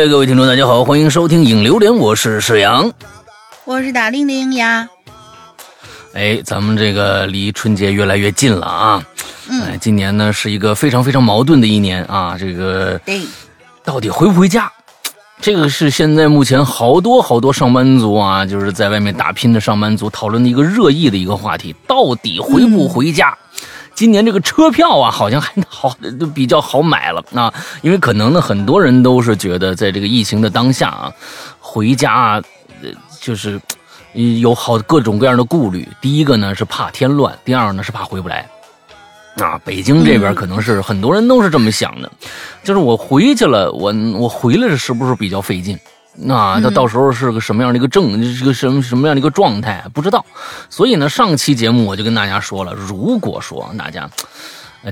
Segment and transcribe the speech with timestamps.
[0.00, 2.90] 哎，各位听众，大家好，欢迎收听《影榴莲》，我是沈阳，
[3.66, 4.88] 我是大玲玲呀。
[6.14, 9.04] 哎，咱们这个离春节越来越近了啊！
[9.50, 12.34] 哎，今年呢是一个非常非常矛盾的一年啊！
[12.40, 12.98] 这个
[13.84, 14.72] 到底回不回家？
[15.38, 23.36] 这个是现在目前好多好多上班族啊，就是在外面打拼的上班族讨论的一个热议的一个话题，到底回不回家？
[23.94, 31.12] 今年这个车票啊，好像还 好，都比较好买了啊，因为可能呢，很多人都是觉得在这个疫情的当下啊，
[31.58, 32.42] 回家，
[32.82, 32.90] 呃，
[33.20, 33.60] 就是。
[34.40, 38.44] 有好各种各样的顾虑，第一个呢是怕添乱，第二呢是怕回不来。
[39.36, 42.10] 啊，北京这边可能是很多人都是这么想的，
[42.64, 45.78] 就是我回去了，我我回来是不是比较费劲？
[46.22, 49.84] 那他到时候是个什么样的一个症，是个什么什么样的一个状态？
[49.94, 50.24] 不知道。
[50.68, 54.08] 所以呢，上期节目我就跟大家说了，如果说大家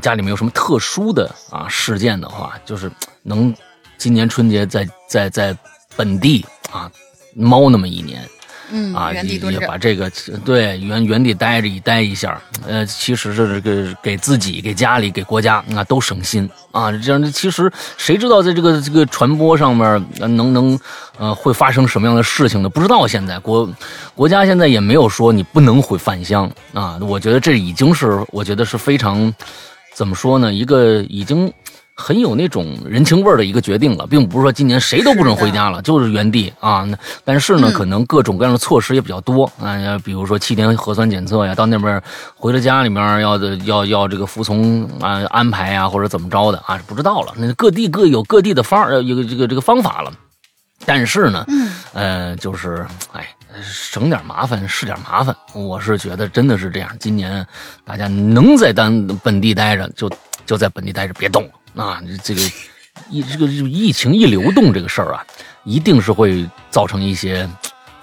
[0.01, 2.91] 家里面有什么特殊的啊事件的话，就是
[3.23, 3.55] 能
[3.97, 5.56] 今年春节在在在
[5.97, 6.91] 本地啊
[7.34, 8.27] 猫那么一年。
[8.71, 10.11] 嗯啊，也也把这个
[10.45, 16.93] 对原原地待着一待一下，呃，其实是这个给自己、给家里、给国家啊都省心啊。
[16.93, 20.79] 这样，其实谁知道在这个这个传播上面能能
[21.19, 22.69] 呃会发生什么样的事情呢？
[22.69, 23.07] 不知道。
[23.07, 23.69] 现在国
[24.15, 26.99] 国家现在也没有说你不能回返乡啊。
[27.01, 29.33] 我觉得这已经是我觉得是非常
[29.95, 30.53] 怎么说呢？
[30.53, 31.53] 一个已经。
[32.01, 36.85] 很有那种人情味儿的一个决定了，并不是说今年谁都不准回家了，就是原地啊。
[36.85, 42.01] 那但是呢，可能各种各样的措施也比较多啊，比如说七天核酸检测呀，到那边
[42.37, 47.34] 回了家里面要要要这个服从啊安排呀，或者怎么着的啊，不知道了。
[47.37, 50.12] 那各地各有各地的方呃，有个这个这个方法了。
[50.87, 51.45] 但是呢，
[51.93, 53.28] 呃，就是哎，
[53.61, 55.34] 省点麻烦是点麻烦。
[55.53, 57.45] 我是觉得真的是这样，今年
[57.84, 60.09] 大家能在当本地待着，就
[60.47, 61.51] 就在本地待着，别动了。
[61.75, 62.41] 啊，这个
[63.11, 65.25] 疫这个疫情一流动这个事儿啊，
[65.65, 67.49] 一定是会造成一些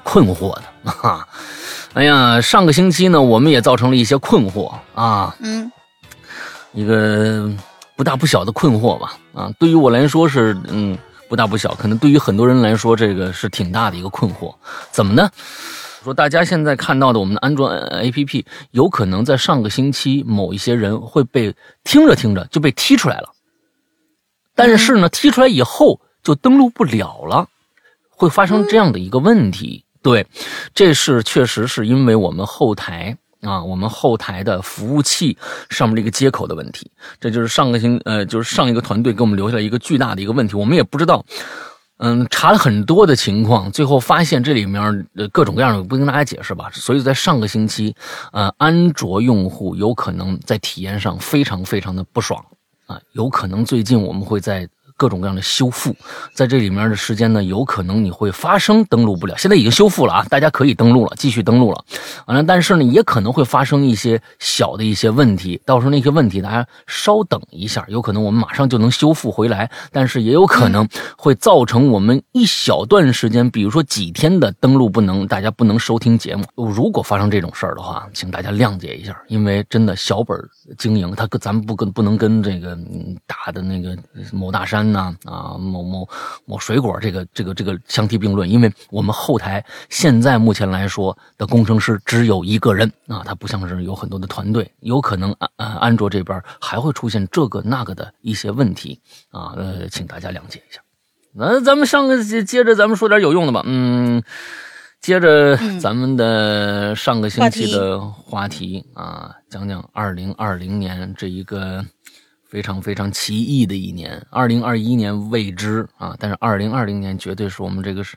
[0.03, 1.27] 困惑的啊。
[1.93, 5.35] 哎呀，上个星期呢，我们也造成了一些困惑啊。
[5.39, 5.71] 嗯，
[6.73, 7.49] 一个
[7.95, 9.17] 不大不小的困惑吧。
[9.33, 14.53] 啊，对于我来说是嗯不大不小，可能对于很多人来说，这个是挺大的一个困惑。
[14.91, 15.29] 怎么呢？
[16.03, 21.51] 说大家现在看到的我们的安卓 APP，有可能在上个星期某一些人会被
[21.83, 23.29] 听着听着就被踢出来了。
[24.55, 27.47] 但是呢，踢出来以后就登录不了了，
[28.09, 29.83] 会发生这样的一个问题。
[30.01, 30.25] 对，
[30.73, 35.37] 这是确实是因为我们后台啊，我们后台的服务器
[35.69, 36.91] 上面这个接口的问题。
[37.19, 40.55] 这就是上个星呃，就是上一个团队给我们留下一个巨大的一个问题。
[40.55, 41.25] 我们也不知道，
[41.97, 46.69] 嗯，查了很多的情况，最后发现这里面呃各种各样的，不跟大家解释吧。
[46.71, 47.95] 所以在上个星期，
[48.31, 52.45] 呃，安卓用户有可能在体验上非常非常的不爽。
[52.85, 54.67] 啊，有可能最近我们会在。
[54.97, 55.93] 各种各样的修复，
[56.33, 59.35] 在这里面的时间呢，有可能你会发生登录不了。
[59.37, 61.83] 现在已经修复了啊，大家可以登录了，继续登录了。
[62.27, 65.61] 完了，但是呢，也可能会发生一些小的一些问题。
[65.65, 70.87] 到时候那些问题，大家稍等一下，有可能我们马上就能修复回来，但是也有可能
[71.17, 76.45] 会造成我们一小段时间，比如说几天的登录不能，大家不能收听节目。
[76.55, 80.39] 如果发生这种事儿的话，请大家谅解一下，因为真的小本
[80.77, 82.77] 经营，他跟咱们不跟不能跟这个
[83.27, 83.97] 大的那个
[84.31, 84.85] 某大山。
[84.85, 86.07] 呐啊，某某
[86.45, 100.79] 某水果，这个这个这个相提并论，因为我们后台现在目前来说的工程师只有一个人啊，他不像是有很多的团队，有可能安安卓这边还会出现这个那个的一些问题啊，呃，请大家谅解一下。
[101.33, 104.23] 那咱们上个接接着咱们说点有用的吧，嗯，
[105.05, 111.85] 接着咱们的上个星期的话题啊，讲讲二零二零年这一个。
[112.47, 118.15] 非常非常奇异的一年，二零二一年未知啊，但是二零二零年绝对是我们这个是，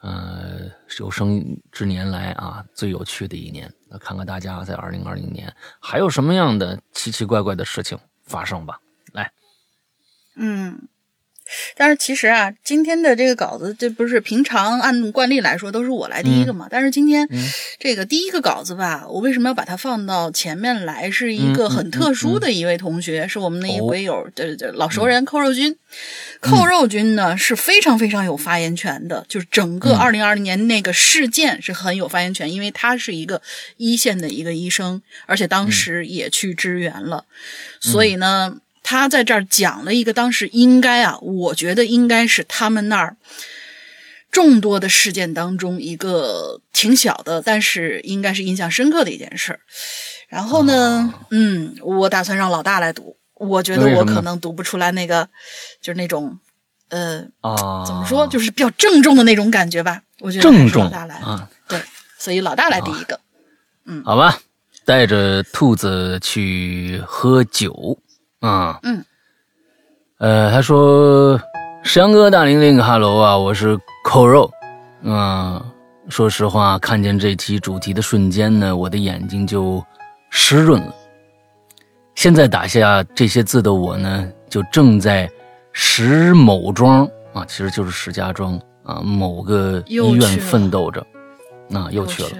[0.00, 0.62] 呃，
[0.98, 3.72] 有生之年来啊最有趣的一年。
[3.88, 8.80] 那看看大家在二零二零年还有什么样的奇奇怪怪的事情发生吧。
[9.12, 9.30] 来，
[10.34, 10.88] 嗯。
[11.76, 16.68] 但是其实啊，今天的这个稿子，这不是平常按惯例来说都是我来第一个嘛？
[16.70, 17.28] 但是今天
[17.78, 21.10] 这个第一个稿子吧，我为什么要把它放到前面来？
[21.10, 25.74] 是一个很特殊的一位同学，是我们的一位友，这这老熟人扣肉君。
[26.40, 33.40] 扣肉君呢是非常非常有发言权的，就是整个二零二零年那个事件是很有发言权，因为他是一个
[33.76, 37.24] 一线的一个医生，而且当时也去支援了，
[37.80, 38.58] 所以呢。
[38.88, 43.16] 他在这儿讲了一个当时应该啊，我觉得应该是他们那儿
[44.30, 49.58] 众多的事件当中一个挺小的，但是应该是印象深刻的一件事。
[50.28, 55.28] 然后呢，嗯，我打算让老大来读，我觉得我可能读不出来那个，
[55.82, 56.38] 就是那种
[56.90, 60.00] 呃啊，怎么说，就是比较郑重的那种感觉吧。
[60.20, 61.82] 我觉得郑重老大来啊，对，
[62.16, 63.18] 所以老大来第一个。
[63.84, 64.38] 嗯，好吧，
[64.84, 67.98] 带着兔子去喝酒
[68.46, 68.78] 啊。
[68.84, 69.04] 嗯，
[70.18, 71.40] 呃，他说
[71.82, 74.50] ：“石阳哥，大玲玲，哈喽啊，我是扣肉。
[75.02, 75.60] 嗯，
[76.08, 79.84] 说实话，看见这期主题的瞬间呢，我的眼睛就
[80.30, 80.94] 湿润了。
[82.14, 85.28] 现在打下这些字的我呢，就正在
[85.72, 87.04] 石某庄
[87.34, 91.04] 啊，其实就是石家庄啊某个医院奋斗着。
[91.68, 92.30] 那又去了。”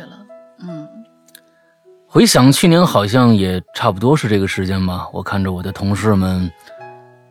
[2.17, 5.07] 回想去年，好像也差不多是这个时间吧。
[5.13, 6.51] 我看着我的同事们、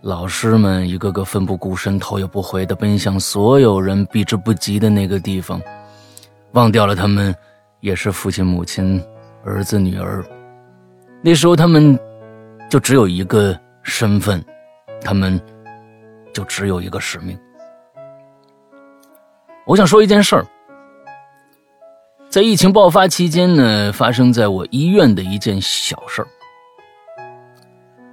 [0.02, 5.60] 老师们一个个奋不顾身、头也不回地奔向所有人避之不及的那个地方，
[6.52, 7.36] 忘掉了他们
[7.80, 9.04] 也是父亲、母亲、
[9.44, 10.24] 儿子、女儿。
[11.24, 12.00] 那时候他们
[12.70, 14.40] 就只有一个身份，
[15.02, 15.42] 他们
[16.32, 17.36] 就只有一个使命。
[19.66, 20.46] 我想说一件事儿。
[22.36, 26.28] 在疫情爆发期间呢，发生在我医院的一件小事儿。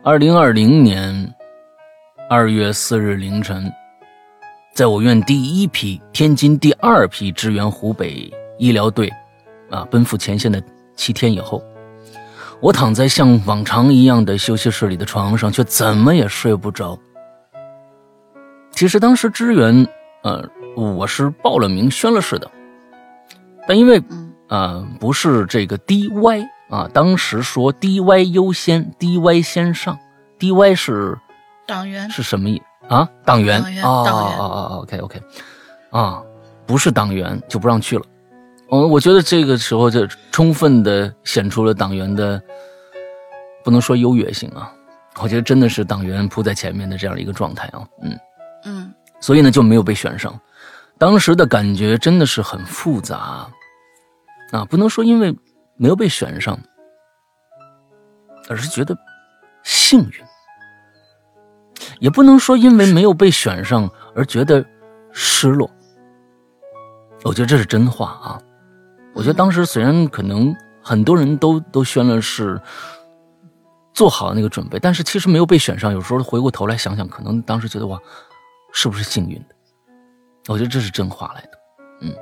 [0.05, 1.35] 二零二零年
[2.31, 3.69] 二月四日凌晨，
[4.77, 9.13] 在我院第一批、天津第二批支援湖北医疗队
[9.69, 10.63] 啊奔赴前线的
[10.95, 11.61] 七天以后，
[12.61, 16.97] 我躺在像往常一样的休息室里的床上，却怎么也睡不着。
[18.71, 19.85] 其实当时支援，
[20.23, 22.49] 呃，我是报了名、宣了誓的。
[23.67, 24.03] 但因为，
[24.49, 29.99] 呃，不是这个 DY 啊，当时说 DY 优先，DY 先上
[30.39, 31.19] ，DY 是
[31.67, 33.09] 党员是什么意啊？
[33.25, 35.23] 党员啊啊啊啊！OK OK，
[35.91, 36.23] 啊，
[36.67, 38.05] 不是党员就不让去了。
[38.71, 42.43] 嗯，我觉得这个时候就充分的显出了党员的
[43.63, 44.73] 不能说优越性啊，
[45.21, 47.87] 我觉得真的是党员扑在前面的这样一个状态啊。
[48.03, 48.19] 嗯
[48.65, 50.39] 嗯，所以呢就没有被选上。
[51.03, 53.51] 当时的感觉真的是很复杂，
[54.53, 55.37] 啊，不能说因为
[55.77, 56.57] 没有被选上，
[58.49, 58.97] 而是觉得
[59.65, 60.25] 幸运；
[61.99, 64.65] 也不能说因为没有被选上而觉得
[65.11, 65.69] 失落。
[67.25, 68.41] 我觉得这是真话啊！
[69.13, 72.61] 我觉得当时虽然可能很多人都都宣了是，
[73.93, 75.93] 做好那个准备，但是其实没有被选上。
[75.93, 77.99] 有时候回过头来想想，可能当时觉得哇，
[78.73, 79.57] 是不是幸运的？
[80.49, 81.59] 我觉得这是真话来的，
[82.01, 82.13] 嗯，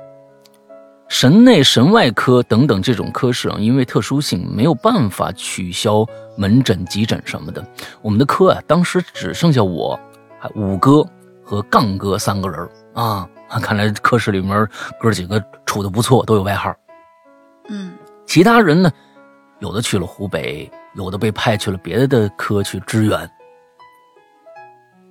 [1.09, 6.05] 神内、神外科等等这种科室啊，因为特殊性没有办法取消
[6.37, 7.65] 门诊、急诊什么的。
[8.01, 9.99] 我们的科啊，当时只剩下我、
[10.39, 11.03] 还五哥
[11.43, 13.27] 和杠哥三个人啊。
[13.61, 14.65] 看来科室里面
[14.99, 16.73] 哥几个处的不错，都有外号。
[17.69, 17.91] 嗯，
[18.25, 18.89] 其他人呢，
[19.59, 23.29] 有的去了湖北，有的被派去了别的科去支援。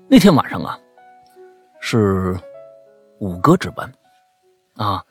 [0.08, 0.78] 那天晚上啊，
[1.80, 2.38] 是。
[3.20, 3.92] 五哥值班，
[4.76, 5.04] 啊，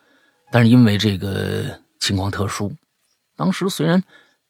[0.51, 2.75] 但是因为这个情况特殊，
[3.35, 4.03] 当时虽然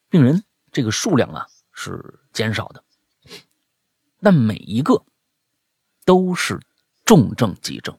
[0.09, 0.41] 病人
[0.71, 2.81] 这个数量啊是减少的，
[4.21, 5.03] 但每一个
[6.05, 6.57] 都是
[7.03, 7.97] 重症急症，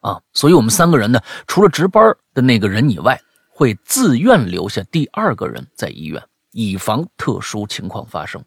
[0.00, 8.44] 啊，所以我们三个人呢，除了值班的那个人以外，会自愿留下第二个人在医院，以防特殊情况发生。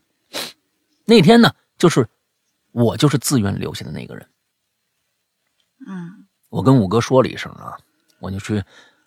[1.06, 2.10] 那天呢，就是
[2.74, 4.28] 我就是自愿留下的那个人。
[5.88, 7.78] 嗯，我跟五哥说了一声啊，
[8.20, 8.64] 我就去，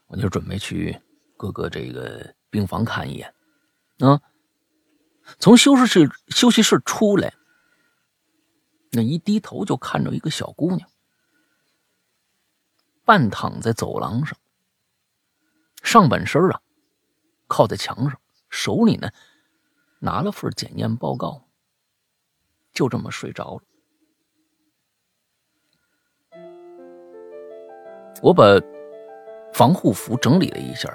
[0.07, 1.01] 我就准备去
[1.37, 3.35] 各个这个病房看一眼。
[3.99, 4.21] 啊，
[5.39, 7.35] 从休息室休息室出来，
[8.91, 10.89] 那一低头就看着一个小姑娘，
[13.05, 14.37] 半躺在走廊上，
[15.83, 16.61] 上半身啊
[17.47, 19.11] 靠在墙上，手里呢
[20.01, 21.47] 拿了份检验报告，
[22.73, 23.63] 就这么睡着了。
[28.23, 28.45] 我把
[29.53, 30.89] 防护服整理了一下，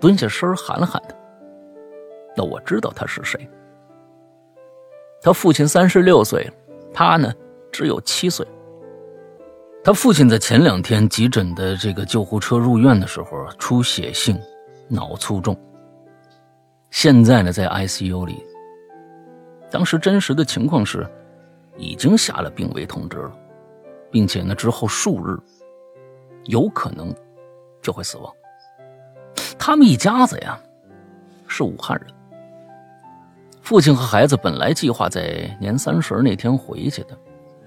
[0.00, 1.14] 蹲下身喊了喊他。
[2.36, 3.48] 那我知道他是谁。
[5.20, 6.50] 他父亲三十六岁，
[6.92, 7.32] 他呢
[7.72, 8.46] 只有七岁。
[9.82, 14.38] 他父亲在前两天急诊的这个救护车入院的时候出血性
[14.88, 15.56] 脑卒中，
[16.90, 18.44] 现在呢在 ICU 里。
[19.70, 21.08] 当时真实的情况是，
[21.76, 23.32] 已经下了病危通知了，
[24.10, 25.38] 并且呢之后数日。
[26.48, 27.14] 有可能
[27.80, 28.30] 就会死亡。
[29.58, 30.58] 他们一家子呀
[31.46, 32.12] 是武汉人，
[33.62, 37.16] 父亲和孩子本来计划在年三十那天回去的，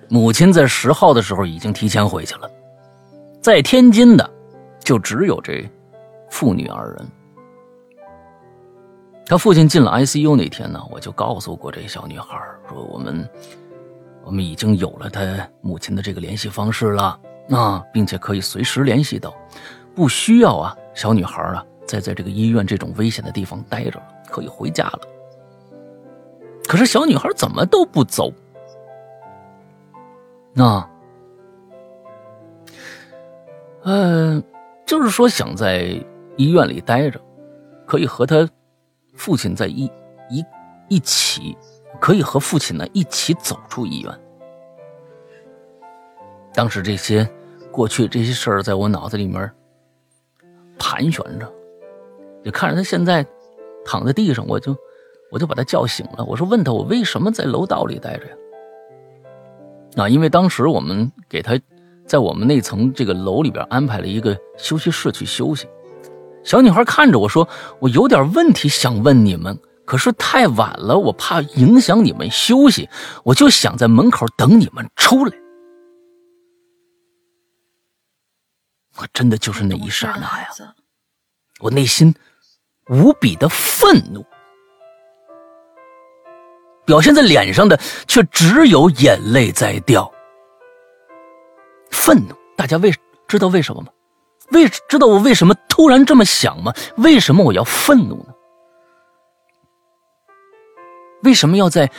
[0.10, 2.50] 母亲在十号的时候已经提前回去了。
[3.40, 4.30] 在天津的
[4.80, 5.68] 就只有这
[6.30, 7.08] 父女二人。
[9.26, 13.30] 他父亲进了 ICU 那天呢，我就告诉过这小女孩说：“我们
[14.24, 15.22] 我们已经有了他
[15.62, 17.18] 母亲的这个联系方式了
[17.51, 19.34] 啊，并且可以随时联系到，
[19.93, 25.00] 不需要啊小女孩啊再在这个医院这种危险的地方待着了，可以回家了。
[26.67, 28.31] 可是小女孩怎么都不走，
[30.53, 30.89] 那，
[33.84, 34.43] 嗯，
[34.86, 36.03] 就是说想在
[36.38, 37.20] 医院里待着，
[37.86, 38.50] 可以和他
[39.15, 39.91] 父亲在一
[40.29, 40.46] 一
[40.88, 41.58] 一起。
[42.00, 44.20] 可以和父亲呢一起走出医院。
[46.51, 47.29] 当时这些
[47.72, 49.50] 过去这些事儿在我脑子里面
[50.78, 51.51] 盘旋着，
[52.44, 53.25] 就看着他现在
[53.86, 54.75] 躺在地上，我就
[55.32, 56.25] 我就把他叫醒了。
[56.25, 58.34] 我说：“问他我为什么在楼道里待着呀？”
[60.04, 61.60] 啊，因为当时我们给他
[62.06, 65.68] 在我们那层这个楼里边安排了一个休息室去休息。
[66.44, 67.48] 小女孩看着我说
[67.80, 72.88] ：“我有点问题想问你们。”可是太晚了，我怕影响你们休息，
[73.25, 75.34] 我就想在门口等你们出来。
[79.01, 80.48] 我真的就是那一刹那呀，
[81.60, 82.13] 我内心
[82.88, 84.24] 无比的愤怒，
[86.86, 87.75] 表现在脸上的
[88.08, 90.12] 却只有眼泪在掉。
[91.89, 92.93] 愤怒，大家为
[93.27, 93.88] 知道为什么吗？
[94.51, 96.72] 为知道我为什么突然这么想吗？
[96.98, 98.34] 为什么我要愤怒呢？
[101.24, 101.89] 为什么要在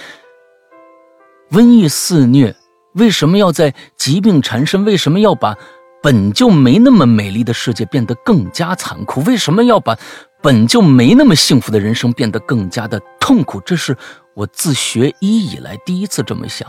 [1.50, 2.54] 瘟疫肆虐？
[2.94, 4.84] 为什么要在疾病缠身？
[4.84, 5.56] 为什么要把
[6.02, 9.20] 本就没那么美丽的世界变得更加残酷？
[9.22, 9.96] 为什么要把
[10.42, 13.60] 本就没那么幸福的人生变得更加的痛苦？
[13.60, 13.96] 这是
[14.34, 16.68] 我自学医以来第一次这么想。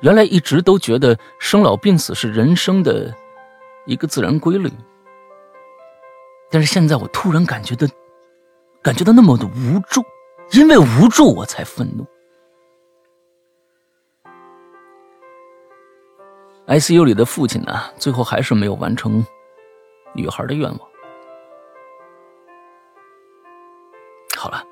[0.00, 3.14] 原来一直都觉得生老病死是人生的
[3.86, 4.72] 一个自然规律。
[6.50, 7.86] 但是现在我突然感觉到，
[8.82, 10.02] 感觉到那么的无助，
[10.52, 12.06] 因为无助我才愤怒。
[16.72, 19.22] ICU 里的父亲呢，最后还是没有完成
[20.14, 20.80] 女孩的愿望。
[24.38, 24.64] 好了，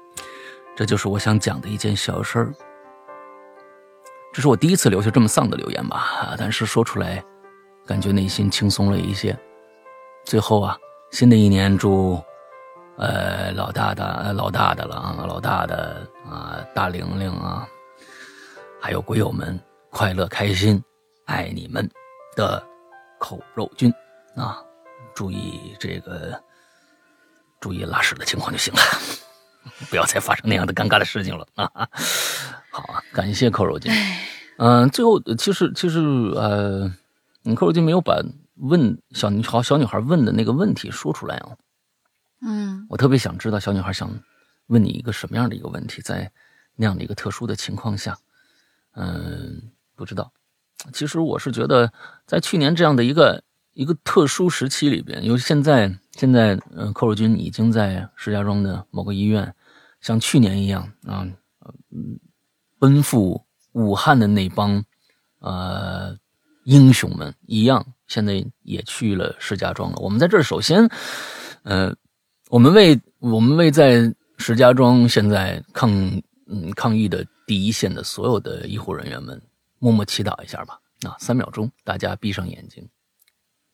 [0.74, 2.54] 这就是我想讲的一件小事儿。
[4.32, 6.34] 这是我第一次留下这么丧的留言吧？
[6.38, 7.22] 但是说出来，
[7.84, 9.38] 感觉内心轻松了一些。
[10.24, 10.78] 最后啊。
[11.10, 12.22] 新的一年，祝，
[12.96, 17.68] 呃，老大的、老大的了啊，老大的啊，大玲玲啊，
[18.80, 19.58] 还有鬼友们
[19.90, 20.80] 快乐开心，
[21.30, 21.88] 爱你们
[22.34, 22.60] 的
[23.20, 23.92] 口肉君
[24.34, 24.58] 啊，
[25.14, 26.42] 注意这个，
[27.60, 28.80] 注意拉屎的情况就行了，
[29.88, 31.70] 不要再发生那样的尴尬的事情了啊！
[32.72, 33.92] 好啊，感谢口肉君。
[34.58, 36.00] 嗯，最后其实其实
[36.34, 36.92] 呃，
[37.54, 38.20] 口肉君没有把。
[38.62, 41.56] 问小女好小女孩问的那个问题说出来啊，
[42.42, 44.10] 嗯，我特别想知道小女孩想
[44.66, 46.30] 问你一个什么样的一个问题，在
[46.76, 48.18] 那样的一个特殊的情况下，
[48.96, 50.30] 嗯，不知道。
[50.92, 51.92] 其实我是觉得，
[52.26, 59.54] 在去年这样的一个一个特殊时期里边，因为现在现在嗯，寇若军已经在石家庄的某个医院，
[60.00, 61.26] 像去年一样啊，
[61.90, 62.18] 嗯，
[62.78, 64.82] 奔赴武汉的那帮
[65.40, 66.16] 呃
[66.64, 67.86] 英雄们一样。
[68.08, 69.96] 现在也去了石家庄了。
[70.00, 70.90] 我们在这儿首先，
[71.62, 71.94] 呃，
[72.48, 75.88] 我们为我们为在石家庄现在抗
[76.48, 79.40] 嗯抗疫的第一线的所有的医护人员们
[79.80, 80.80] 默默祈祷一下吧。
[81.02, 82.88] 啊，三秒钟，大家闭上眼睛，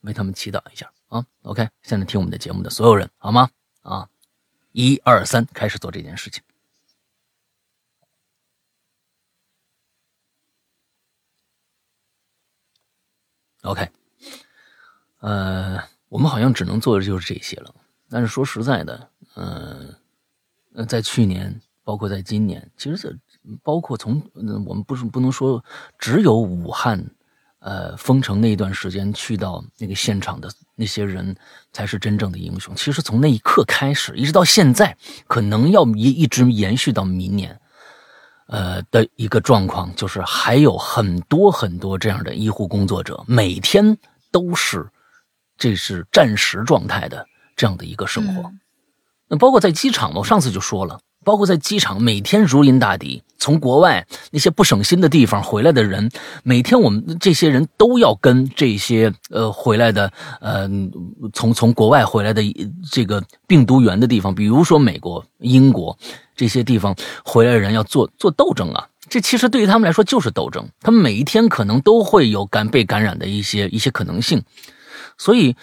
[0.03, 1.27] 为他们祈祷一下啊。
[1.43, 3.51] OK，现在听我们的节目的所有人，好吗？
[3.83, 4.09] 啊，
[4.71, 6.41] 一二三，开始做这件事情。
[13.63, 13.91] OK。
[15.19, 17.75] 呃，我们好像只能做的就是这些了。
[18.09, 23.19] 但是说实在的，嗯，在去年，包括在今年，其实这
[23.62, 24.23] 包括从
[24.67, 25.65] 我们不是不能说
[25.99, 27.05] 只有武汉，
[27.61, 31.37] 呃，封城那一段时间去到那个现场的那些人
[31.73, 32.75] 才是真正的英雄。
[32.75, 37.61] 其实从那一刻开始，一直到现在，可能要一一直延续到明年，
[38.47, 43.97] 呃的一个状况，就是还有很多很多这样的医护工作者，每天
[44.31, 44.88] 都是。
[45.59, 47.26] 这是战时状态的
[47.57, 48.53] 这样的一个生活，
[49.26, 56.09] 那包括在机场嘛，我上次就说了，包括在机场，每天如临大敌，从国外那些不省心的地方回来的人，
[56.45, 60.71] 每天我们这些人都要跟这些呃回来的呃
[61.33, 62.40] 从从国外回来的
[62.92, 65.99] 这个病毒源的地方，比如说美国、英国
[66.37, 74.40] 这些地方回来的人要做做斗争啊，这其实对于他们来说就是斗争，他们每一天可能都会有感被感染的一些一些可能性。
[75.18, 75.56] 所以，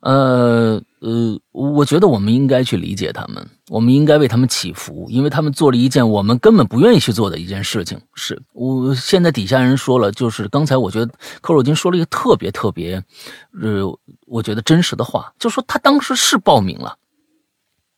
[0.00, 8.00] 呃，呃，我觉得我们应该去理解他们，我们应该为他们祈福，因为他们做了一件我们根本不愿意去做的一件事情。
[8.14, 13.02] 是我现在底下人说了，就是刚才我觉得柯若金说了一个特别特别，
[13.60, 16.96] 呃，我觉得真实的话，就说他当时是报名了，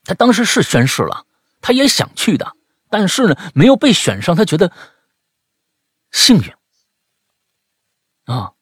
[0.04, 1.26] 他当时是宣誓了，
[1.60, 2.52] 他也想去的，
[2.88, 4.72] 但是呢，没有被选上，他觉得
[6.10, 6.50] 幸运
[8.24, 8.52] 啊，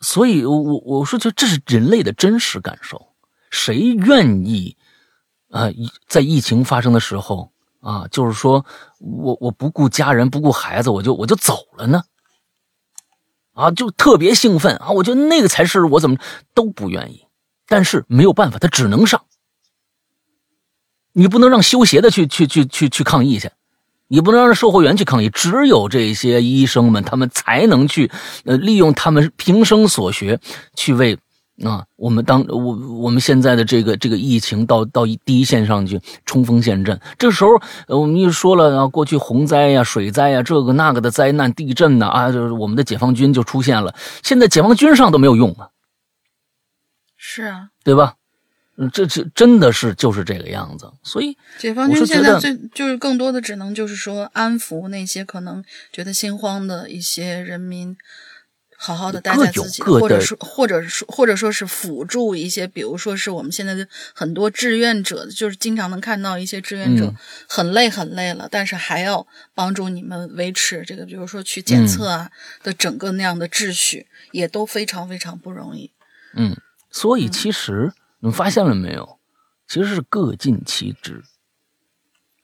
[0.00, 3.13] 所以我我我说，就这是人类的真实感受。
[3.54, 4.76] 谁愿意
[5.50, 5.70] 啊？
[6.08, 8.66] 在疫情发生的时候啊，就是说
[8.98, 12.02] 我我不顾家人，不顾孩子，我就我就走了呢？
[13.52, 14.90] 啊，就特别兴奋啊！
[14.90, 16.16] 我觉得那个才是我怎么
[16.52, 17.24] 都不愿意，
[17.68, 19.24] 但是没有办法，他只能上。
[21.12, 23.52] 你不能让修鞋的去去去去去抗议去，
[24.08, 28.10] 你不能让售货员去抗议，只有这些医生们，他们才能去
[28.44, 30.40] 呃利用他们平生所学
[30.74, 31.16] 去为。
[31.62, 32.58] 啊，我们当我
[32.98, 37.50] 我们现在的这个这个疫情到到第一线上去冲锋陷阵，这时候
[37.86, 43.94] 我们一说了啊，过去洪灾呀、水灾呀、这个那个的灾难、地震呐啊，就是我们的解放军就出现了。
[44.24, 45.68] 现在解放军上都没有用啊，
[47.16, 48.14] 是啊，对吧？
[48.76, 50.90] 嗯，这这真的是就是这个样子。
[51.04, 57.96] 所以解放军现在最就是更多的只能就是说安抚那些可能觉得心慌的一些人民。
[58.76, 67.14] 好好的待在自己，或者说，或者说，或者说是辅助一些，比如说是我们现在的很多志愿者，就是经常能看到一些志愿者
[67.48, 72.30] 很累很累了，但是还要帮助你们维持这个，比如说去检测啊
[72.62, 75.90] 的整个那样的秩序，也都非常非常不容易。
[76.34, 76.56] 嗯，
[76.90, 79.18] 所以其实你们发现了没有？
[79.66, 81.22] 其实是各尽其职，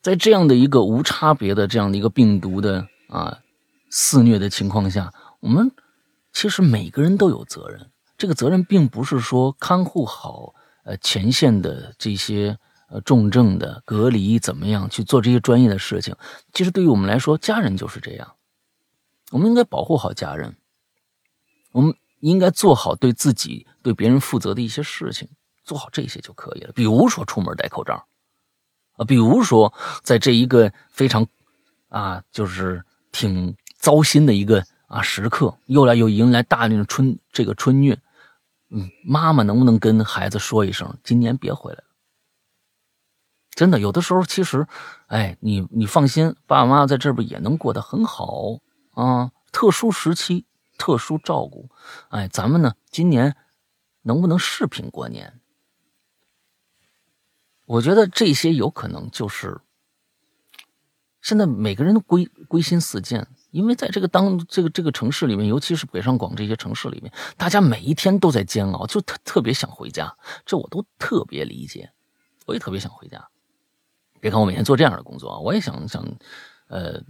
[0.01, 3.41] 在这样的一个无差别的这样的一个病毒的啊
[3.91, 5.71] 肆虐的情况下，我们。
[6.33, 12.57] 其实每个人都有责任，这个责任并不是说看护好呃前线的这些
[12.89, 16.15] 呃重症的隔离怎么样去做这些专业的事情。
[16.53, 18.37] 其实对于我们来说，家人就是这样，
[19.33, 20.57] 我们应该保护好家人，
[21.73, 25.29] 我们应该做好对自己对别人负责的一些事情，
[25.65, 26.73] 做好这些就可以了。
[26.73, 28.07] 比如说出门戴口罩，
[28.93, 31.27] 啊，比如说在这一个非常
[31.89, 34.65] 啊就是挺糟心的一个。
[34.91, 37.97] 啊，时刻又来又迎来大运春这个春运，
[38.71, 41.85] 嗯，妈妈能不能跟孩子说一声，今年别回来了？
[43.51, 44.67] 真的，有的时候其实，
[45.07, 48.59] 哎，你你放心，爸爸妈妈在这边也能过得很好
[48.95, 49.31] 啊。
[49.53, 50.45] 特殊时期，
[50.77, 51.71] 特殊照顾，
[52.09, 53.37] 哎，咱们呢，今年
[54.03, 55.41] 能不能视频过年？
[57.67, 59.61] 我觉得这些有可能就是
[61.23, 63.29] 现在每个人都归归心似箭。
[63.51, 71.91] 因为在这个当这个这个城市里面，尤其是北上广这些城市里面，大家每一天都在煎熬，就特特别想回家，这我都特别理解，
[72.47, 73.29] 我也特别想回家。
[74.21, 76.05] 别看我每天做这样的工作，我也想想，
[76.69, 77.01] 呃，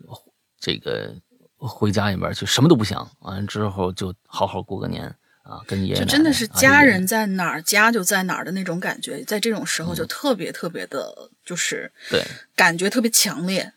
[0.58, 1.14] 这个
[1.56, 5.04] 回家里边去，什么都不想，完了之后就好好过个年
[5.42, 5.96] 啊，跟爷爷。
[5.96, 12.24] 就真的是家人在哪儿，家就在哪儿的那种感觉，在这种时候就特别特别的，就是对，
[12.54, 13.72] 感觉特别强烈。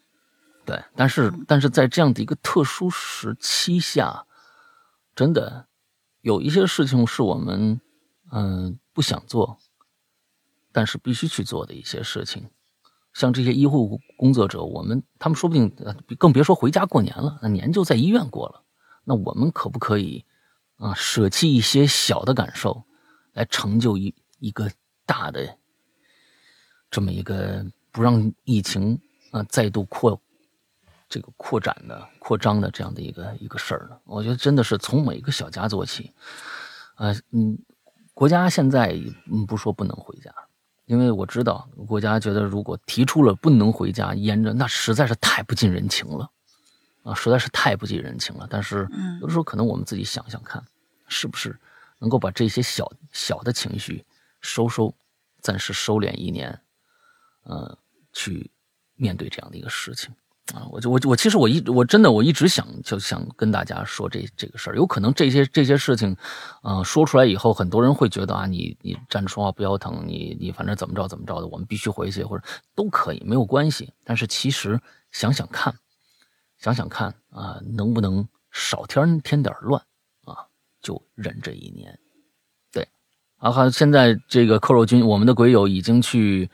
[0.66, 4.26] 对，但是但是在这样的一个特殊时期下，
[5.14, 5.68] 真的
[6.22, 7.82] 有一些事情是我们
[8.32, 9.58] 嗯不想做，
[10.72, 12.50] 但是必须去做的一些事情。
[13.14, 15.70] 像这些医护工作者，我们他们说不定
[16.18, 18.64] 更别说回家过年了，那年就在医院过了。
[19.04, 20.26] 那我们可不可以
[20.78, 22.86] 啊舍弃一些小的感受，
[23.34, 24.72] 来成就一一个
[25.06, 25.58] 大的
[26.90, 29.00] 这么一个不让疫情
[29.32, 30.20] 啊再度扩。
[31.14, 36.12] 这个扩展的、扩张的这样的一个一个事儿呢，我觉得真的是从每一个小家做起。
[36.96, 37.56] 呃，嗯，
[38.16, 39.00] 国家现在
[39.32, 40.34] 嗯不说不能回家，
[40.86, 46.32] 因为我知道国家觉得如果提出了不能回家，沿着那实在是太不近人情了，
[47.04, 48.48] 啊，实在是太不近人情了。
[48.50, 48.90] 但是
[49.22, 50.66] 有的时候可能我们自己想想看，
[51.08, 51.56] 是不是
[52.00, 54.04] 能够把这些小小的情绪
[54.42, 54.92] 收收，
[55.42, 56.60] 暂时收敛一年，
[57.44, 57.78] 呃，
[58.14, 58.50] 去
[58.96, 60.12] 面对这样的一个事情。
[60.52, 66.18] 啊，我就我我其实我一我真的我一直想就想跟大家说这这个事儿，有可能这些这些事情，
[66.62, 72.44] 啊，说出来以后，很多人会觉得啊，你你站着说话不腰疼，你你反正怎么着怎么着的，我们必须回去或者
[72.76, 73.94] 都可以没有关系。
[74.04, 74.78] 但是其实
[75.12, 75.74] 想想看，
[76.58, 79.82] 想想看啊，能不能少添添点乱
[80.26, 80.36] 啊？
[80.82, 81.98] 就忍这一年，
[82.70, 82.86] 对，
[83.38, 86.50] 啊，好，现在这个扣肉君，我们的鬼友已经去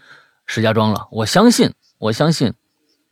[0.45, 2.53] 石家庄了，我相信，我相信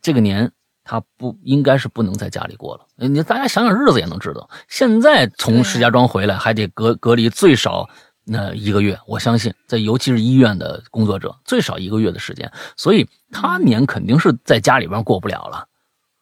[0.00, 0.52] 这个年。
[0.90, 2.86] 他不应该是不能在家里过了。
[2.96, 7.86] 你大家想想日子也能知道，现在从石家庄回来还得隔隔离最少
[8.24, 15.68] 那一个月，我相信在尤其是医院的工作者，最少一个月的时间，所以他年肯定是在家里边过不了了。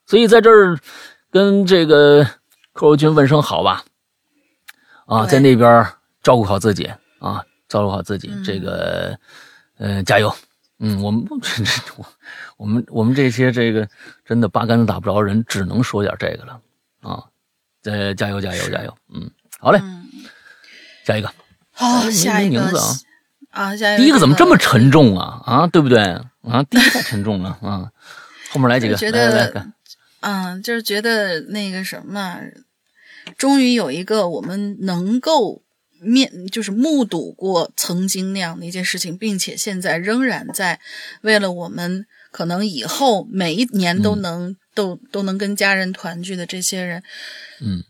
[0.05, 0.77] 所以在这儿
[1.31, 2.27] 跟这个
[2.73, 3.85] 寇若君问声好吧，
[5.07, 5.87] 啊，在那边
[6.25, 9.17] 照顾好自己啊，照顾好自己，这个，
[9.79, 10.35] 嗯，加油。
[10.79, 11.25] 嗯，我们
[11.97, 12.07] 我
[12.59, 13.89] 我们我们这些这个
[14.25, 16.61] 真的八竿子打不着人，只能说点这个了
[17.01, 17.25] 啊。
[17.83, 18.93] 再加油加油加油！
[19.15, 19.81] 嗯，好嘞，
[21.05, 21.33] 下一个。
[21.71, 22.73] 好，下一个啊
[23.51, 26.03] 啊，下一个第一个怎么这么沉重啊啊，对不对
[26.43, 26.65] 啊？
[26.69, 27.93] 第一个太沉重了啊，
[28.51, 29.69] 后面来几个，觉得
[30.21, 32.41] 嗯，就是觉得那个什么，
[33.39, 35.63] 终于有一个我们能够
[36.01, 40.81] 面，就是目睹过曾经那样的一件事情，并且现在仍然在
[41.23, 47.03] 为了我们可能以后每一年都能都都能跟家人团聚的这些人，
[47.61, 47.85] 嗯。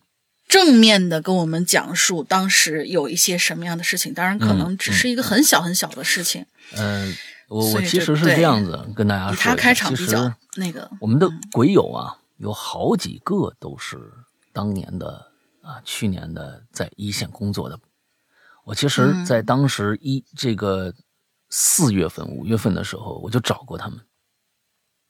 [0.49, 6.47] 正面的跟我们讲述当时有一些什么样的事情，当然可能只是一个很小很小的事情。
[6.77, 7.12] 嗯，
[7.49, 13.99] 我我其实是这样子跟大家说，他开场比较那个，我们的鬼友啊，有好几个都是
[14.53, 17.77] 当年的啊，去年的在一线工作的。
[18.66, 20.92] 我其实，在当时一这个
[21.50, 24.00] 四月份、五月份的时候，我就找过他们，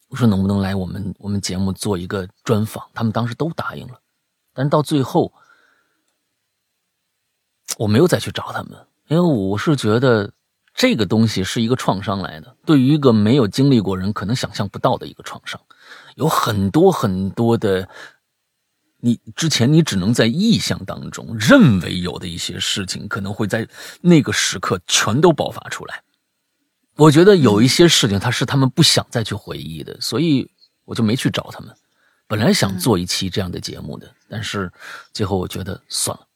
[0.08, 3.98] 我说能不能来我们我们节目做一个专访，他们当时都答应了。
[4.52, 5.32] 但是到最后，
[7.78, 10.30] 我没有再去找他们，因为我是觉得
[10.74, 15.58] 这个东西是一个创伤来的，对于一个没有经历过人可能想象不到的一个创伤，
[16.16, 17.88] 有很多很多的，
[19.06, 23.68] 你之前你只能在意象当中认为有的一些事情，可能会在
[24.00, 26.02] 那个时刻全都爆发出来。
[26.96, 30.50] 我觉得有一些事情，他是他们不想再去回忆的，所以
[30.84, 31.72] 我就没去找他们。
[32.26, 34.72] 本来想做一期这样的节目的，但是
[35.12, 36.26] 最后我觉得算了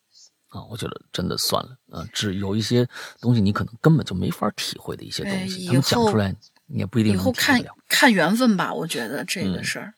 [0.51, 2.87] 啊，我觉得真的算了啊，只有一些
[3.21, 6.33] 东西你可能根本就没法体会的一些东西，他们讲出来
[6.67, 9.95] 你也不一定以后看看缘分吧，我觉得这个事儿，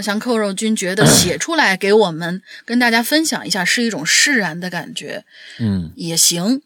[0.00, 5.24] 像寇肉君觉得写出来给我们跟大家分享一下是一种释然的感觉，
[5.58, 6.62] 嗯，也行，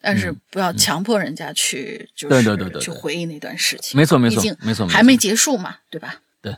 [0.00, 6.20] 但是不要强迫人家去，就是对对对去回忆那段事情，没错没错没错，还没结束嘛，对吧？
[6.40, 6.56] 对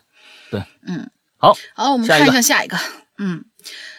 [0.50, 1.10] 对，嗯。
[1.36, 2.78] 好好，我们看一下下一个。
[3.18, 3.44] 嗯，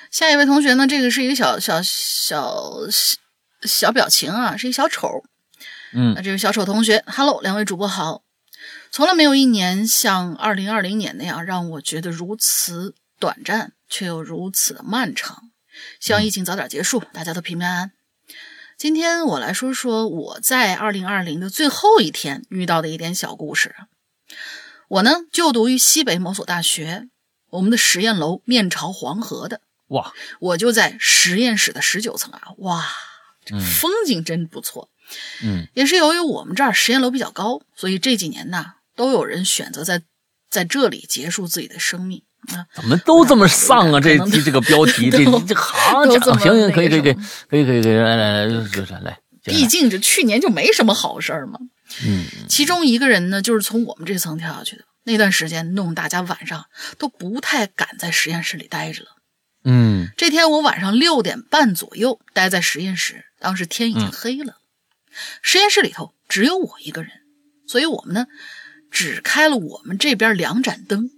[0.10, 0.88] 下一位同学呢？
[0.88, 2.74] 这个是一个小小小
[3.62, 5.24] 小表情啊，是一小丑。
[5.94, 8.24] 嗯，那这位小丑同学，Hello，两位主播好。
[8.96, 15.52] 从来没有一年像二零二零年那样让我觉得如此短暂，却又如此的漫长。
[16.00, 17.92] 希望疫情早点结束，大家都平平安安。
[18.78, 23.76] 今天我来说说我在二零二零的最后一天遇到的一点小故事。
[24.88, 27.10] 我呢，就读于西北某所大学。
[27.50, 32.86] 我们的实验楼面朝黄河的哇，我就在实验室的十九层啊，哇，
[33.44, 34.90] 这风景真不错。
[35.44, 40.02] 嗯，也是由于我们这儿实验楼比较高，所以这几年呢，都有人选择在
[40.50, 42.66] 在这里结束自己的生命啊。
[42.74, 44.00] 怎么都这么丧啊？
[44.00, 47.14] 这这个标题， 这这好家伙，行行，可以可以可以
[47.50, 51.60] 可以可以可以，来来来来来，毕竟这去年就没什么好事儿嘛。
[52.06, 54.84] 嗯，其中一个人呢，就是从我们这层跳下去的。
[55.08, 56.66] 那段时间弄大家晚上
[56.98, 59.10] 都不太敢在实验室里待着了。
[59.64, 64.58] 嗯，这天我晚上六点半左右待在实验室，当时天已经黑了，
[65.44, 67.12] 实验室里头只有我一个人，
[67.68, 68.26] 所以我们呢
[68.96, 71.12] 只开了我们这边两盏灯，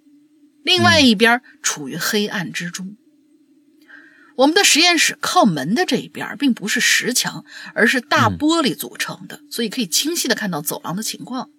[0.63, 2.97] 另外一边处于黑暗之中。
[4.37, 11.49] 我们的实验室靠门的这一边并不是石墙，而是大玻璃组成的，所以可以清晰的看到走廊的情况。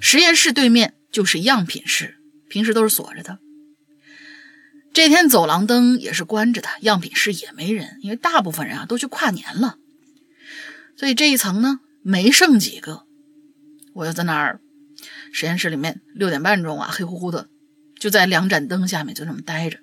[0.00, 0.94] 实验室对面。
[1.12, 2.16] 就是样品室，
[2.48, 3.38] 平时都是锁着的。
[4.94, 9.76] 这天走廊灯也是关着的，样品室也没人，因为大部分人啊都去跨年了，
[10.96, 13.02] 所以这一层呢没剩几个。
[13.92, 14.62] 我就在那儿
[15.32, 17.48] 实验室里面，六点半钟啊，黑乎乎的，
[17.98, 19.78] 就在两盏灯下面就这么待着。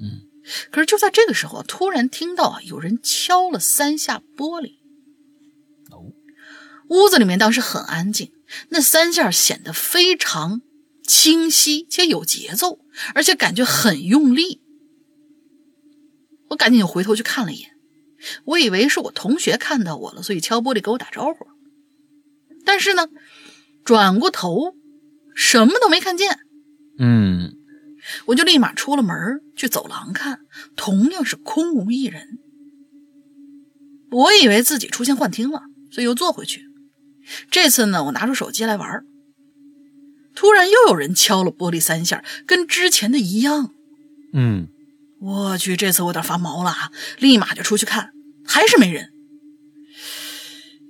[0.00, 0.22] 嗯，
[0.70, 4.76] 可是就在这个时候，突然听到啊有人敲了三下玻璃。
[5.90, 6.12] 哦，
[6.88, 8.32] 屋子里面当时很安静。
[8.68, 10.62] 那三下显得非常
[11.02, 12.78] 清晰且有节奏，
[13.12, 14.62] 而且感觉很用力。
[16.50, 17.72] 我赶紧就回头去看了一眼，
[18.44, 21.48] 我以为是我同学看到我了，所以敲玻璃给我打招呼。
[22.64, 23.08] 但是呢，
[23.86, 24.74] 转过头
[25.34, 26.38] 什么都没看见。
[26.98, 27.54] 嗯，
[28.26, 29.16] 我就立马出了门
[29.56, 30.40] 去走廊看，
[30.76, 32.38] 同样是空无一人。
[34.10, 36.62] 我以为自己出现幻听了，所以又坐回去。
[37.50, 39.04] 这次呢，我拿出手机来玩
[40.34, 43.72] 突然又有人敲了玻璃三下，跟之前的一样。
[44.32, 44.68] 嗯，
[45.20, 46.92] 我去，这次我有点发毛了啊！
[47.18, 48.10] 立马就出去看，
[48.44, 49.10] 还是没人。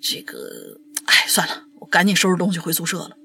[0.03, 3.16] 这个，哎，算了，我赶紧收拾东西回宿舍了。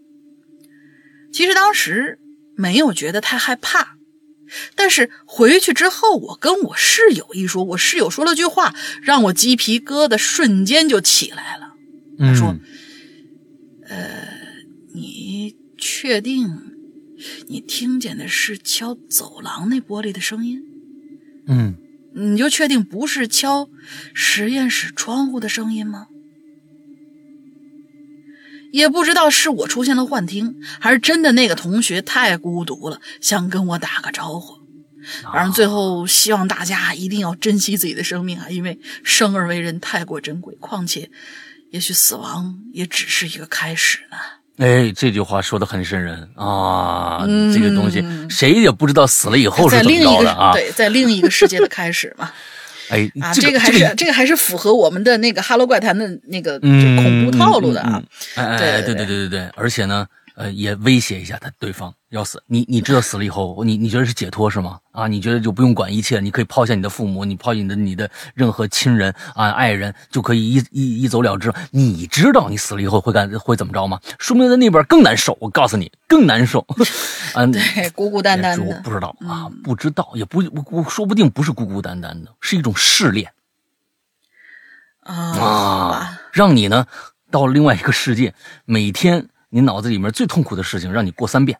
[1.33, 2.19] 其实当时
[2.55, 3.97] 没有觉得太害怕，
[4.75, 11.73] 但是回去之后，我跟我室友一说，我室友说了句话，让我鸡皮疙瘩瞬间就起来了。
[12.19, 12.55] 他说
[13.89, 14.27] ：“呃，
[14.93, 16.75] 你确定
[17.47, 20.61] 你听见的是敲走廊那玻璃的声音？
[21.47, 21.77] 嗯，
[22.13, 23.69] 你就确定不是敲
[24.13, 26.07] 实验室窗户的声音吗？”
[28.71, 34.59] 也不知道是我出现了幻听，还是真的那个同学太孤独了，想跟我打个招呼。
[35.33, 40.55] 反正最后希望大家一定要珍惜自己的生命啊，因为生而为人太过珍贵。
[40.59, 41.09] 况且，
[41.71, 44.17] 也许死亡也只是一个开始呢。
[44.57, 47.25] 哎，这句话说的很瘆人啊！
[47.51, 50.53] 这个东西谁也不知道死了以后是怎么着的啊？
[50.53, 52.31] 对，在另一个世界的开始嘛。
[52.91, 58.03] 哎，啊，这个还是这个还是符合我们的那个《哈喽怪谈》的那个恐怖套路的啊！
[58.35, 60.05] 哎哎，对对对对对，而且呢，
[60.41, 62.41] 呃，也威胁一下他对方要死。
[62.47, 64.79] 你你知道死了以后，你你觉得是解脱是吗？
[64.91, 71.53] 啊，你觉得就不用管一切，你可以抛下你的父母，你抛下你的你的任何亲人啊爱人，就可以一一一走了之。
[71.69, 73.99] 你知道你死了以后会干会怎么着吗？
[74.17, 75.37] 说明在那边更难受。
[75.39, 76.65] 我告诉你，更难受。
[77.35, 83.31] 嗯，对，孤孤单单的，不知道啊，不知道，也不不，说不定不是孤孤单单的，是一种试炼
[85.03, 86.87] 啊，让你呢
[87.29, 88.33] 到另外一个世界，
[88.65, 91.59] 每天你脑子里面最痛苦的事情让你过三遍。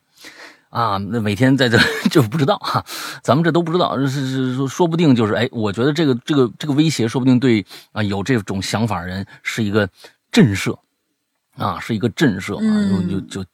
[0.70, 1.78] 啊，那每天在这
[2.10, 2.84] 就不知道哈，
[3.22, 9.88] 咱们这都不知道，是是说说不定就是哎，我觉得这个这个这个威胁说不定对啊有这种想法人是一个
[10.32, 10.80] 震慑，
[11.58, 13.46] 啊是一个震慑啊，就就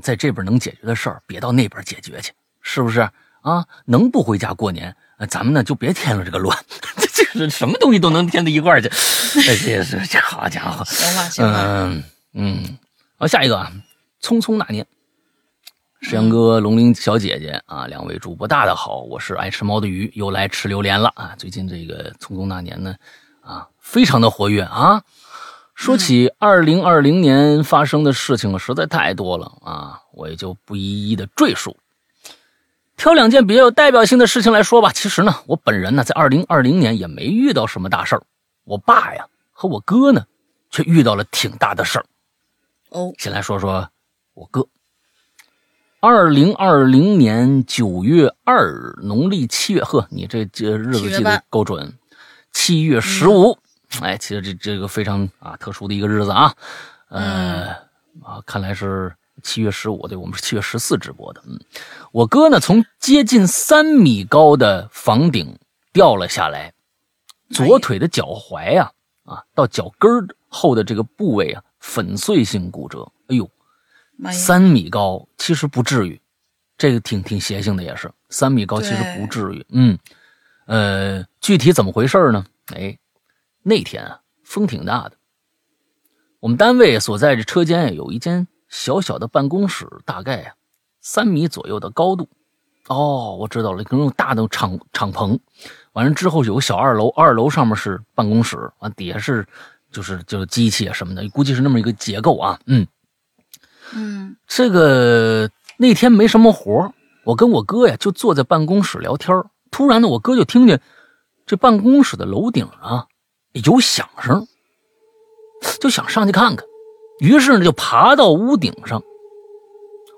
[0.00, 3.00] 在这边能解决的事儿，别到那边解决去，是不是？
[3.40, 3.66] 啊？
[3.86, 4.94] 能不回家过年，
[5.28, 6.56] 咱们呢就别添了这个乱，
[6.96, 12.78] 这这是什么东西都能添到一块儿去，哎，这是好家伙，行吧行吧，嗯嗯，
[13.22, 13.70] 好下一个啊，
[14.20, 14.84] 匆匆那年。
[16.00, 21.32] 石阳哥、龙鳞小姐姐啊，两位主播大的好，我是爱吃猫的鱼，又来吃榴莲了啊！
[21.38, 22.96] 最近这个匆匆那年呢，
[23.40, 25.04] 啊，非常的活跃啊。
[25.76, 31.76] 说起二零二零年发生的事情实在太多了啊，我也就不一一的赘述，
[32.96, 34.90] 挑两件比较有代表性的事情来说吧。
[34.92, 38.22] 其实呢，我本人呢，在二零二零年也没遇到什么大事儿，
[38.64, 40.26] 我爸呀和我哥呢，
[40.70, 42.04] 却遇到了挺大的事儿。
[42.92, 43.88] 哦，先来说说
[44.34, 44.68] 我哥。
[46.00, 51.96] 二零二零年九月二日，农历七月，呵，你这这日子记得够准。
[52.52, 53.56] 七月十五，
[54.02, 56.54] 哎，其实这这个非常啊特殊的一个日子啊，
[57.08, 57.68] 呃
[58.22, 61.42] 啊，看来是七月十五，对我们是七月十四直播的。
[61.46, 61.58] 嗯，
[62.10, 65.58] 我哥呢从接近三米高的房顶
[65.94, 66.74] 掉了下来，
[67.48, 68.92] 左腿的脚踝呀
[69.24, 70.10] 啊到脚跟
[70.48, 73.46] 后的这个部位啊粉碎性骨折，哎呦。
[74.30, 76.20] 三米高其实不至于，
[76.78, 79.66] 这个挺挺邪性的，也是三米高其实不至于。
[79.70, 79.98] 嗯，
[80.66, 82.46] 呃，具体怎么回事呢？
[82.72, 82.96] 哎，
[83.62, 85.16] 那天啊，风挺大的，
[86.38, 90.54] 我们单位所在的车间有一间小小的办公室，大概啊
[91.00, 92.28] 三米左右的高度。
[92.86, 95.36] 哦，我知道了，可能用大的敞敞篷，
[95.94, 99.44] 完了之后有个小二楼，二楼上面是办公室，完底下是
[99.92, 102.58] 就是就是机器啊什么的，估计是那么一个结构啊。
[102.66, 102.86] 嗯。
[103.94, 106.94] 嗯，这个那天没什么活
[107.26, 110.80] 我跟我哥呀就坐在办公室聊天突然呢，我哥就听见
[111.44, 113.06] 这办公室的楼顶啊
[113.52, 114.46] 有响声，
[115.78, 116.66] 就想上去看看，
[117.20, 119.02] 于是呢就爬到屋顶上。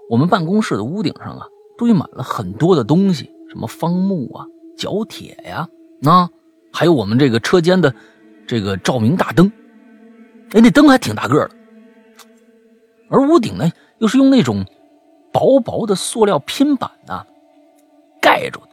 [0.09, 4.47] 我们办公室的屋顶上啊堆满了很多的东西，什么方木啊、
[4.79, 5.69] 角铁呀，
[6.05, 6.31] 啊，
[6.73, 7.93] 还有我们这个车间的
[8.47, 9.51] 这个照明大灯。
[10.55, 11.51] 哎，那灯还挺大个的。
[13.11, 14.65] 而屋顶呢，又是用那种
[15.33, 17.25] 薄薄的塑料拼板呐
[18.21, 18.69] 盖住的，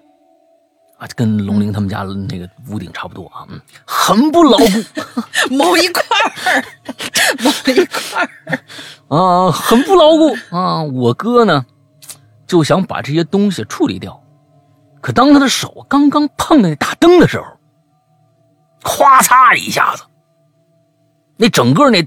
[0.97, 4.65] 啊，跟龙鳞他们家那个屋顶差不多啊，嗯，很不牢固，
[5.53, 6.03] 某一块
[6.53, 6.63] 儿，
[7.43, 8.59] 某一块儿，
[9.15, 10.81] 啊，很不牢固啊。
[10.83, 11.65] 我哥呢，
[12.47, 14.23] 就想把这些东西处理掉，
[15.01, 17.45] 可当他的手刚刚碰那大灯的时候，
[18.83, 20.03] 咵嚓一下子，
[21.41, 22.05] 那整个那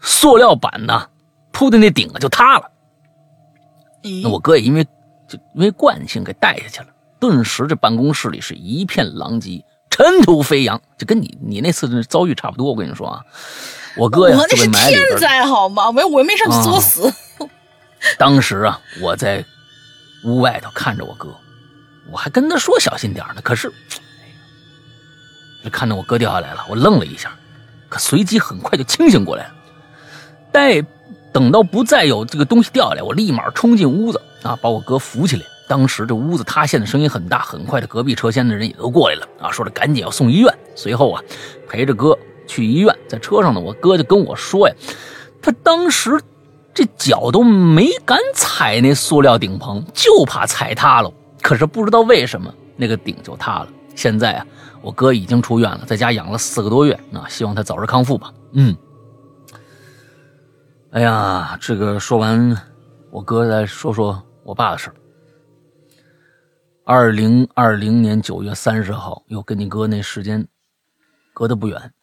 [0.00, 1.08] 塑料板呢。
[1.54, 2.70] 铺的那顶啊就塌了，
[4.22, 4.82] 那我哥也因为
[5.28, 6.86] 就因为惯性给带下去了，
[7.20, 12.68] 顿时这办公室里是一片狼藉，尘土飞扬，就跟你你那次遭遇差不多。
[12.68, 13.22] 我跟你说啊，
[13.98, 14.66] 我哥呀我那是。
[14.70, 15.90] 天灾好吗？
[15.90, 17.12] 我我没上去作死。
[18.18, 19.44] 当时啊，我在
[20.24, 21.28] 屋外头看着我哥，
[22.10, 23.42] 我还跟他说小心点呢。
[23.42, 23.70] 可是，
[25.70, 27.30] 看着我哥掉下来了，我愣了一下，
[27.92, 29.54] 可随即很快就清醒过来了。
[30.50, 30.82] 待
[31.30, 35.42] 等到不再有这个东西掉下来，我立马冲进屋子啊，把我哥扶起来。
[35.68, 40.58] 当时这屋子塌陷的声音很大，很快的隔壁车厢的人也都过来了啊，说着赶紧要送医院。
[40.74, 41.22] 随后啊，
[41.68, 44.74] 陪着哥去医院，在车上呢，我哥就跟我说呀，
[45.42, 46.18] 他当时
[46.72, 51.12] 这脚都没敢踩那塑料顶棚，就怕踩塌了。
[51.42, 53.68] 可是不知道为什么那个顶就塌了。
[53.94, 54.46] 现在啊，
[54.82, 58.32] 我哥已经出院了，在家养了四个多月啊，希望他早日康复吧。
[58.52, 58.76] 嗯。
[60.90, 62.54] 哎呀，这个说完，
[63.10, 64.96] 我哥再说说我爸的事儿。
[66.84, 70.46] 二零二零年九月三十号，又跟你哥那时间
[71.32, 71.94] 隔得不远，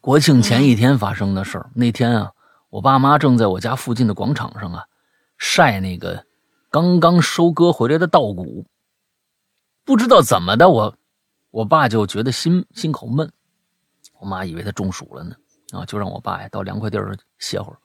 [0.00, 1.70] 国庆前一天发生的事儿。
[1.72, 2.32] 那天啊，
[2.68, 4.84] 我爸妈正在我家附近的广场上啊
[5.38, 6.24] 晒那个
[6.68, 8.66] 刚刚收割回来的稻谷。
[9.84, 10.94] 不知道怎么的，我
[11.58, 13.32] 我爸就觉得心心口闷，
[14.20, 15.34] 我妈以为他中暑了呢，
[15.72, 17.78] 啊，就让我爸呀到凉快地儿歇会儿。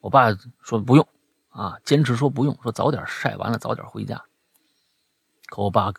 [0.00, 1.08] 我爸说不用，
[1.50, 4.20] 啊，坚持说不用，说早点晒完了早点回家。
[5.46, 5.92] 可我爸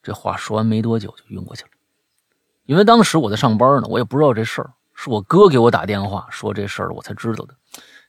[0.00, 1.70] 这话说完没多久就晕过去了，
[2.66, 7.56] 因为当时我在上班呢，我也不知道这事儿，是我哥给我打电话说这事儿，我才知道的。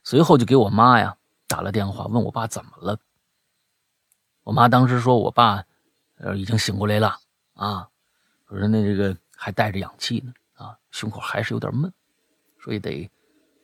[0.03, 2.99] 随后就给我妈呀打了电话，问我爸怎么了。
[4.43, 5.63] 我妈当时说我爸
[6.19, 7.17] 呃已经醒过来了
[7.55, 7.89] 啊，
[8.49, 11.91] 说那这个还带着氧气呢啊，胸口还是有点闷，
[12.59, 13.09] 所以得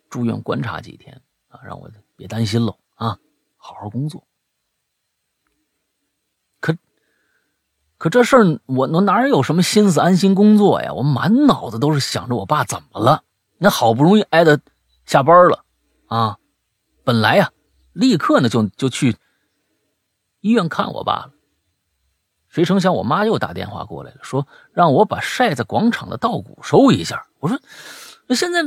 [0.09, 1.21] 住院观察几天。
[1.49, 3.19] 啊，让我别担心了啊，
[3.57, 4.25] 好好工作。
[6.61, 6.73] 可
[7.97, 10.93] 可这事儿，我我哪有什么心思安心工作呀？
[10.93, 13.25] 我满脑子都是想着我爸怎么了。
[13.57, 14.61] 那好不容易挨的
[15.05, 15.65] 下班了
[16.07, 16.39] 啊，
[17.03, 17.51] 本来呀，
[17.91, 19.17] 立刻呢就就去
[20.39, 21.33] 医院看我爸了。
[22.51, 27.25] 谁成想我妈又打电话过来了，说让我把晒在广场的稻谷收一下。
[27.39, 27.59] 我说
[28.35, 28.63] 现在。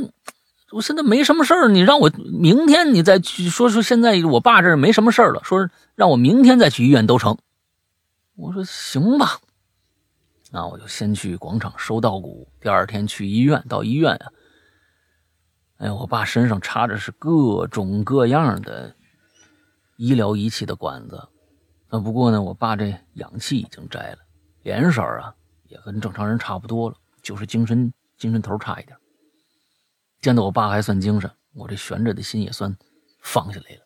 [0.71, 3.81] 我现在没什么事儿，你让我明天你再去说说。
[3.81, 7.37] 现在我爸这没什么事儿了，说让我明天再去医院都成。
[8.35, 9.39] 我说行吧，
[10.51, 13.63] 那我就先去广场收稻谷，第二天去医院。
[13.69, 14.27] 到医院啊，
[15.77, 18.93] 哎，我爸身上插着是各种各样的
[19.97, 21.29] 医疗仪器的管子。
[21.89, 24.17] 啊，不过呢，我爸这氧气已经摘了，
[24.63, 25.33] 脸色啊
[25.67, 28.97] 也跟正常人差不多了，就是精神精神头差一点。
[30.21, 32.75] 见到我爸还算精神，我这悬着的心也算
[33.21, 33.81] 放下来了。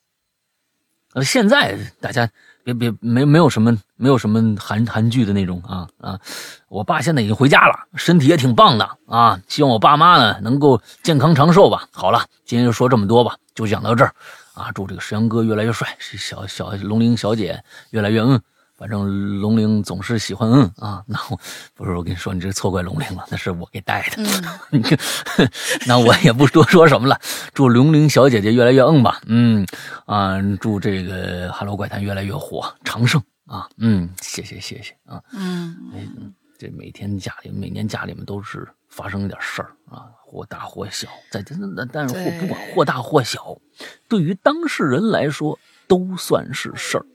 [1.13, 2.29] 呃，现在大家
[2.63, 6.21] 别别没没有什么没有什么韩韩剧的那种啊啊！
[6.67, 9.41] 我爸现在已经回家了，身体也挺棒的啊。
[9.47, 11.89] 希望我爸妈呢能够健康长寿吧。
[11.91, 14.13] 好了，今天就说这么多吧，就讲到这儿
[14.59, 14.71] 啊。
[14.73, 18.41] 祝这个石阳哥越来越帅，小小龙玲小姐越来越嗯。
[18.77, 21.37] 反正龙玲总是喜欢嗯啊，那我
[21.73, 24.23] 不是我跟你说，你这错怪龙玲了，那是我给带的。
[24.71, 24.97] 你看，
[25.85, 27.19] 那我也不多说什么了。
[27.53, 29.67] 祝龙玲小姐姐越来越嗯吧，嗯
[30.05, 43.59] 啊，祝这个哈喽怪谈越来越火，长盛啊，嗯，谢谢谢谢啊，嗯，这每天家里每年家里面都是发生一点事儿啊，或大或小，在那但是或不管或大或小，
[44.07, 47.05] 对于当事人来说都算是事儿。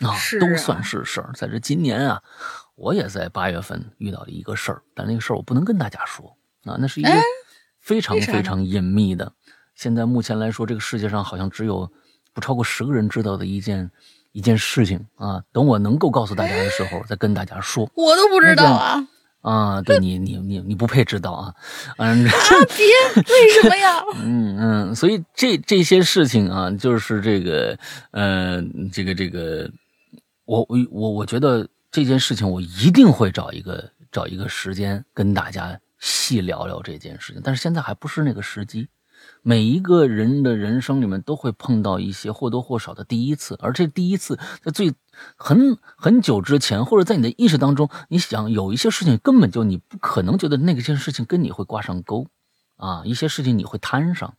[0.00, 1.30] 啊，都算是事儿。
[1.34, 2.22] 在这今年啊，
[2.74, 7.10] 我也在八月份遇到了一个事儿，但那个事儿我不能跟大家说啊，那是一个
[7.78, 9.32] 非常非常隐秘的。
[9.76, 11.92] 现在目前来说，这个世界上好像只有
[12.32, 13.90] 不超过十个人知道的一件
[14.32, 15.44] 一件事情啊。
[15.52, 17.88] 等我能够告诉大家的时候，再跟大家说。
[17.94, 19.06] 我都不知道啊。
[19.40, 21.54] 啊，对你，你你你不配知道啊。
[21.98, 22.26] 嗯。
[22.26, 22.32] 啊，
[22.76, 24.02] 别，为什么呀？
[24.22, 27.78] 嗯嗯，所以这这些事情啊，就是这个，
[28.12, 28.62] 呃，
[28.92, 29.70] 这个这个。
[30.44, 37.40] 我我我我觉得这件事情，我一定会找一个找一个时间跟大家细聊聊这件事情。
[37.44, 38.88] 但是现在还不是那个时机。
[39.42, 44.92] 每一个人的人生里面都会碰到一些或多或少的第一次，而这第一次在最
[45.36, 52.26] 很很久之前，或者在你的意识当中，你想有一些事情根本就你不可能觉得那个件事情跟你会挂上钩
[52.76, 54.34] 啊，一些事情你会摊上。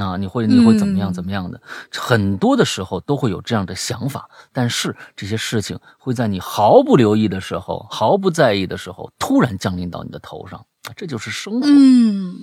[0.00, 1.62] 啊，你会你会怎么样怎么样的？
[1.92, 10.66] 很多的时候都会有这样的想法，但是这些事情会在你毫不留意的时候、毫不在意的时候，突然降临到你的头上。
[10.96, 11.68] 这就是生活。
[11.68, 12.34] 嗯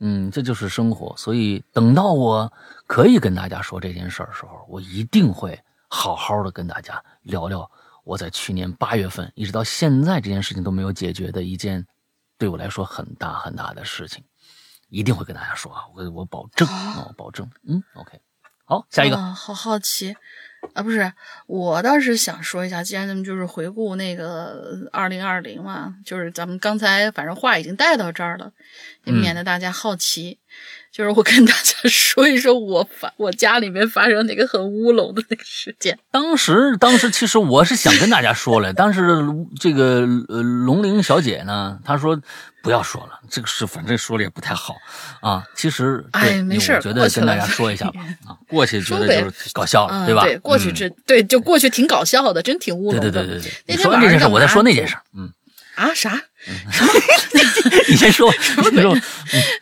[0.00, 1.14] 嗯，这就是生活。
[1.16, 2.52] 所以等到我
[2.86, 7.70] 可以跟大家说这件事儿的时候，我一定会好好的跟大家聊聊
[8.02, 11.86] 我在去年八月份一直到现在这件事情都没有解决的一件
[12.36, 14.24] 对我来说很大很大的事情。
[14.88, 17.48] 一定会跟大家说啊，我我保证啊，我保证。
[17.62, 18.20] 嗯，OK，
[18.64, 20.16] 好，下一个，好好奇
[20.74, 21.12] 啊，不是，
[21.46, 28.52] 我倒是想说一下，既然咱们就是回顾那个二零二零嘛，就是咱们刚才反正话已经带到这儿了，
[29.04, 30.38] 也免得大家好奇。
[30.92, 35.98] 就是我跟大家 说一说，我发我家里面发生那个很乌龙的那个事件。
[36.10, 39.24] 当时，当时其实我是想跟大家说了，但是
[39.58, 42.20] 这个呃龙玲小姐呢，她说
[42.62, 44.76] 不要说了，这个事反正说了也不太好
[45.20, 45.44] 啊。
[45.54, 48.00] 其实，哎，没事，我觉得跟大家说一下吧。
[48.26, 50.24] 啊，过去觉得就是搞笑了，对吧？
[50.24, 53.00] 对，过去这对就过去挺搞笑的，真挺乌龙的。
[53.00, 53.76] 对对对对对。
[53.76, 54.96] 说完这件事，我再说那件事。
[55.16, 55.32] 嗯。
[55.76, 56.20] 啊啥？
[57.88, 58.32] 你先说。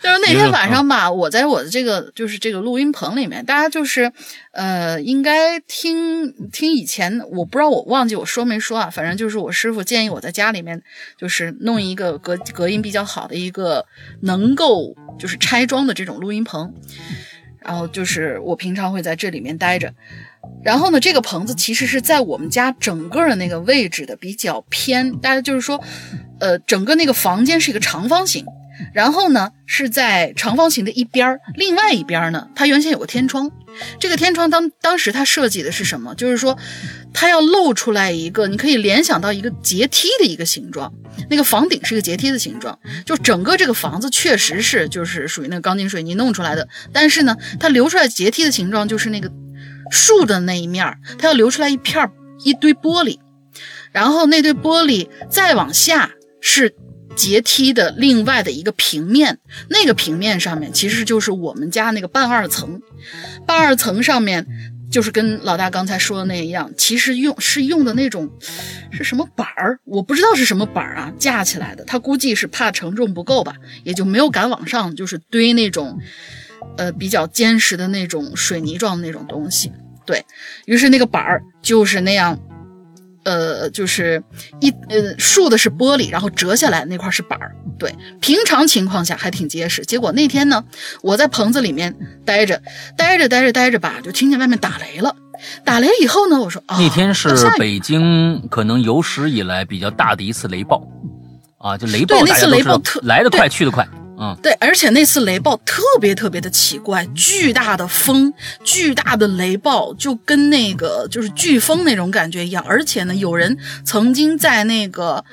[0.01, 4.11] 就是那天晚上吧，我在我的这个就是这个录音棚里面，大家就是
[4.53, 10.83] 呃，应该听听以前，我不知道我忘记我说没说啊，反正就是我师傅建议我在家里面
[11.19, 13.85] 就是弄一个隔隔音比较好的一个
[14.23, 16.73] 能够就是拆装的这种录音棚，
[17.61, 19.93] 然后就是我平常会在这里面待着。
[20.63, 25.83] 然后呢，这个棚子其实是在我们家整个的那个位置的比较偏，大家就是说，
[26.41, 28.47] 呃，整个那个房间是一个长方形，
[28.93, 33.51] 然后呢是在长方形的一边儿，另外一边呢，它原先有个天窗，
[33.99, 36.15] 这个天窗当当时它设计的是什么？
[36.15, 36.59] 就是说，
[37.13, 40.93] 它要露出来一个，你可以联想到一个阶梯的一个形状，
[41.31, 49.31] 那个房顶是一个阶梯的形状，就整个这个房子确实是就是属于那个钢筋水泥弄出来的，但是呢，它留出来阶梯的形状就是那个。
[49.91, 52.11] 竖的那一面，它要留出来一片
[52.45, 53.19] 一堆玻璃，
[53.91, 56.11] 然后那堆玻璃再往下
[56.43, 56.75] 是
[57.19, 59.39] 阶梯的另外的一个平面，
[59.69, 62.81] 那个平面上面其实就是我们家那个半二层，
[63.45, 64.47] 半二层上面
[64.91, 68.31] 就是跟老大刚才说的那一样，其实用是用的那种
[68.93, 75.99] 是什么板儿，我不知道是什么板儿啊，架起来的，他估计是怕承重不够吧，也就没有敢往上就是堆那种。
[76.77, 79.73] 呃，比较坚实的那种水泥状那种东西，
[80.05, 80.25] 对
[80.67, 82.39] 于是那个板儿就是那样，
[83.29, 84.23] 呃，就是
[84.59, 89.85] 一呃竖的是玻璃，然后折下来那块是板儿，对，平常情况下还挺结实。
[89.85, 90.65] 结果那天呢，
[91.03, 92.63] 我在棚子里面待着，
[92.97, 95.15] 待着待着待着吧，就听见外面打雷了。
[95.63, 100.83] 打雷以后呢，我说那天是北京可能有史以来比较大的一次雷暴
[101.59, 103.87] 啊，就雷暴，那次雷暴特来得快去得快。
[104.21, 108.33] 嗯，对，而且那次雷暴特别特别的奇怪，巨大的风，
[108.65, 112.65] 巨大的雷暴，就跟那个就是飓风那种感觉一样。
[112.67, 115.25] 而且呢，有人曾经在那个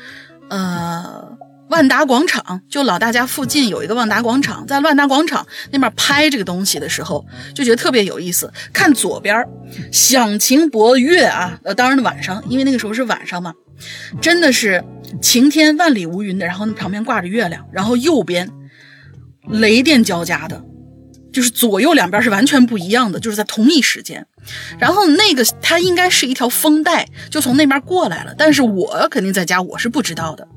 [0.50, 1.28] 呃
[1.70, 7.26] 万达广场，就老大家附近有一个万达广场，在万达广场那边拍这个东西的时候，
[7.56, 8.54] 就觉得特别有意思。
[8.72, 9.44] 看左边，
[9.92, 13.52] 响晴博月啊，呃，当然晚上，因为那个时候是晚上嘛，
[14.22, 14.84] 真的是
[15.24, 18.48] 晴天万里无云的，然后那旁边挂着月亮，然后右边。
[19.50, 20.64] 雷电交加的，
[21.32, 24.26] 就是左右两边是完全不一样的，就是在同一时间。
[24.80, 28.34] 然后那个它应该是一条风带，就从那边过来了。
[28.38, 30.48] 但是我肯定在家，我是不知道的。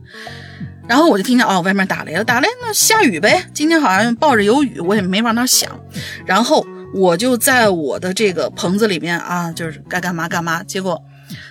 [0.87, 3.47] 然后我就听见哦，外面打雷了，打雷那下雨呗。
[3.53, 5.79] 今天好像抱着有雨，我也没往那想。
[6.25, 10.63] 然后我就在我的这个棚子里面啊，就是该干嘛干嘛。
[10.63, 11.03] 结果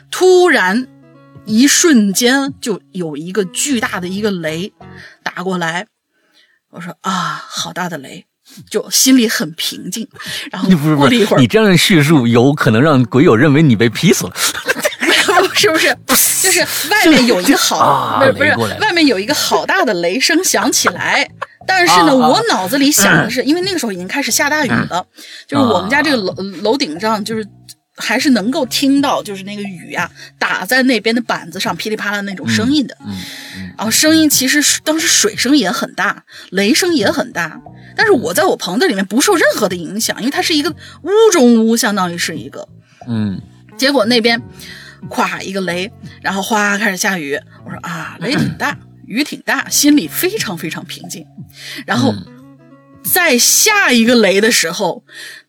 [0.09, 0.87] 突然
[1.45, 4.73] 一瞬间就有一个巨大的一个雷
[5.21, 5.85] 打过来。
[6.71, 8.25] 我说啊，好大的雷，
[8.69, 10.07] 就心里很平静。
[10.51, 14.33] 然后 过了一会儿，你这样的叙述有可能让鬼友认为你被劈死了。
[15.53, 15.97] 是 不是？
[16.39, 16.59] 就是
[16.89, 21.27] 外面有一个好， 不是不是，外面有一个好大的雷声响起来。
[21.65, 25.05] 但是呢，我脑子里想的 是，因为那个时候已经开始下大雨了，
[25.47, 27.45] 就是我们家这个楼楼顶上就是。
[27.97, 32.95] 还是能够听到，就是那个雨呀打在那边的板子上噼里啪啦那种声音的。
[33.05, 33.15] 嗯
[33.77, 37.61] 然后声音其实当时水声也很大，雷声也很大。
[37.95, 40.69] 但是我在我棚子里面不受任何的影响，因为它是一个
[41.03, 42.67] 屋中屋，相当于是一个。
[43.07, 43.39] 嗯。
[43.77, 44.41] 结果那边，
[45.09, 45.91] 咵一个雷，
[46.21, 47.39] 然后哗开始下雨。
[47.65, 48.75] 我说啊，雷挺大，
[49.05, 51.25] 雨挺大，心里非常非常平静。
[51.85, 52.13] 然后。
[53.03, 55.01] 在下一个雷的时候，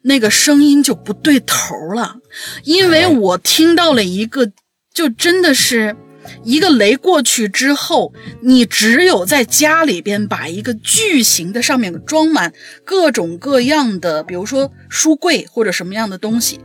[0.03, 2.17] 那个声音就不对头了，
[2.65, 4.51] 因为我听到了一个，
[4.95, 5.97] 就真的是
[6.45, 12.53] 一个雷过去之后，你只有在家里边把一个巨型的上面装满
[12.85, 16.61] 各种各样的，比如说书柜或者什么样的东西，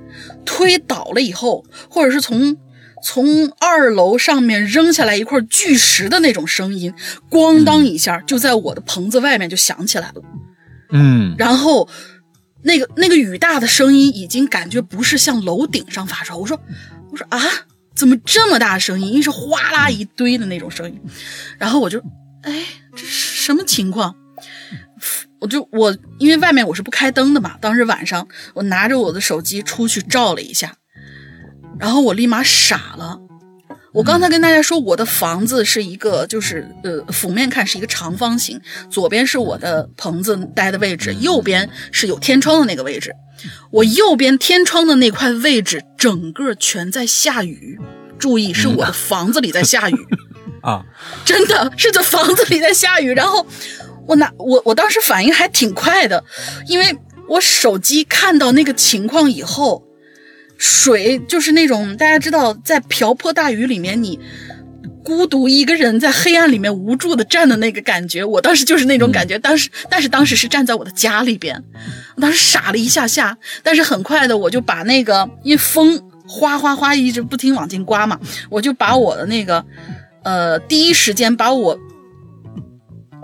[0.45, 2.55] 推倒了以后，或者是从
[3.03, 6.93] 从二楼上面扔下来一块巨石的那种声音，
[7.29, 10.21] 咣当一下就在我的棚子外面就响起来了。
[10.95, 11.89] 嗯，然后，
[12.63, 16.59] 那个那个雨大的声音已经感觉不是向楼顶上发出，我说，
[17.11, 17.39] 我说啊，
[17.95, 19.21] 怎么这么大声音？
[19.21, 20.99] 是哗啦一堆的那种声音。
[21.57, 21.99] 然后我就，
[22.41, 22.63] 哎，
[22.95, 24.15] 这是什么情况？
[25.39, 30.75] 我就我因为外面我是不开灯的嘛，当时晚上我拿着我的手机出去照了一下，
[31.79, 33.19] 然后我立马傻了。
[33.93, 43.13] 我刚才跟大家说，我的房子是一个，就是呃，俯面看是一个长方形，左边是我的棚子待的位置，右边是有天窗的那个位置。
[43.69, 47.79] 我右边天窗的那块位置，整个全在下雨。
[48.17, 50.07] 注意，是我的房子里在下雨
[50.63, 50.83] 啊，
[51.23, 53.13] 真的是在房子里在下雨。
[53.13, 53.45] 然后
[54.07, 56.23] 我拿我我当时反应还挺快的，
[56.67, 56.97] 因为
[57.29, 59.83] 我手机看到那个情况以后。
[60.63, 64.17] 水就是那种大家知道，在瓢泼大雨里面，你
[65.03, 68.23] 孤独一个人在黑暗里面无助的站的那个感觉。
[68.23, 71.61] 我当时就是那种感觉，当时但是当时是站在我的家里边，
[72.15, 78.17] 我当时傻了一下下，但是很快的我就把那个，因为风哗哗哗一直不停往进刮嘛，
[78.49, 79.65] 我就把我的那个，
[80.23, 81.77] 呃，第一时间把我。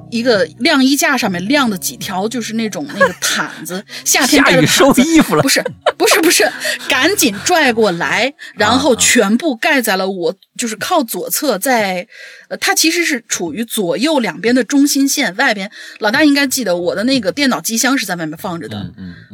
[0.09, 5.63] 一个晾衣架上面晾的几条就是那种那个毯子， 夏天盖的收衣服了，不是
[5.97, 6.49] 不是不是，
[6.89, 12.07] 赶紧拽过来，然后全部盖在了我就是靠左侧，在
[12.49, 15.69] 呃，它其实是处于左右两边的中心线外边。
[15.99, 18.91] 老大应该记得我的那个电脑机箱是在外面放着的，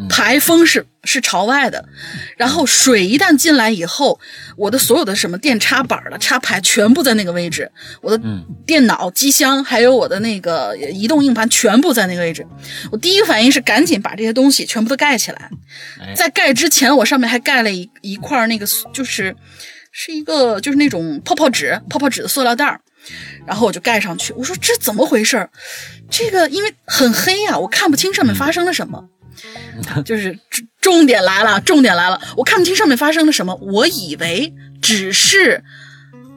[0.09, 0.85] 台风是。
[1.05, 1.85] 是朝外的，
[2.37, 4.19] 然后水一旦进来以后，
[4.57, 8.23] 我的所有的什么电插板了、插排全部在那个位置，我的
[8.65, 12.45] 电脑机箱还有我的那个移动硬盘全部在那个位置。
[12.91, 15.49] 我第一个反应是赶紧把这些东西全部都盖起来。
[16.15, 19.35] 在盖之前，我上面还盖了一一块那个，就是
[19.91, 22.79] 是一个就是那种泡泡纸、泡泡纸的塑料袋
[23.45, 24.33] 然后我就盖上去。
[24.33, 25.47] 我说这怎么回事？
[26.09, 29.09] 这个因为很黑呀，我看不清上面发生了什么。
[30.05, 30.37] 就是
[30.85, 32.21] 重点来了，重点来了！
[32.37, 35.63] 我看不清上面发生了什么，我以为只是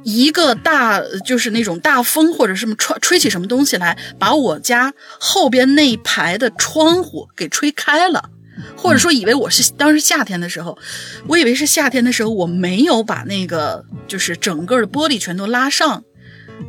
[0.04, 8.30] 一个大，就是那种大风或者什么吹吹起什么东西来，把我家后边那一排的窗户给吹开了，
[8.74, 10.78] 或者说以为我是当时夏天的时候，
[11.26, 16.02] 我以为是夏天的时候，我没有把那个就是整个的玻璃全都拉上。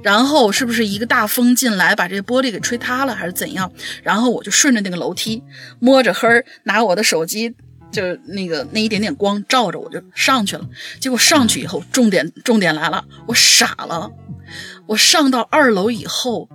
[0.04, 3.72] 然后是不是一个大风进来，把这玻璃给吹塌了，还是怎样？
[4.04, 5.42] 然后我就顺着那个楼梯，
[5.80, 7.56] 摸着黑儿，拿我的手机，
[7.92, 10.68] 就那个那一点点光照着，我就上去了。
[11.00, 14.12] 结果上去以后，重点重点来了，我傻了。
[14.88, 16.50] 我上到二楼以后，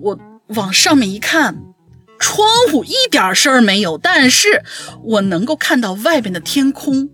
[0.00, 0.18] 我
[0.48, 1.56] 往上面一看，
[2.18, 4.62] 窗户一点事儿没有，但是
[5.02, 7.08] 我能够看到外边的天空。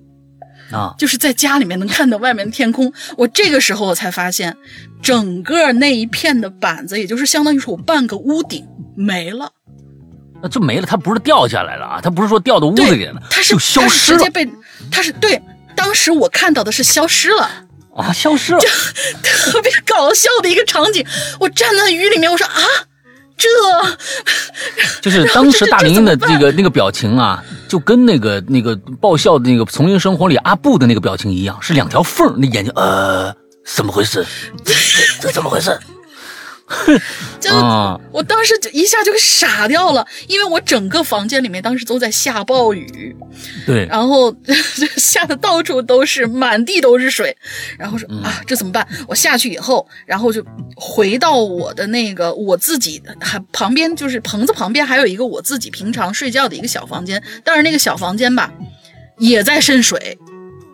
[0.72, 2.92] 啊，就是在家里面能看到外面的天空。
[3.16, 4.56] 我这个时候我才发现，
[5.00, 9.52] 整个那一片的板子，也就是相当于是我半个屋顶没了。
[10.42, 14.18] 那就没了，它不是掉下来了啊，它不是说掉到屋子里了，它是消失了。
[14.18, 14.48] 直接被，
[14.90, 15.40] 它是对，
[15.74, 17.50] 当时我看到的是消失了
[17.96, 18.68] 啊，消失了，就
[19.22, 21.06] 特别搞笑的一个场景。
[21.40, 22.62] 我站在雨里面，我说啊。
[23.38, 23.46] 这
[25.02, 33.30] 就是当时大林的那个那个表情啊，就跟那个那个爆笑的那个《丛林生活》里阿布的那个表情一样，是两条缝那眼睛呃，
[33.66, 34.24] 怎么回事？
[35.20, 35.78] 这 怎么回事？
[37.38, 37.50] 就
[38.10, 43.14] 我当时就一下就傻掉了，因为我整个房间里面当时都在下暴雨，
[43.64, 44.34] 对，然后
[44.98, 47.36] 下的到处都是，满地都是水，
[47.78, 48.86] 然后说啊，这怎么办？
[49.06, 50.44] 我下去以后，然后就
[50.74, 58.52] 回到我的那个我自己还旁边，就是棚子旁边还有一个我自己平常睡觉的一个小房间，但是那个小房间吧，
[59.18, 60.18] 也在渗水。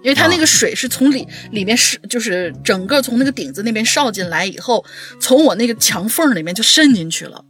[0.02, 4.84] 因为它那个水是从里里面是，就是整个从那个顶子那边烧进来以后，
[5.20, 7.44] 从我那个墙缝里面就渗进去了。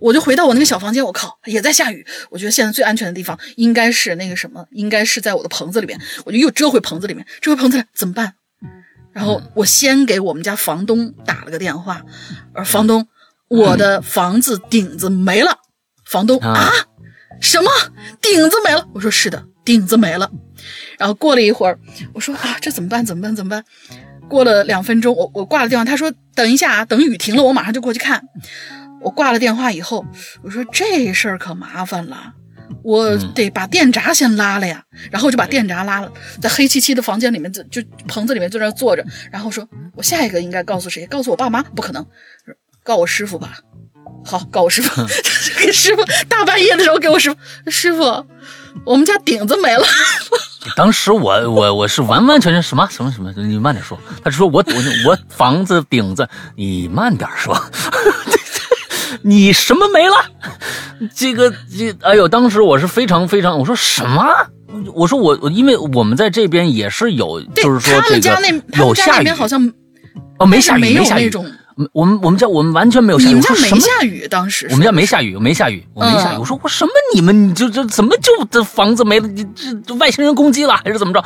[0.00, 2.06] 我就回到我那个小房间，我靠，也在下雨。
[2.30, 6.00] 我觉得现在最安全的地方应该是那个什么，应该是在我的棚子里面。
[6.24, 8.34] 我就又折回棚子里面，折回棚子怎么办？
[9.12, 12.02] 然后我先给我们家房东打了个电话，
[12.54, 13.08] 而房东，
[13.48, 15.58] 我的房子顶子没了。
[16.06, 16.70] 房东啊，
[17.40, 17.70] 什么
[18.22, 18.88] 顶子没了？
[18.94, 20.30] 我说是的，顶子没了。
[20.98, 21.78] 然后过了一会儿，
[22.12, 23.04] 我说啊，这怎么办？
[23.04, 23.34] 怎么办？
[23.34, 23.64] 怎么办？
[24.28, 25.84] 过了两分钟，我我挂了电话。
[25.84, 28.22] 他说等一下啊，等雨停了，我马上就过去看。
[29.02, 30.04] 我挂了电话以后，
[30.42, 32.32] 我说这事儿可麻烦了，
[32.84, 34.84] 我得把电闸先拉了呀。
[35.10, 39.04] 然后我就把电闸拉了，在黑漆漆的房间里面，就就棚子里面在那坐着。
[39.32, 41.06] 然后说我下一个应该告诉谁？
[41.06, 41.62] 告诉我爸妈？
[41.62, 42.06] 不可能，
[42.84, 43.58] 告我师傅吧。
[44.22, 45.02] 好，告我师傅，
[45.58, 47.38] 给师傅大半夜的时候给我师傅，
[47.70, 48.26] 师傅。
[48.84, 49.84] 我们家顶子没了。
[50.76, 53.98] 当时我我我是完完全全什么什么什么，你慢点说。
[54.22, 57.56] 他说我我我房子顶子，你慢点说。
[59.22, 60.14] 你什么没了？
[61.14, 64.24] 这个这哎呦，当时我是非常非常，我说什么？
[64.94, 69.70] 我说我我因为我们在这边也是有，就是说这个有下雨，好像
[70.38, 71.30] 哦没下雨没下雨。
[71.92, 73.28] 我们我们家我们完全没有下雨。
[73.28, 76.36] 你们家没下雨，当时我们家没下雨，没下雨，我没下雨。
[76.36, 79.28] 嗯我说我什么你们你就就怎么就这房子没了？
[79.54, 81.24] 这这外星人攻击了还是怎么着？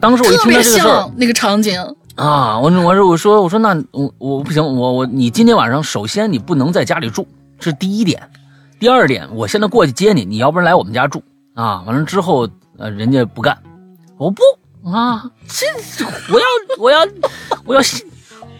[0.00, 1.80] 当时我一听到这个事儿那个场景。
[2.16, 7.26] 啊，我我说我说我说那我我不行，我我你今天晚上首先你不能在家里住，
[7.60, 8.20] 这是第一点。
[8.80, 11.22] 第二点，我现在过去接你，你要不然来我们家住
[11.54, 11.82] 啊。
[11.86, 13.56] 完了之后，呃，人家不干，
[14.16, 14.42] 我不
[14.88, 15.66] 啊，这
[16.32, 16.46] 我要
[16.78, 17.06] 我要
[17.64, 17.80] 我要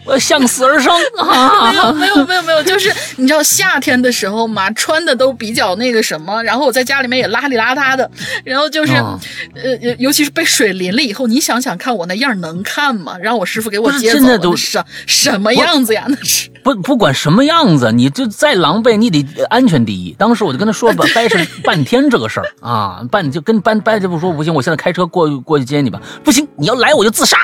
[0.09, 1.69] 我要向死而生啊！
[1.69, 8.09] 没有没有没有没有，就是你知道夏天的时候嘛，穿的都比较那个什么，然后我在家里面也邋里邋遢的，
[8.43, 9.19] 然后就是、啊
[9.53, 13.17] 呃，尤其是被水淋了以后，你想想看我那样能看吗？
[13.21, 16.05] 让我师傅给我接走了，现在都那什什么样子呀？
[16.07, 20.15] 那是不不管什么样子，你就再狼狈，你得安全第一。
[20.17, 26.01] 当时我就跟他说吧， 掰扯半天这个事儿啊，半就跟掰掰着不说不行，我现在开车过过去接你吧。
[26.23, 27.37] 不行，你要来我就自杀，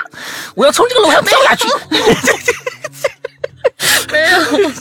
[0.56, 1.68] 我要从这个楼上跳下去。
[4.12, 4.72] 没有。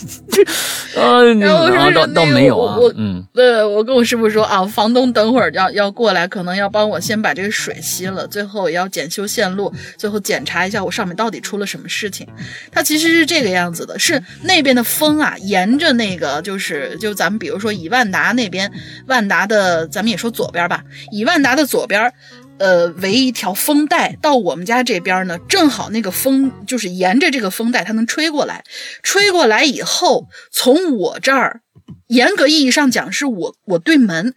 [0.97, 12.27] 呃，然后我说啊倒倒没有啊我我，嗯对，我跟我师傅说啊，房东等会儿要要过来，可能要帮我先把这个水吸了，最后也要检修线路，最后检查一下我上面到底出了什么事情。
[12.71, 18.71] 它其实是这个样子的，是那边的风啊，沿着那个就是就咱们比如说以万达那边，
[19.07, 22.13] 万达的咱们也说左边吧，以万达的左边。
[22.59, 28.63] 呃，为一条风带到我们家这边呢，正好那个风就是沿着这个风带，它能吹过来，
[29.03, 31.63] 吹过来以后，从我这儿，
[32.07, 34.35] 严格意义上讲是我我对门，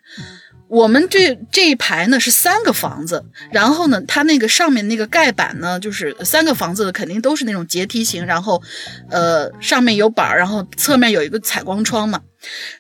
[0.68, 8.62] 我们这这一排呢是三个房子，然后呢，它那个上面那个盖板呢，就是三个房子的肯定都是那种阶梯型，然后，
[9.12, 12.22] 呃，上面有板儿，然后侧面有一个采光窗嘛，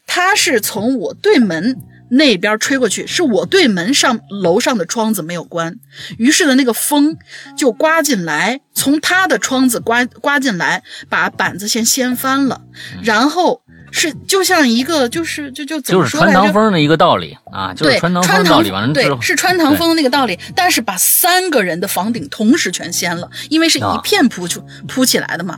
[0.07, 1.77] 它是从我对门。
[2.09, 5.75] 那边吹过去，是我对门上楼上的窗子没有关，
[6.17, 7.17] 于是呢，那个风
[7.57, 12.61] 就刮进来，从他的窗子刮刮进来，把板子先掀翻了，
[13.03, 13.61] 然后
[13.97, 16.33] 是就像一个就是就就怎么说来着？
[16.33, 18.71] 穿堂风的一个道理啊，就是，穿堂穿风道理。
[18.71, 25.57] 完了之后对，是穿堂风的那个道理，但是把三个人的房顶同时全掀了，因为是一啊片铺出铺起来的嘛，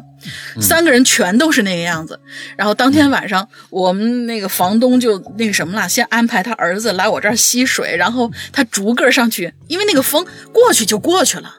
[0.55, 2.19] 嗯三个人全都是那个样子。
[2.55, 11.53] 然后当天晚上，我们那个房东就那个什么了，先安排他儿子来我这儿吸水，然后他逐个上去，因为那个风过去就过去了，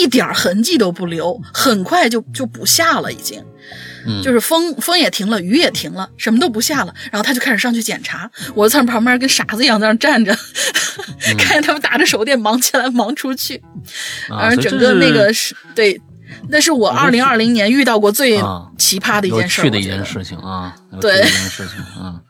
[0.00, 3.42] 一点痕迹都不留，很快就就不下了，已经。
[4.06, 13.56] 嗯就是风风也停了，雨也停了，什么都不下了，然后他就开始上去检查，我在旁边跟傻子一样在那站着，嗯 看见他们打着手电忙起来忙出去，
[14.28, 15.98] 啊，而所以这整个那个是对，
[16.50, 22.20] 那是我二零二零年遇到过最啊奇葩的一件事儿，趣的一件事情啊， 对的一件事情啊。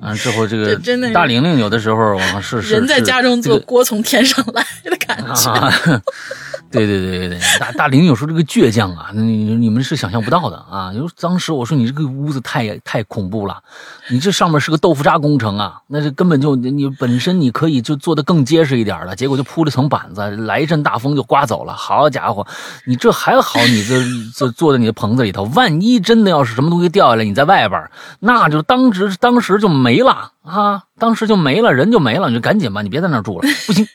[0.00, 5.72] 完了之后，这个真的大玲玲有的时候啊是是人在家中坐，锅从天上来的啊，
[6.70, 10.92] 对对对对对，大大玲有时候这个倔强啊，你你们是想象不到的啊。
[10.92, 13.62] 就是当时我说你这个屋子太太恐怖了，
[14.10, 21.72] 你这上面是个豆腐渣工程啊，那是根本就你本身你可以就做的更结实一点了，结果就铺了层板子，来一阵大风就刮走了。
[21.72, 22.46] 好家伙，
[22.84, 24.02] 你这还好，你这
[24.34, 27.90] 这坐在你的棚子里头，万一真的要是什么东西掉下来，你在外边，
[28.20, 33.86] 那就当时当时就没了啊，当时就没了，人就没了，你就赶紧吧，你别在那住了，不行。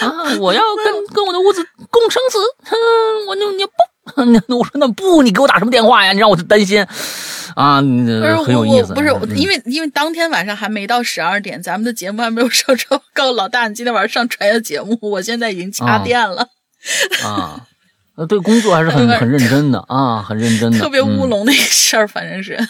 [0.00, 0.34] 啊！
[0.40, 2.76] 我要跟跟我的屋子共生死，哼，
[3.28, 6.12] 我那你不， 我说那不，你给我打什么电话呀？
[6.12, 6.84] 你让我担心
[7.54, 8.90] 啊，你不是很有意思。
[8.90, 13.00] 我不是嗯因为因为当天晚上还没到十二点，咱们的节目还没有上传。
[13.12, 16.48] 告诉老大，你今天晚上上传的节目，我现在已经掐啊电了，
[17.24, 17.60] 啊，
[18.18, 22.54] 呃，对工作还是很很认真的啊，很认真的，特别乌嗯龙那个事儿，反正是。
[22.54, 22.66] 啊。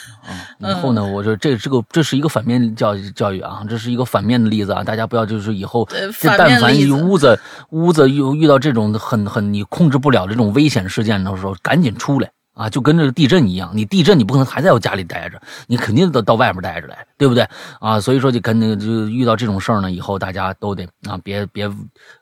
[0.59, 5.89] 以后呢，我就这这个这是一个反面教教育啊，这是一个反面的例子啊，大家不要就是以后
[6.21, 7.41] 这但凡一屋子
[7.71, 12.29] 屋子遇遇到这种很很你控制不了的这种危险事件的时候，赶紧出来。
[12.59, 17.47] 啊，就跟这个地震一样，你地震你不可能还在我家里待着，你肯定得到外面待着来，对不对？
[17.81, 21.71] 啊，所以说就跟那个就遇到这种事儿呢，以后大家都得啊，别别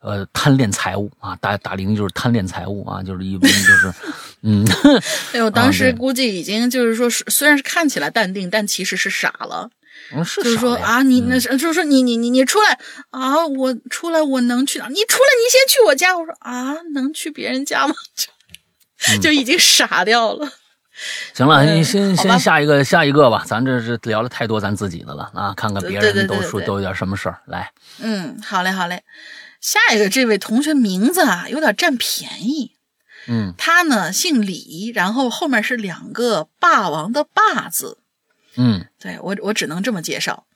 [0.00, 3.92] 呃贪恋财物啊，打打零就是贪恋财物啊，就是一般就是
[4.42, 4.62] 嗯。
[5.32, 9.70] 哎呦， 当时估计已经就是说是，虽然是看起来淡定，但其实是傻了。
[10.14, 12.78] 嗯，是就是说啊，你嗯那是就是说你你你你出来
[13.10, 14.86] 啊，我出来我能去哪？
[14.88, 16.16] 你出来你先去我家。
[16.16, 17.94] 我说啊，能去别人家吗？
[18.98, 20.50] 就就已经傻掉了。
[21.34, 27.70] 行了，嗯你先先下一个下一个吧，咱这是聊了太多咱自己的了啊，看看别人都说都有点什么事儿来。
[27.98, 29.02] 嗯，好嘞好嘞。
[29.60, 32.72] 下一个这位同学名字啊有点占便宜，
[33.26, 37.98] 嗯他呢姓李，然后后面是两个霸王的霸字。
[38.56, 40.46] 嗯对我我只能这么介绍。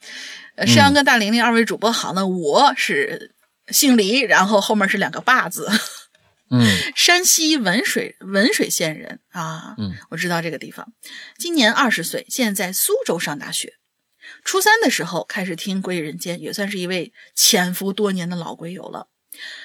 [0.55, 3.35] 呃，山羊跟大玲玲二位主播好呢，我是
[3.67, 5.69] 姓李，然后后面是两个霸字。
[6.51, 10.93] 嗯山西文水文水县人啊，嗯，我知道这个地方。
[11.37, 13.75] 今年二十岁，现在在苏州上大学。
[14.43, 19.07] 初三的时候开始听《鬼影人间》，也算是一位潜伏多年的老鬼友了。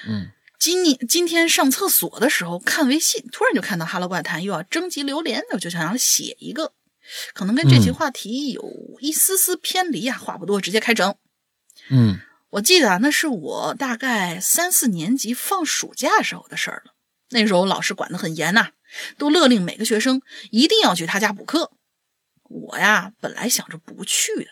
[0.07, 6.73] 嗯今年今天上厕所的时候看微信，突然就看到《哈喽怪谈》又要征集榴莲，我就想要写一个，
[7.33, 10.17] 可能跟这期嗯话题有一丝丝偏离啊。
[10.17, 11.15] 话不多，直接开整。
[11.89, 12.19] 嗯
[12.49, 16.93] 我记得啊，那是我大概三四年级放暑假时候的事儿了。
[17.29, 18.71] 那时候老师管得很严呐、
[19.17, 21.71] 都勒令每个学生一定要去他家补课。
[22.43, 24.51] 我呀，本来想着不去的，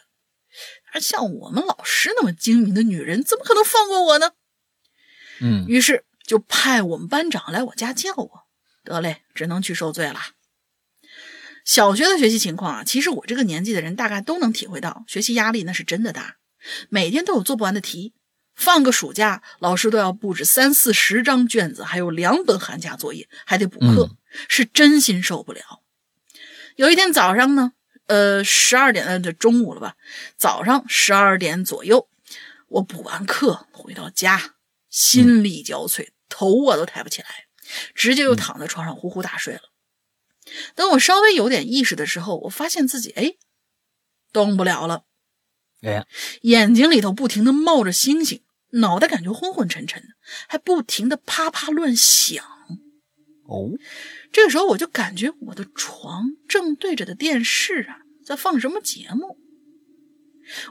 [0.92, 4.32] 而像我们老师那么精明的女人，怎么可能放过我呢？
[5.40, 8.46] 嗯于是就派我们班长来我家叫我。
[8.84, 10.20] 得嘞，只能去受罪了。
[11.64, 16.36] 小学的学习情况啊，其实我这个年纪的人大概都能体会到，学习压力那是真的大，
[16.90, 18.14] 每天都有做不完的题。
[18.56, 24.16] 放个暑假，老师都要布置三四十张卷子，还有两本寒假作业，还得补课，
[24.48, 25.82] 是真心受不了。
[26.78, 27.74] 有一天早上呢，
[28.08, 29.98] 呃，十二点的，这中午了吧？
[30.38, 32.08] 早上十二点左右，
[32.70, 34.56] 我补完课回到家，
[34.90, 37.28] 心力交瘁，头啊都抬不起来，
[37.94, 39.62] 直接就躺在床上呼呼大睡了。
[40.76, 43.36] 等我稍微有点意识的时候，我发现自己哎，
[44.32, 45.04] 动不了了，
[45.86, 46.06] 哎
[46.42, 50.08] 眼睛里头不停的冒着星星，脑袋感觉昏昏沉沉的，
[50.48, 52.44] 还不停的啪啪乱响。
[53.48, 53.70] 哦？
[54.32, 59.38] 这个时候我就感觉我的床正对着的电视啊，在放什么节目。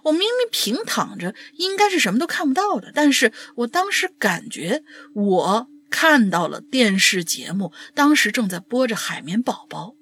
[0.04, 4.82] 我明明平躺着，应该是什么都看不到的，但是我当时感觉
[5.14, 9.94] 我看到了电视节目，当时正在播着《海绵宝宝》，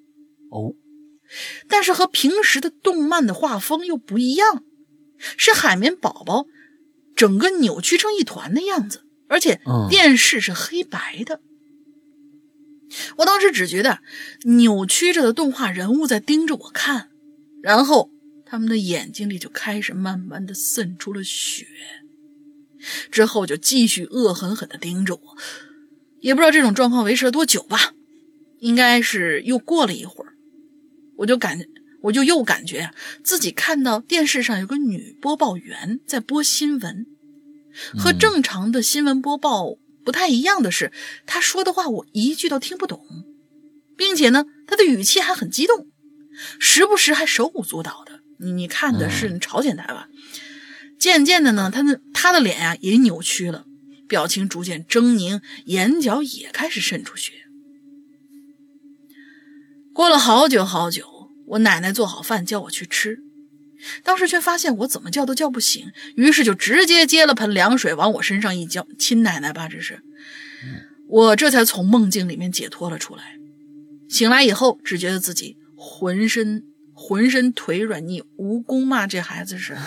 [0.55, 0.75] 哦？
[1.67, 4.63] 但是和平时的动漫的画风又不一样，
[5.37, 6.47] 是海绵宝宝
[7.15, 11.41] 整个扭曲成一团的样子，而且嗯电视是黑白的。
[13.17, 13.99] 我当时只觉得
[14.43, 17.09] 扭曲着的动画人物在盯着我看，
[17.61, 18.11] 然后
[18.45, 21.65] 他们的眼睛里就开始慢慢的渗出了血，
[23.09, 25.37] 之后就继续恶狠狠的盯着我，
[26.19, 27.93] 也不知道这种状况维持了多久吧，
[28.59, 30.33] 应该是又过了一会儿，
[31.17, 31.57] 我就感
[32.03, 32.93] 我就又感觉啊
[33.23, 37.05] 自己看到电视上有个女播报员在播新闻，
[37.97, 40.91] 和嗯正常的新闻播报不太一样的是，
[41.25, 43.05] 她说的话我一句都听不懂，
[43.95, 45.87] 并且呢，她的语气还很激动，
[46.59, 48.19] 时不时还手舞足蹈的。
[48.39, 50.09] 你你看的是朝鲜台吧？
[50.99, 53.65] 渐渐的呢，她的她的脸呀、也扭曲了，
[54.09, 57.31] 表情逐渐狰狞，眼角也开始渗出血。
[59.93, 61.05] 过了好久好久，
[61.53, 63.19] 我奶奶做好饭叫我去吃，
[64.03, 69.99] 当时却发现我怎么叫都叫不醒，于是就直接接了盆凉水往我身上一浇，亲奶奶吧，这是。
[71.07, 73.35] 我这才从梦境里面解脱了出来。
[74.09, 79.77] 醒来以后，只觉得自己浑身浑身腿软，你蜈蚣嘛，这孩子是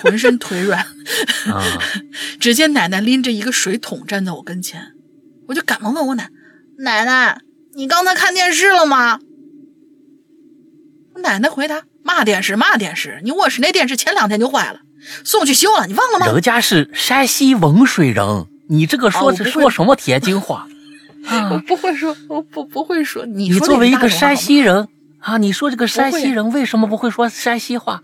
[0.00, 0.80] 浑身腿软。
[0.80, 1.62] 啊
[2.40, 4.92] 只见奶奶拎着一个水桶站在我跟前，
[5.48, 6.30] 我就赶忙问我奶
[6.78, 7.42] 奶奶，
[7.74, 9.20] 你刚才看电视了吗？
[11.22, 14.80] 我奶奶回答：嘛电视嘛电视，你卧室那电视前两天就坏了，
[15.24, 16.26] 送去修了，你忘了吗？
[16.26, 20.66] 人家是山西文水人，你这个说说什么天津话
[21.30, 21.62] 我啊？
[21.66, 23.24] 不会说，我不不会说。
[23.24, 24.88] 你说你作为一个山山西人
[25.20, 28.02] 啊，你说这个山西人为什么不会说山西话？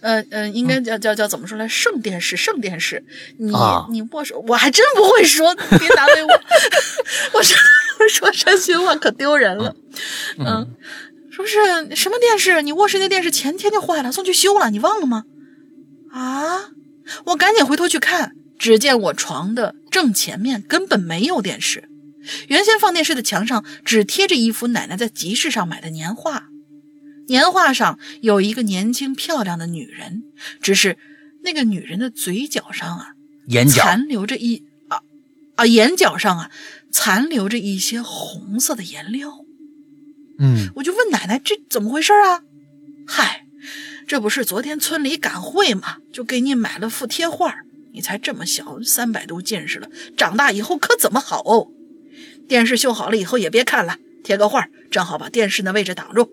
[0.00, 1.66] 呃呃，应该叫叫叫怎么说来？
[1.68, 3.04] 圣电视，圣电视。
[3.38, 6.30] 你、啊你握手，我还真不会说，别难为我。
[7.34, 9.74] 我真不会说山西话，可丢人了。
[10.38, 10.66] 嗯，说
[11.44, 12.62] 是什么电视？
[12.62, 15.24] 你卧室那电视前天就坏了，送去修了，你忘了吗？
[16.12, 16.70] 啊！
[17.26, 21.88] 我赶紧回头去看，只见我床的正前面根本没有电视，
[22.48, 26.48] 原先放电视的墙上只贴着一幅奶奶在集市上买的年画。
[27.28, 30.22] 年画上有一个年轻漂亮的女人，
[30.60, 30.96] 只是
[31.42, 33.08] 那个女人的嘴角上啊，
[33.48, 35.00] 眼角残留着一啊
[35.56, 36.50] 啊眼角上啊
[36.90, 39.45] 残留着一些红色的颜料。
[40.38, 42.42] 嗯我就问奶奶这怎么回事啊？
[43.06, 43.46] 嗨，
[44.06, 47.54] 这不是昨天村里赶会嘛，就给你买了幅贴画，
[47.92, 51.68] 你才这么小，三百度近视了，长大以后可怎么好哦？
[52.48, 56.30] 电视修好了以后也别看了，贴个画，正好把电视的位置挡住。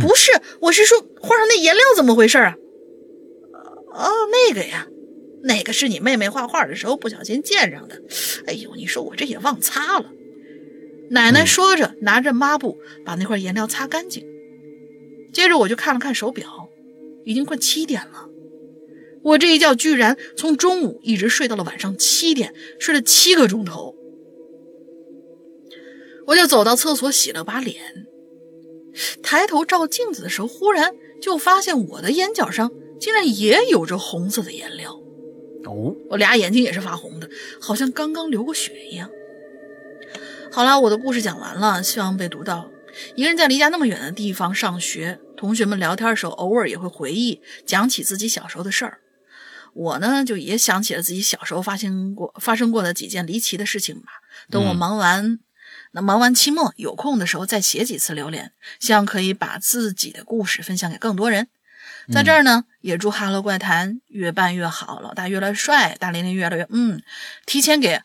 [0.00, 0.30] 不是，
[0.60, 2.54] 我是说画上那颜料怎么回事啊？
[3.92, 4.86] 哦，那个呀，
[5.42, 8.00] 那个是你妹妹画画的时候不小心溅上的。
[8.46, 10.10] 哎呦，你说我这也忘擦了。
[11.12, 14.26] 奶奶说着，拿着抹布把那块颜料擦干净。
[15.30, 16.70] 接着我就看了看手表，
[17.26, 18.30] 已经快七点了。
[19.22, 23.94] 我这一觉居然从中午一直睡到了晚上七点，睡了七个钟头。
[26.28, 28.06] 我就走到厕所洗了把脸，
[29.22, 34.98] 抬头照镜子的时候，忽然就发现我的眼角上竟然也有着红色的颜料。
[35.66, 37.28] 哦，我俩眼睛也是发红的，
[37.60, 39.10] 好像刚刚流过血一样。
[40.54, 42.70] 好了，我的故事讲完了，希望被读到。
[43.14, 48.98] 一个人在离家那么远的地方上学，同学们聊天的时候，偶尔也会回忆讲起自己小时候的事儿。
[49.72, 54.12] 我呢，就也想起了自己小时候发生过发生过的几件离奇的事情吧。
[54.50, 55.38] 等我忙完，
[55.92, 61.48] 那忙完期末有空的时候再写几次留言，希望可以把自己的故事分享给更多人。
[62.12, 67.02] 在这儿呢，也祝《哈喽怪谈》越办越好，老大越来越帅，大玲玲越来越嗯，
[67.46, 68.02] 提前给，嗯，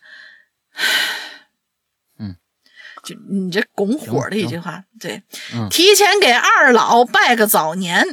[3.08, 5.24] 就你这拱火的一句话，对，
[5.56, 5.70] 嗯。
[5.70, 8.06] 提前给二老拜个早年，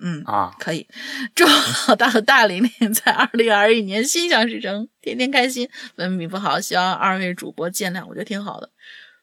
[0.00, 0.86] 嗯啊，可以，
[1.34, 1.44] 祝
[1.88, 5.68] 老大和大玲玲在二零二一年心想事成，天天开心。
[5.96, 8.70] 文笔不好，希望二位主播见谅，我觉得挺好的，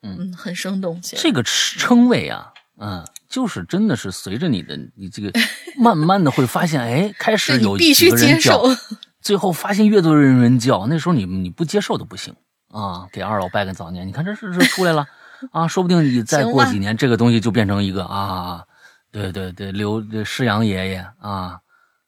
[0.03, 1.01] 嗯，很生动。
[1.01, 5.31] 这个称谓啊，嗯，就是真的是随着你的你这个
[5.79, 8.79] 慢慢的会发现，哎，开始有必须接受叫，
[9.21, 12.35] 最后发现越多人人叫，那时候你你不接受都不行
[12.75, 15.07] 啊，给二老拜个早年，你看这是是出来了
[15.51, 18.65] 啊，说不定你再过几年，这个东西就变成一个啊，
[19.11, 21.59] 对对对，刘这施阳爷爷啊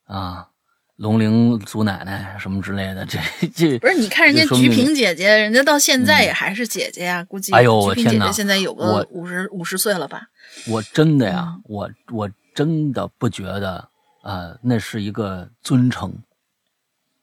[0.07, 0.47] 啊，
[0.97, 3.17] 龙陵祖奶奶什么之类的，这
[3.55, 10.23] 这不是，你看人家菊萍姐姐，人家到现在也还是姐姐呀、估计哎呦我天哪姐现在有个五十五十岁了吧？
[10.67, 13.87] 我真的呀，嗯我我真的不觉得，
[14.23, 16.13] 呃，那是一个尊称。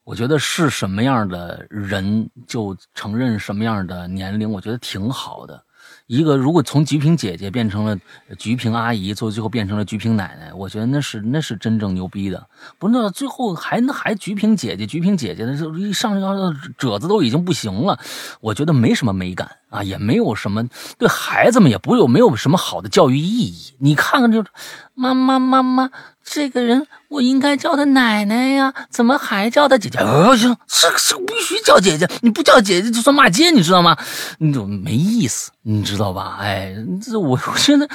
[0.04, 5.64] 我觉得是什么样的人就承认什么样的年龄，我觉得挺好的。
[6.06, 7.98] 一个如果从菊萍姐姐变成了
[8.38, 12.46] 菊萍阿姨，最后最后变成了菊萍奶奶，我觉得那是那是真正牛逼的。
[12.78, 17.98] 不是，那最后还还菊萍姐姐，菊萍姐姐的时候一上这褶子都已经不行了，
[18.42, 23.74] 我觉得没什么美感啊，也没有什么对孩子们也不有没有什么好的教育意义。
[23.78, 24.44] 你看看就
[24.92, 25.90] 妈妈妈妈，
[26.24, 29.98] 这个人我应该叫他奶奶呀，怎么还叫他姐姐？
[29.98, 33.96] 哦，行，这这必须叫姐姐，你不叫姐姐就算骂街，你知道吗？
[34.38, 36.38] 你怎么没意思，你知道吧？
[36.40, 37.88] 哎，这我我觉得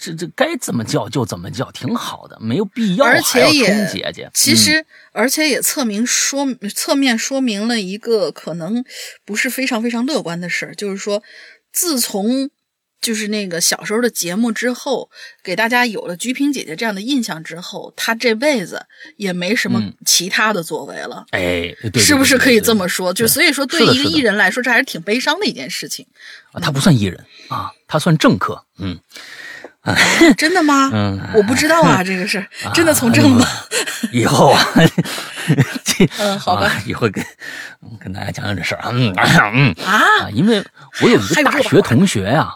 [0.00, 4.24] 这这该怎么叫就怎么叫，挺好的，没有必要而且也冲姐姐。
[4.26, 8.84] 嗯其实，而且也侧明说侧面说明了一个可能
[9.26, 11.22] 不是非常非常乐观的事儿，就是说，
[11.72, 12.48] 自从
[13.02, 15.10] 就是那个小时候的节目之后，
[15.42, 18.86] 给大家有了菊萍姐姐这样的印象之后，她这辈子
[19.16, 21.26] 也没什么嗯其他的作为了。
[21.32, 23.12] 哎，对对是不是可以这么说？
[23.12, 26.06] 就所以说，对一个艺人来说，这还是挺悲伤的一件事情。
[26.52, 28.64] 啊他不算艺人啊，他算政客。
[28.78, 28.98] 嗯
[30.36, 30.90] 真的吗？
[30.94, 33.44] 嗯，我不知道啊， 这个事儿真的从政吗？
[34.12, 34.64] 以后啊，
[35.82, 37.24] 这嗯好吧啊以后跟
[37.98, 38.90] 跟大家讲讲这事儿啊。
[38.92, 40.64] 嗯嗯啊啊，因为
[41.00, 42.54] 我有一个大学同学呀、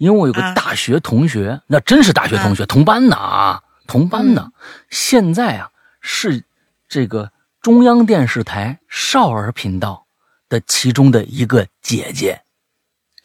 [0.00, 4.52] 因为我有个啊大学同学，那真是大学同学，同班的啊，同班的，嗯
[4.88, 5.70] 现在啊
[6.00, 6.42] 是
[6.88, 7.30] 这个
[7.60, 10.06] 中央电视台少儿频道
[10.48, 12.40] 的其中的一个姐姐。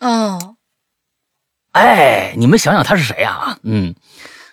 [0.01, 0.57] 哦，
[1.71, 3.57] 哎，你们想想他是谁啊？
[3.63, 3.95] 嗯，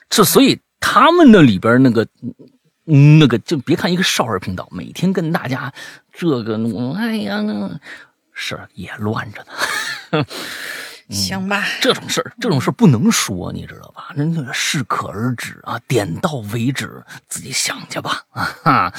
[0.09, 2.07] 这所以他们那里边那个
[2.87, 5.73] 嗯那个，就别看一个少儿频道，每天跟大家
[6.13, 7.81] 这个弄，哎呀，那
[8.33, 10.25] 事儿也乱着呢。
[11.13, 14.09] 行吧，这种事儿，这种事儿不能说，你知道吧？
[14.17, 18.23] 那那个适可而止啊，点到为止，自己想去吧。
[18.31, 18.93] 啊哈，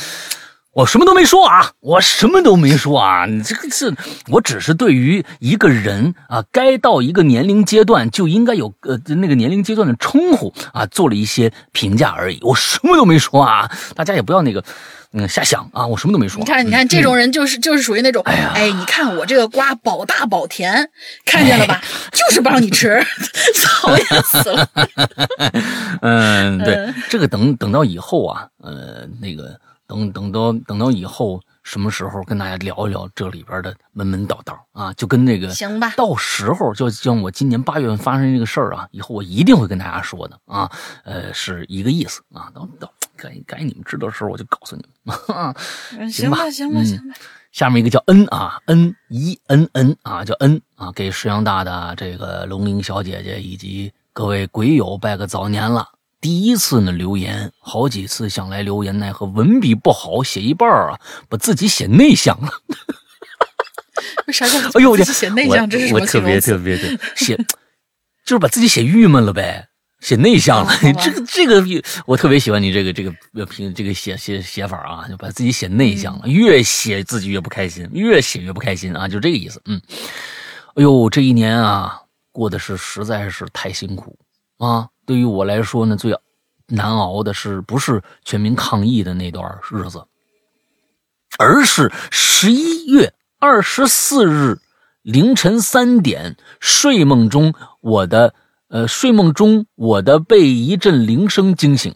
[0.74, 3.26] 我什么都没说啊，我什么都没说啊。
[3.26, 3.94] 你这个是，
[4.28, 12.40] 我只是对于一个人啊，该到一个年龄阶段就应该有呃那个年龄阶段的称呼啊，做了一些评价而已。
[12.42, 14.64] 我什么都没说啊，大家也不要那个
[15.14, 16.40] 嗯瞎想啊，我什么都没说。
[16.40, 20.90] 你看，你看，这种人就是就是属于那种，哎，哎你看我这个瓜保大保甜，
[21.26, 21.82] 看见了吧？
[22.12, 23.00] 就是不让你吃，
[23.64, 24.68] 讨厌 死了。
[26.02, 40.70] 嗯， 对，这个等等到以后啊，呃，那个等等到等到以后什么时候跟大家聊一聊这里边的门门道道啊，就跟那个行吧到时候就像我今年八月份发生这个事儿啊，以后我一定会跟大家说的啊，
[41.06, 45.16] 呃，是一个意思啊，等等该该你们知道的时候我就告诉你们。
[45.28, 45.54] 吧
[46.10, 47.16] 行吧，行吧，嗯行吧。
[47.52, 55.88] 下面一个叫 N 啊，，N 一 N N 啊，叫 N 啊，给石羊大的这个龙玲小姐姐以及各位鬼友拜个早年了。
[56.20, 61.00] 第一次呢留言，好几次想来留言，奈何文笔不好，写一半儿啊，
[61.30, 62.50] 把自己写内向了。
[64.26, 65.70] 为啥叫 哎呦我天，写内向？
[65.70, 66.58] 这是什我么特别特？
[66.58, 67.36] 别的写，
[68.26, 69.68] 就是把自己写郁闷了呗，
[70.04, 70.72] 写内向了。
[71.02, 71.64] 这个这个，
[72.06, 79.62] 我特别喜欢你这个这个呃评这个写写写法啊，就把自己写内向了，嗯越写自己越不开心，越写越不开心啊，就这个意思。
[79.66, 79.82] 嗯，
[80.76, 82.02] 哎呦，这一年啊，
[82.34, 84.20] 过的是实在是太辛苦
[84.58, 84.90] 啊。
[85.06, 86.14] 对于我来说呢，最
[86.68, 90.06] 难熬的是不是全民抗疫的那段日子，
[91.38, 94.60] 而是十一月二十四日
[95.02, 98.34] 凌晨三点睡梦中我的
[98.74, 101.94] 呃睡梦中我的被一阵铃声惊醒。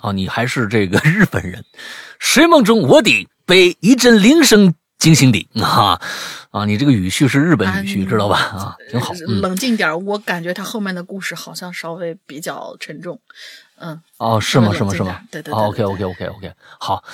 [0.00, 1.62] 啊，你还是这个日本人。
[2.18, 6.00] 睡梦中我的被一阵铃声惊醒的啊
[6.50, 6.64] 啊！
[6.64, 8.38] 你这个语序是日本语序，知道吧？
[8.38, 9.12] 啊，挺好。
[9.42, 13.20] 冷静点，我感觉他后面的故事好像稍微比较沉重。
[13.76, 14.72] 嗯，哦，是吗？
[14.72, 14.94] 是吗？
[14.94, 15.20] 是吗？
[15.30, 15.62] 对对对。
[15.62, 16.52] OK，OK，OK，OK。
[16.80, 17.04] 好，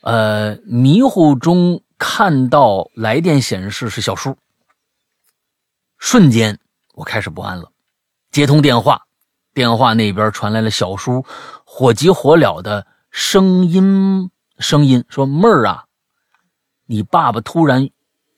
[0.00, 4.36] 呃，迷糊中看到来电显示是小叔，
[5.98, 6.58] 瞬间
[6.94, 7.70] 我开始不安了。
[8.36, 9.06] 接通电话，
[9.54, 11.24] 电话那边传来了小叔。
[11.64, 15.86] 火急火燎的声音，声音说：“妹儿啊，
[16.84, 17.88] 你爸爸突然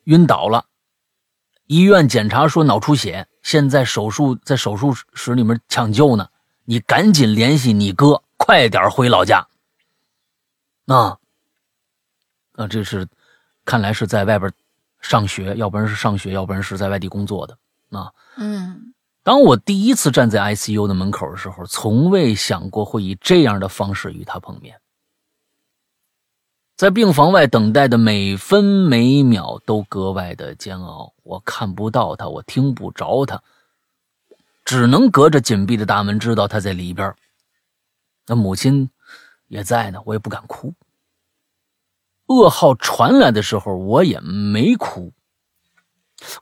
[0.05, 0.67] 晕倒了，
[1.65, 6.29] 医院检查说脑出血，现在手术在手术室里面抢救呢。
[6.65, 9.49] 你赶紧联系你哥，快点回老家。”
[10.87, 11.19] 啊，
[12.53, 13.05] 啊，这是
[13.65, 14.49] 看来是在外边
[15.01, 17.59] 上学，要不然是上学，要不然是在外地工作的。
[17.91, 18.88] 啊，嗯。
[19.29, 24.81] 当我第一次站在 ICU 的门口的时候，从未想过会以这样的方式与他碰面。
[26.79, 31.13] 在病房外等待的每分每秒都格外的煎熬。
[31.25, 33.43] 我看不到他，我听不着他，
[34.65, 37.15] 只能隔着紧闭的大门知道他在里边。
[38.29, 38.89] 那母亲
[39.49, 40.73] 也在呢，我也不敢哭。
[42.29, 45.13] 噩耗传来的时候，我也没哭。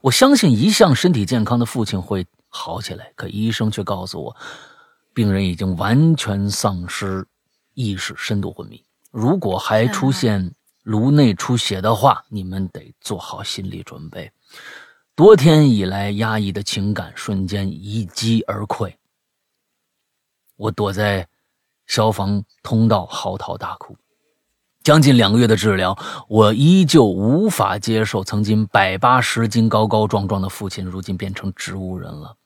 [0.03, 2.25] 我相信一向身体健康的父亲会。
[2.57, 4.35] 好起来，可医生却告诉我，
[5.13, 7.25] 病人已经完全丧失
[7.75, 8.83] 意识，深度昏迷。
[9.11, 14.31] 如果还出现颅内出血的话，你们得做好心理准备。
[15.15, 18.93] 多天以来压抑的情感瞬间一击而溃，
[20.55, 21.27] 我躲在
[21.85, 23.95] 消防通道嚎啕大哭。
[24.83, 25.97] 将近两个月的治疗，
[26.29, 32.37] 我依旧无法接受，曾经百八十斤、高高壮壮的父亲，如今变成植物人了。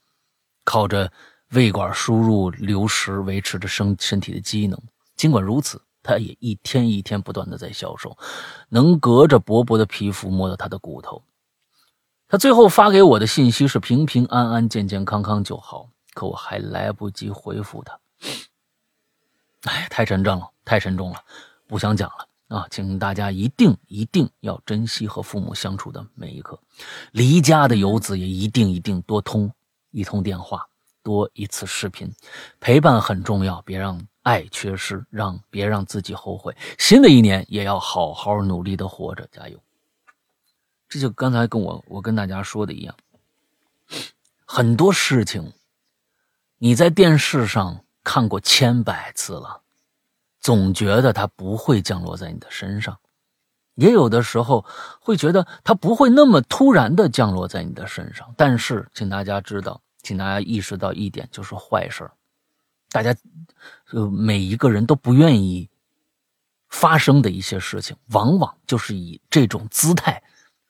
[0.71, 1.11] 靠着
[1.49, 4.81] 胃管输入流食维持着身身体的机能，
[5.17, 8.17] 尽管如此，他也一天一天不断的在消瘦，
[8.69, 11.21] 能隔着薄薄的皮肤摸到他的骨头。
[12.29, 17.99] 他最后发给我的信息是平平安安、健健康康就好，可我还来不及回复他。
[19.63, 21.17] 哎，太沉重了，太沉重了，
[21.67, 22.65] 不想讲了啊！
[22.71, 26.57] 请大家一定一定要珍惜和父母相处的每一刻，
[27.11, 29.51] 离家的游子也一定一定多通。
[29.91, 30.67] 一通电话，
[31.03, 32.11] 多一次视频，
[32.59, 36.55] 陪伴很重要，别让爱缺失，让别让自己后悔。
[36.79, 39.59] 新的一年也要好好努力的活着，加油！
[40.87, 42.95] 这就刚才跟我我跟大家说的一样，
[44.45, 45.53] 很多事情
[46.57, 49.61] 你在电视上看过千百次了，
[50.39, 52.99] 总觉得它不会降落在你的身上，
[53.75, 54.65] 也有的时候
[54.99, 58.33] 会觉得它不会那么突然的降落在你的身上。
[58.37, 59.81] 但是，请大家知道。
[60.03, 62.09] 请大家意识到一点，就是坏事
[62.89, 63.15] 大家，
[63.91, 65.69] 呃，每一个人都不愿意
[66.69, 70.23] 发生的一些事情，往往就是以这种姿态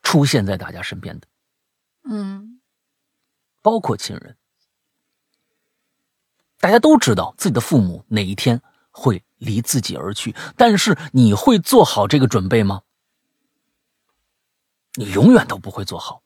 [0.03, 1.27] 出现在大家身边的。
[2.09, 2.59] 嗯，
[3.61, 4.35] 包括亲人，
[6.59, 12.81] 大家都知道自己的父母哪一天会离自己而去，但是你会做好这个准备吗？
[14.95, 16.21] 你永远都不会做好。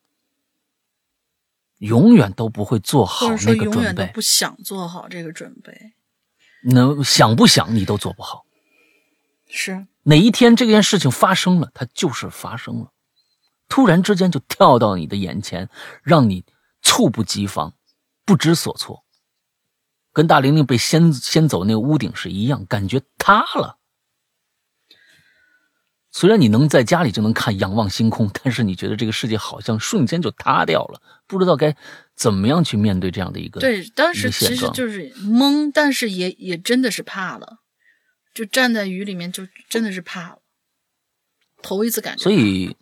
[1.80, 5.94] 永远都不会做好那个准备，不想做好这个准备。
[6.64, 8.46] 那想不想你都做不好。
[9.48, 12.94] 是哪一天这件事情发生了，它就是发生了，
[13.68, 15.70] 突然之间就跳到你的眼前，
[16.02, 16.46] 让你
[16.82, 17.74] 猝不及防，
[18.24, 19.04] 不知所措，
[20.14, 23.78] 跟大玲玲被掀掀走那个屋顶是一样，感觉塌了。
[26.18, 31.76] 虽然你能在家里就能看仰望星空，但是你觉得这个世界好像瞬间就塌掉了，不知道该
[32.16, 37.58] 怎么样去面对这样的一个对，当时其实就是懵，但是也也真的是怕了，
[38.34, 40.40] 就站在雨里面就真的是怕了，
[41.62, 42.24] 头一次感觉。
[42.24, 42.78] 所以，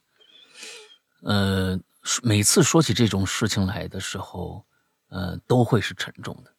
[1.23, 1.79] 呃，
[2.21, 4.63] 每次说起这种事情来的时候，
[5.09, 6.53] 呃，都会是沉重的。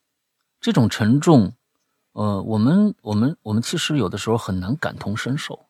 [0.61, 1.55] 这种沉重，
[2.14, 5.68] 呃，我们我们我们其实有的时候很难感同身受。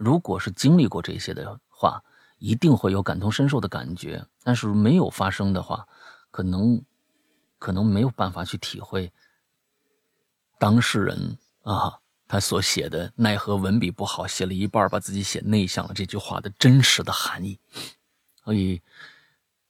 [0.00, 2.02] 如果是经历过这些的话，
[2.38, 4.26] 一定会有感同身受的感觉。
[4.42, 5.86] 但是没有发生的话，
[6.30, 6.82] 可能
[7.58, 9.12] 可能没有办法去体会
[10.58, 17.58] 当事人啊他所写的“奈何文笔不好，写了一半把自己写内向了”这句话的真实的含义。
[18.42, 18.80] 所以，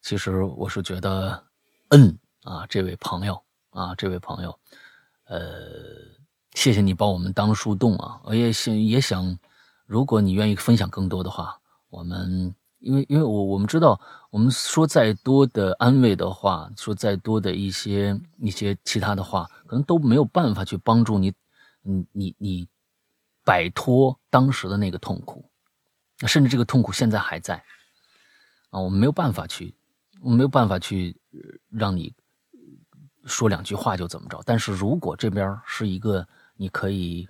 [0.01, 1.43] 其实我是觉得，
[1.89, 4.57] 嗯啊，这位朋友啊，这位朋友，
[5.25, 5.41] 呃，
[6.55, 8.21] 谢谢你帮我们当树洞啊！
[8.23, 9.37] 我也想也想，
[9.91, 21.33] 如果你愿意分享更多的话，我们因为因为我我们知道，我们说再多的安慰的话，说再多的一些一些其他的话，可能都没有办法去帮助你，
[21.83, 22.69] 你你你
[23.45, 25.45] 摆脱当时的那个痛苦，
[26.21, 27.57] 甚至这个痛苦现在还在
[28.71, 28.79] 啊！
[28.79, 29.75] 我们没有办法去，
[30.23, 31.21] 我们没有办法去
[31.69, 32.15] 让你。
[33.27, 34.41] 说两句话就怎么着？
[34.47, 36.27] 但是如果这边是一个
[36.57, 37.29] 你可以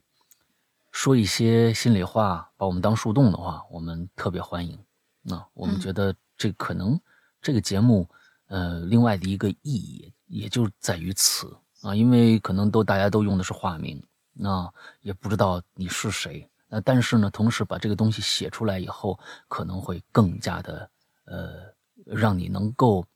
[0.90, 4.78] 说一些心里话，把我们当树洞的话，我们特别欢迎。
[5.22, 7.00] 那我们觉得这可能
[7.40, 8.08] 这个节目，
[8.46, 16.48] 呃，另外的一个意义也就在于此啊，因为可能都大家都用的是化名，那也不知道你是谁。
[16.68, 19.18] 那但是呢，同时把这个东西写出来以后，
[19.48, 20.90] 可能会更加的
[21.24, 21.74] 呃，
[22.06, 23.06] 让你能够。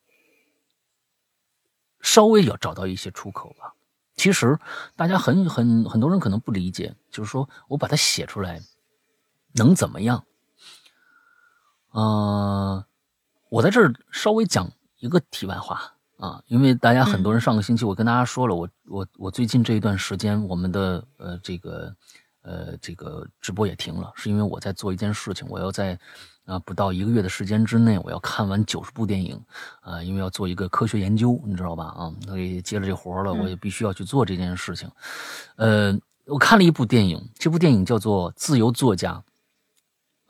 [2.07, 3.74] 稍微要找到一些出口吧。
[4.25, 4.59] 其实
[4.97, 8.59] 大家很很很多人可能不理解，就是说我把它写出来
[9.53, 10.25] 能怎么样？
[11.93, 12.83] 嗯，
[13.51, 21.95] 我在这儿稍微讲一个题外话啊，因为大家很多人上个星期我跟大家说了，我我我最近这一段时间我们的呃这个
[22.41, 26.01] 呃这个直播也停了，是因为我在做一件事情，我要在。
[26.47, 29.43] 啊，不到一个月的时间之内，我要看完九十部电影，
[29.81, 31.85] 啊，因为要做一个科学研究，你知道吧？
[31.87, 34.91] 啊，所以接了这活了，我也必须要去做这件事情。
[35.57, 39.23] 呃，我看了一部电影，这部电影叫做《自由作家》，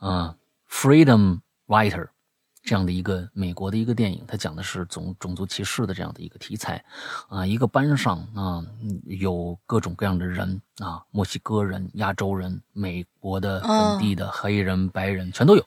[0.07, 0.35] 啊
[0.69, 2.07] ，Freedom Writer，
[2.63, 6.81] 这样的一个美国的一个电影，它讲的是种种族歧视的这样的一个题材。
[7.27, 8.65] 啊，一个班上啊，
[9.05, 15.65] 有各种各样的人啊，墨西哥人、亚洲人、美国的本地的黑人、白人，全都有。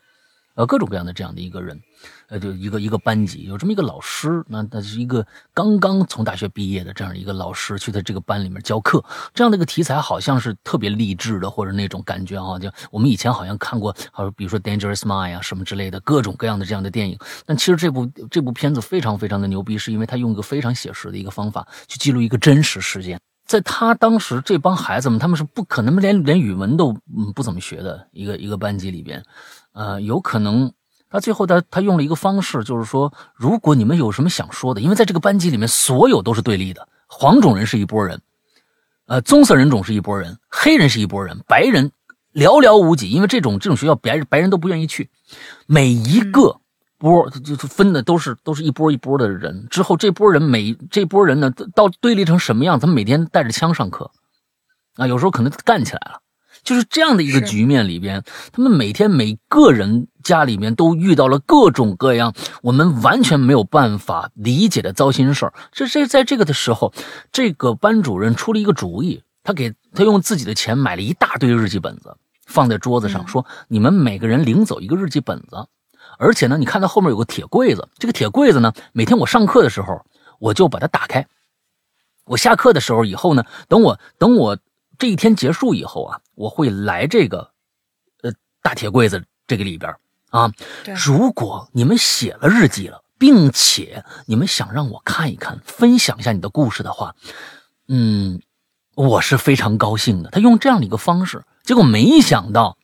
[0.59, 1.81] 呃，各种各样的这样的一个人，
[2.27, 17.17] 呃，就一个一个班级，有这么一个老师，那那是一个刚刚从大学毕业的这样一个老师，去在这个班里面教课，这样的一个题材好像是特别励志的，或者那种感觉啊，就我们以前好像看过，好比如说《Dangerous Mind》啊什么之类的，各种各样的这样的电影。
[17.47, 23.21] 但其实这部这部片子非常非常的牛逼，是因为他用一个非常写实的一个方法去记录一个真实事件。
[23.47, 26.93] 在他当时这帮孩子们，他们是不可能连连语文都
[27.35, 29.25] 不怎么学的一个一个班级里边。
[29.79, 30.73] 呃，有可能
[31.09, 38.21] 他最后他他用了一个方式，就是说，如果你们有什么想说的，因为在这个班级里面，所有都是对立的，黄种人是一拨人，
[39.07, 41.93] 呃，棕色人种是一拨人，黑人是一拨人，白人
[42.35, 45.09] 寥寥无几，因为这种这种学校白白人都不愿意去，
[45.67, 46.61] 每一个
[46.99, 54.11] 波就分的都是都是一波一波的人，之后这波人每这波人呢到对立成什么样，他们每天带着枪上课，
[54.97, 56.21] 啊，有时候可能干起来了。
[56.69, 65.55] 就是这样的一个局面里边，他们每天每个人家里面都遇到了各种各样我们完全没有办法理解的糟心事儿。
[65.73, 66.93] 这这在这个的时候，
[67.33, 72.15] 这个班主任出了一个主意，他给他用自己的钱买了一大堆日记本子，
[72.45, 75.67] 放在桌子上，说你们每个人领走一个日记本子，
[76.19, 80.05] 而且呢，你看到后面有个铁柜子，这个铁柜子呢，每天我上课的时候
[80.39, 81.27] 我就把它打开，
[82.27, 84.59] 我下课的时候以后呢，等我等我。
[84.99, 87.53] 这一天结束以后啊，我会来这个，
[88.23, 89.95] 呃，大铁柜子这个里边
[90.31, 90.53] 啊。
[91.07, 97.15] 如果你们写了日记了，并且你们想让我看一看，分享一下你的故事的话，
[97.87, 98.41] 嗯，
[98.97, 100.31] 我是非常高兴的。
[100.31, 102.77] 他用这样的一个方式，结果没想到，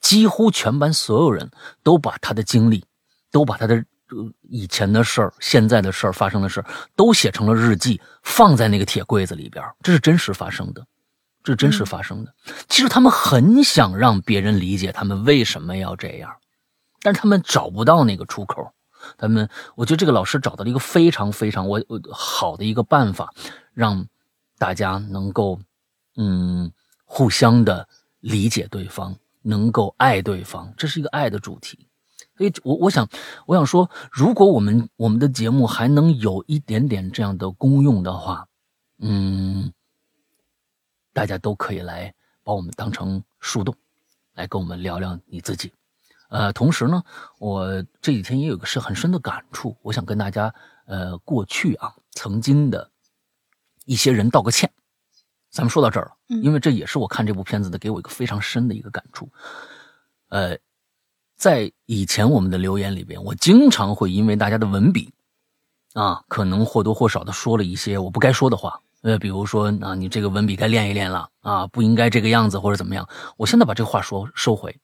[0.00, 1.50] 几乎全班所有人
[1.82, 2.84] 都把他的经历，
[3.30, 3.84] 都把他的
[4.42, 6.66] 以前的事儿、现在的事儿、发生的事儿，
[6.96, 9.64] 都写成了日记，放在那个铁柜子里边。
[9.82, 10.84] 这是真实发生的。
[11.44, 12.34] 这真实发生的。
[12.68, 16.34] 其实他们很想让别人理解他们为什么要这样，
[17.02, 18.72] 但是他们找不到那个出口。
[19.18, 23.34] 他们，我觉得这个老师找到了一个非常非常我我好的一个办法，
[23.74, 24.06] 让
[24.56, 25.60] 大家能够
[26.16, 26.72] 嗯
[27.04, 27.86] 互相的
[28.20, 30.72] 理解对方，能够爱对方。
[30.78, 31.86] 这是一个爱的主题。
[32.38, 33.06] 所以，我我想
[33.44, 38.48] 我想说，如果我们我们的节目还能有一点点这样的功用的话，
[38.98, 39.70] 嗯。
[41.14, 42.12] 大家都可以来
[42.42, 43.74] 把我们当成树洞，
[44.34, 45.72] 来跟我们聊聊你自己。
[46.28, 47.02] 呃，同时呢，
[47.38, 50.52] 我这几天也有个是很深的感触，我想跟大家，
[50.86, 52.90] 呃，过去啊曾经的
[53.84, 54.70] 一些人道个歉。
[55.50, 59.30] 咱们说到这儿了，因为这也是我看这部片子的给我一个非常深的一个感触。
[60.30, 60.58] 呃，
[61.36, 65.14] 在以前我们的留言里边，我经常会因为大家的文笔
[65.92, 68.80] 啊，可能或多或少的说了一些我不该说的话。
[69.04, 73.06] 呃，比如说啊，你这个文笔该练一练了啊，不应该这个样子或者怎么样。
[73.36, 74.80] 我现在把这话说收回。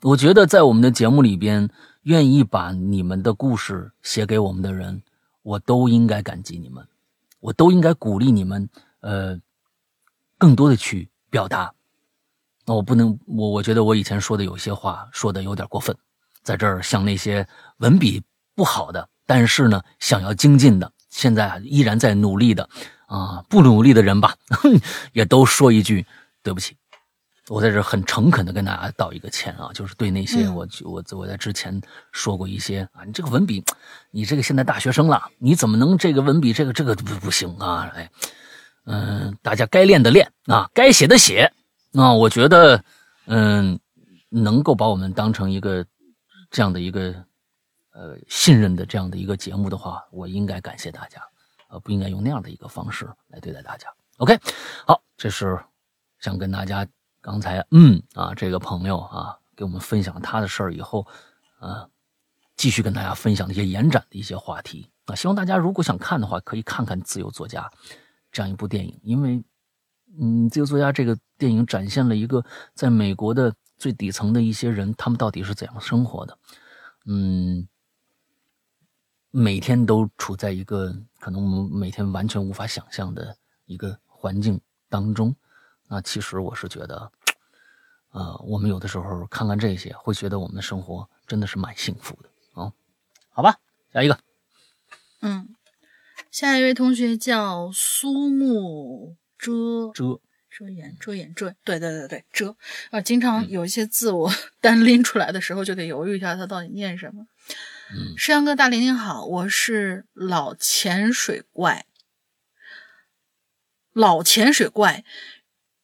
[0.00, 1.68] 我觉得在我们的节目里边，
[2.04, 5.02] 愿意把你们的故事写给我们的人，
[5.42, 6.88] 我都应该感激你们，
[7.40, 8.66] 我都应该鼓励你们，
[9.00, 9.38] 呃，
[10.38, 11.70] 更多的去表达。
[12.64, 15.94] 那我不能，我我觉得我以前说的有些话说的有点过分，
[16.42, 17.46] 在这儿向那些
[17.80, 18.22] 文笔
[18.54, 22.68] 不好的，但是呢想要精进的，现在依然在努力的，
[23.06, 24.36] 啊，不努力的人吧，
[25.12, 26.06] 也都说一句
[26.44, 26.76] 对不起。
[27.48, 31.80] 我在这很诚恳的跟大家道一个歉啊，就是对那些我我我在之前
[32.12, 33.64] 说过一些啊，你这个文笔，
[34.12, 37.90] 你这个现在大学生了，你怎么能这个文笔这个这个不不行啊？
[37.96, 38.08] 哎，
[38.84, 41.50] 嗯，大家该练的练啊，该写的写
[41.94, 42.12] 啊。
[42.12, 42.84] 我觉得，
[43.26, 43.80] 嗯，
[44.28, 45.84] 能够把我们当成一个
[46.48, 47.12] 这样的一个
[47.98, 51.20] 呃信任的这样的一个节目的话，我应该感谢大家，
[51.68, 53.88] 呃，不应该用那样的一个方式来对待大家。
[54.18, 54.38] OK，
[54.86, 55.58] 好，这是
[56.20, 56.86] 想跟大家。
[57.20, 61.04] 刚才，嗯啊，这个朋友啊，给我们分享他的事儿以后，
[61.58, 61.86] 啊，
[62.56, 65.14] 继续跟大家分享一些延展的一些话题啊。
[65.16, 67.62] 希望大家如果想看的话，可以看看《自由作家》
[68.30, 69.42] 这样一部电影，因为，
[70.18, 72.42] 嗯，《自由作家》这个电影展现了一个
[72.72, 76.38] 在美国的最底层的一些人，他们到底是怎样生活的，
[77.04, 77.68] 嗯，
[79.30, 83.36] 每天都处在一个可能我们每天完全无法想象的
[83.66, 85.34] 一个环境当中。
[85.88, 87.10] 那其实我是觉得，
[88.12, 92.28] 呃，我们有的时候看看这些，会觉得我们的生活真的是蛮幸福的
[92.60, 92.72] 啊。
[93.30, 93.58] 好吧，
[93.92, 94.18] 下一个，
[95.20, 95.54] 嗯，
[96.30, 102.56] 下一位同学叫苏木遮遮遮掩遮掩遮，对对对对遮
[102.90, 104.30] 啊，经常有一些字我
[104.60, 107.22] 单拎出来的时候就得犹豫一下，它到底念什么。
[107.22, 107.56] 嗯，
[108.16, 111.86] 石阳哥大林您好，我是老潜水怪，
[113.92, 115.04] 老潜水怪。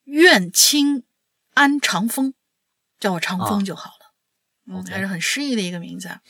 [0.05, 1.05] 愿清
[1.55, 2.35] 安长风，
[3.01, 4.15] 叫我长风就好了。
[4.67, 6.09] 嗯，还是很诗意的一个名字。
[6.09, 6.21] 啊。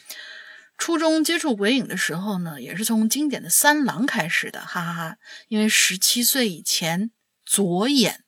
[0.79, 5.19] 初中接触鬼影的时候呢，也是从经典的三郎开始的，哈哈哈。
[5.49, 7.11] 因为十七岁以前
[7.45, 8.25] 左眼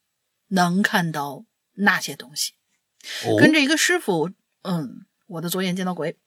[0.48, 1.44] 能看到
[1.74, 2.54] 那些东西，
[3.38, 4.32] 跟着一个师傅，
[4.62, 6.18] 嗯，我的左眼见到鬼，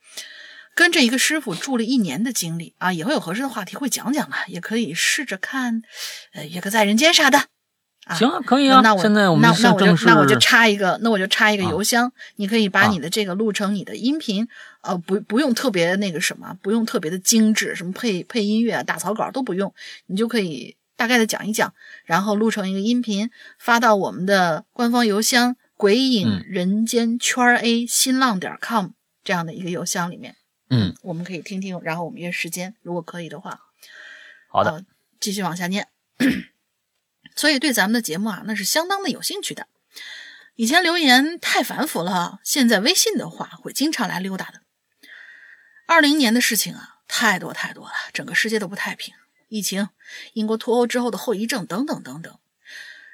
[0.79, 5.81] 跟着一个师傅住了一年的经历啊，以后有合适的话题会讲讲啊，也可以试着看，
[6.31, 7.37] 呃，约个在人间啥的。
[8.05, 8.79] 啊行啊，可以啊。
[8.81, 14.47] 那我现在我们那那我就那我就插一个，那我就插一个邮箱，你可以把你的这个录成你的音频，
[14.83, 19.73] 呃，不不用特别那个什么，不用特别的精致，什么配配音乐、打草稿都不用，
[20.05, 21.73] 你就可以大概的讲一讲，
[22.05, 23.29] 然后录成一个音频，
[23.59, 28.91] 发到我们的官方邮箱“鬼影人间圈 A 新浪点 com”
[29.25, 30.37] 这样的一个邮箱里面。
[30.69, 33.61] 嗯，我们可以听听，然后我们约时间，如果可以的话。
[34.47, 34.85] 好的，
[35.19, 35.87] 继续往下念。
[37.35, 39.67] 所以对咱们的节目啊，那是相当的有兴趣的。
[40.55, 44.61] 以前留言太繁复了，现在微信的话会经常来溜达的。
[45.85, 49.13] 二零年的事情啊，太多太多了，整个世界都不太平，
[49.47, 49.89] 疫情、
[50.33, 52.37] 英国脱欧之后的后遗症等等等等。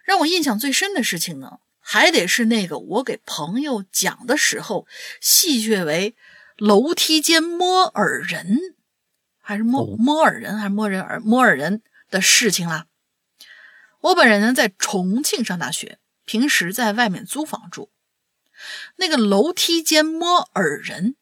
[0.03, 4.88] 让我印象最深的事情呢，还得是那个我给朋友讲的时候，
[5.22, 6.15] 戏谑为
[6.57, 8.60] 楼梯间摸耳人，
[9.40, 12.88] 还是摸摸耳人，还是摸人耳摸耳人的事情啦。
[14.02, 17.90] 我本人呢在重庆上大学，平时在外面租房住。
[18.95, 21.15] 那个楼梯间摸耳人，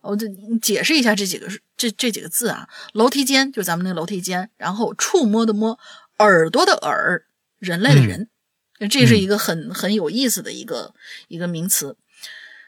[0.00, 0.26] 我这
[0.60, 2.68] 解释一下这几个这这几个字啊。
[2.92, 5.78] 楼梯间就是咱们那个楼梯间，然后触摸的摸，
[6.18, 7.26] 耳朵的耳，
[7.58, 8.28] 人类的人，
[8.90, 10.94] 这是一个很很有意思的一个
[11.28, 11.96] 一个名词。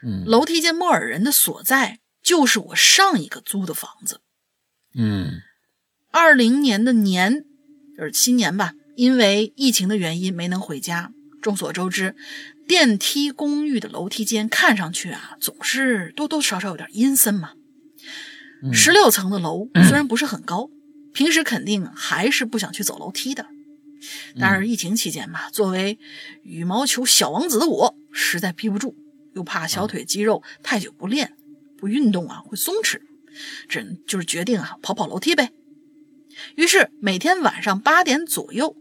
[0.05, 4.20] 嗯，楼梯间摸耳人的所在就是我上一个租的房子。
[4.94, 5.40] 嗯，
[6.11, 7.44] 二零年的年
[7.97, 8.74] 就是新年吧。
[8.94, 11.12] 因为疫情的原因没能回家。
[11.40, 12.15] 众所周知，
[12.69, 17.55] 电梯公寓的楼梯间看上去啊，总是多多少少有点阴森嘛。
[18.73, 20.69] 十六层的楼虽然不是很高，
[21.12, 23.47] 平时肯定还是不想去走楼梯的。
[24.39, 25.99] 但是疫情期间嘛，作为
[26.44, 28.94] 羽毛球小王子的我，实在憋不住，
[29.35, 31.32] 又怕小腿肌肉太久不练
[31.83, 33.01] 不运动啊会松弛，
[33.69, 35.51] 只就是决定啊跑跑楼梯呗。
[36.55, 38.77] 于是每天晚上八点左右。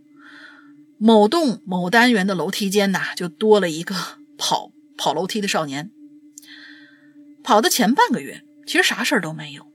[0.99, 3.95] 某栋某单元的楼梯间呐，就多了一个
[4.38, 5.90] 跑跑楼梯的少年。
[7.44, 9.65] 跑的前半个月，其实啥事儿都没有。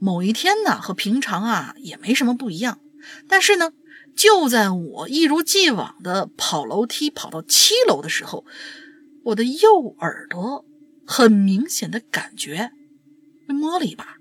[0.00, 2.80] 某一天呢，和平常啊也没什么不一样。
[3.28, 3.70] 但是呢，
[4.16, 8.44] 就在我一如既往的跑楼梯跑到七楼的时候，
[9.22, 10.64] 我的右耳朵
[11.10, 12.70] 很明显的感觉
[13.46, 14.18] 被摸了一把，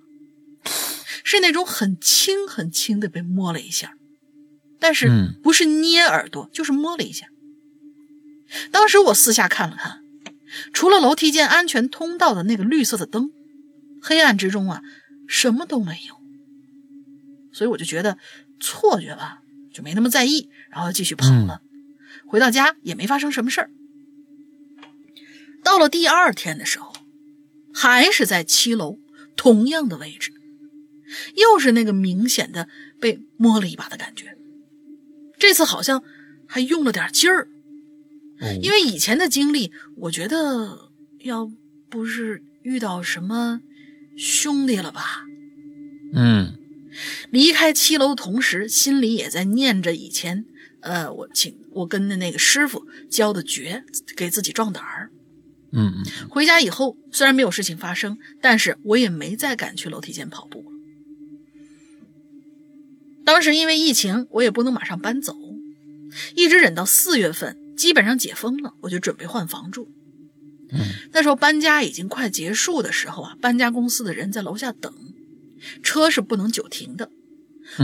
[1.21, 3.97] 是那种很轻很轻的被摸了一下。
[4.79, 7.27] 但是不是捏耳朵，就是摸了一下。
[8.71, 10.01] 当时我四下看了看，
[10.71, 13.31] 除了楼梯间安全通道的那个绿色的灯，
[14.01, 14.81] 黑暗之中啊，
[15.27, 16.15] 什么都没有。
[17.51, 18.17] 所以我就觉得
[18.61, 19.41] 错觉吧，
[19.73, 21.61] 就没那么在意，然后继续跑了。
[22.25, 23.69] 回到家也没发生什么事儿。
[25.63, 26.93] 到了第二天的时候，
[27.73, 28.99] 还是在七楼
[29.35, 30.31] 同样的位置，
[31.35, 32.67] 又是那个明显的
[32.99, 34.37] 被摸了一把的感觉。
[35.37, 36.03] 这次好像
[36.47, 37.47] 还用了点劲儿，
[38.61, 41.51] 因为以前的经历，我觉得要
[41.89, 43.61] 不是遇到什么
[44.17, 45.25] 兄弟了吧，
[46.13, 46.57] 嗯，
[47.29, 50.45] 离开七楼同时，心里也在念着以前，
[50.81, 53.83] 呃，我请我跟的那个师傅教的诀，
[54.15, 55.11] 给自己壮胆儿。
[55.77, 56.29] 嗯嗯。
[56.29, 60.71] 回家以后，虽然没有事情发生，但是我也没再敢去楼梯间跑步了。
[63.23, 65.35] 当时因为疫情，我也不能马上搬走，
[66.35, 69.89] 一直忍到四月份，基本上解封了，我就准备换房住。
[70.71, 70.79] 嗯，
[71.11, 74.93] 那时候搬家已经快结束的时候啊，搬家公司的人在楼下等，
[75.83, 77.09] 车是不能久停的。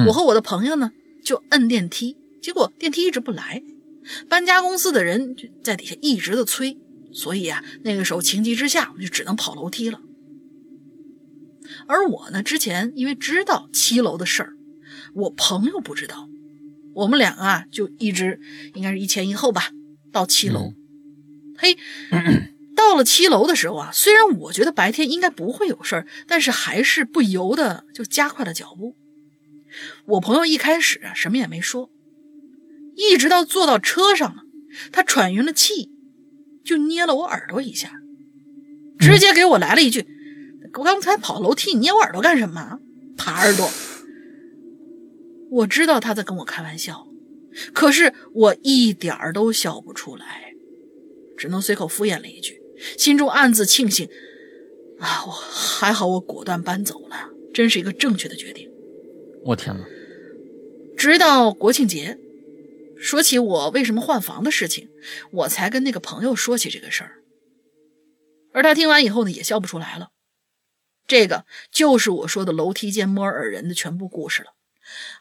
[0.07, 0.91] 我和我的朋友呢，
[1.23, 3.61] 就摁电梯，结果电梯一直不来，
[4.29, 6.77] 搬家公司的人就在底下一直的催，
[7.13, 10.01] 所以啊，那个时候情急之下，我就只能跑楼梯了。
[11.87, 14.53] 而我呢，之前因为知道七楼的事儿。
[15.15, 16.27] 我朋友不知道，
[16.93, 18.39] 我们两个啊就一直
[18.73, 19.69] 应该是一前一后吧，
[20.11, 20.73] 到七楼。
[21.55, 21.77] 嘿，
[22.75, 28.95] 到了七楼的时候啊，虽然我觉得白天应该不会有事儿，但是还是不由得就加快了脚步。
[30.05, 31.91] 我朋友一开始啊什么也没说，
[32.95, 34.41] 一直到坐到车上了，
[34.91, 35.91] 他喘匀了气，
[36.63, 37.91] 就捏了我耳朵一下，
[38.99, 40.05] 直接给我来了一句
[40.77, 42.79] ：“我刚才跑楼梯，你捏我耳朵干什么？
[43.17, 43.69] 耙耳朵。”
[45.51, 47.07] 我知道他在跟我开玩笑，
[47.73, 50.53] 可是我一点儿都笑不出来，
[51.37, 52.59] 只能随口敷衍了一句，
[52.97, 54.09] 心中暗自庆幸：
[54.97, 58.67] 啊，我还好，我果断搬走了，真是一个正确的决定。
[59.43, 59.85] 我天哪！
[60.97, 62.17] 直到国庆节，
[63.03, 64.89] 说起我为什么换房的事情，
[65.31, 67.19] 我才跟那个朋友说起这个事儿，
[68.53, 70.11] 而他听完以后呢，也笑不出来了。
[71.05, 74.53] 这个就是我说的楼梯间摸耳人的全部故事了。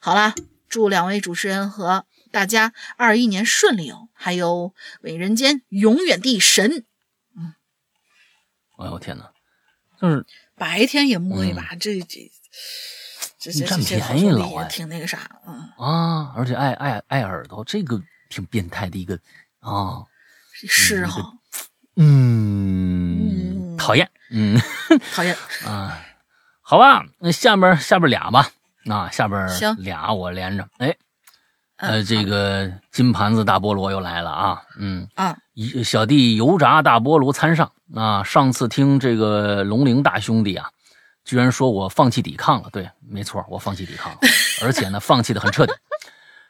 [0.00, 0.36] 好啦，
[0.68, 4.08] 祝两位主持人和大家二一年顺利哦！
[4.12, 6.86] 还有伟人间永远的神，
[7.36, 7.54] 嗯，
[8.78, 9.32] 哎呦天哪，
[10.00, 12.30] 就是白天也摸一把，这这这
[13.50, 15.68] 这占便宜了，我挺那个啥，嗯。
[15.76, 19.18] 啊，而且爱爱爱耳朵，这个挺变态的一个
[19.58, 20.04] 啊，
[20.52, 21.32] 是哈，
[21.96, 24.56] 嗯，讨厌，嗯，
[25.12, 25.36] 讨厌。
[25.66, 25.98] 啊，
[26.60, 28.48] 好吧，那下边下边俩吧。
[28.84, 29.48] 那下边
[29.78, 30.96] 俩我连着，哎，
[31.76, 35.36] 呃，这个金盘子大菠萝又来了啊，嗯啊，
[35.84, 40.68] 小弟油炸大菠萝参上啊，上次听这个龙陵大兄弟啊，
[41.24, 44.18] 居然说我放弃抵抗了，对，没错，我放弃抵抗了，
[44.62, 45.72] 而且呢，放弃的很彻底。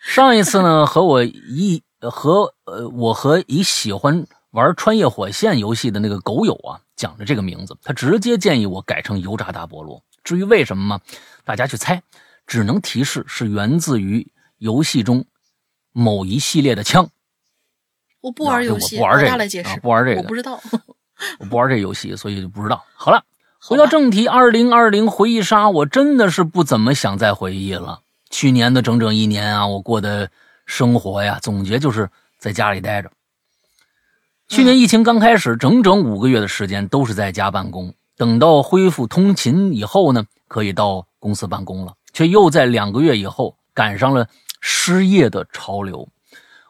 [0.00, 10.02] 上一次呢，和我一和呃，我和一喜欢玩穿越火线游戏的那个狗友啊，讲着这个名字，他直接建议我改成油炸大菠萝。
[10.24, 11.00] 至于为什么吗？
[11.44, 12.02] 大家去猜，
[12.46, 15.24] 只能提示是源自于游戏中
[15.92, 17.08] 某一系列的枪。
[18.20, 20.60] 我不玩游戏，我不玩这个，不玩这个，我不知道，
[21.38, 22.84] 我不玩这游戏，所以就不知道。
[22.94, 23.24] 好了，
[23.64, 28.01] 回到正题，二零二零回忆杀，我真的是不怎么想再回忆了。
[28.28, 30.28] 去年的整整一年啊，我过的
[30.66, 33.12] 生活呀，总结就是在家里待着。
[34.48, 37.94] 去年疫情刚开始，整整五个月的时间都是在家办公。
[38.16, 44.26] 等到恢复通勤以后呢，可以到公司办公了，却又在两个月以后赶上了
[44.60, 46.09] 失业的潮流，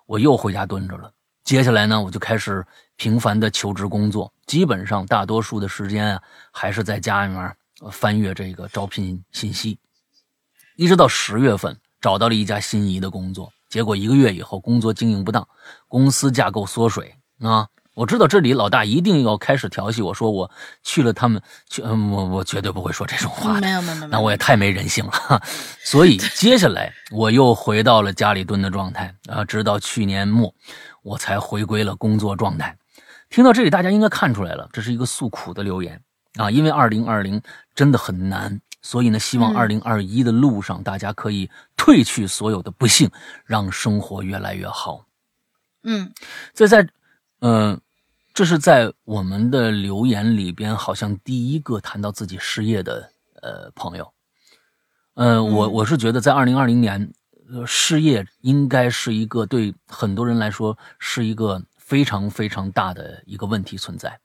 [0.04, 1.10] 我又回家蹲着了。
[1.42, 2.62] 接下来呢，我就开始
[3.02, 6.22] 频繁的求职工作，基本上大多数的时间啊，
[6.52, 7.52] 还是在家里面
[7.90, 9.76] 翻阅这个招聘信息，
[10.76, 15.48] 一直到十月份找到了一家心仪的工作，结果一个月以后工作经营不当，
[15.88, 17.66] 公司架构缩水啊。
[17.94, 20.48] 我知道这里老大一定要开始调戏我说我
[20.84, 25.42] 去了他们去，嗯，我我绝对不会说这种话的，没有没有没有，那我也太没人性了。
[25.82, 30.54] 所以接下来我又回到了家里蹲的状态啊，直到去年末
[31.02, 32.78] 我才回归了工作状态。
[33.32, 36.00] 听到这里，大家应该看出来了，这是一个诉苦的留言
[36.36, 37.42] 啊，因为二零二零
[37.74, 43.10] 真的很难，所以呢，希望二零二一的路上大家可以褪去所有的不幸，
[43.46, 45.06] 让生活越来越好。
[45.82, 46.12] 嗯，
[46.54, 46.86] 这在。
[47.44, 47.80] 嗯，
[48.32, 53.10] 这是在我们的留言里边，好像第一个谈到自己失业的
[53.40, 54.14] 呃朋友。
[55.14, 57.12] 嗯，我我是觉得在二零二零年，
[57.52, 61.60] 呃失业应该是一个对很多人来说是一个
[61.92, 64.18] 非常非常大的一个问题存在。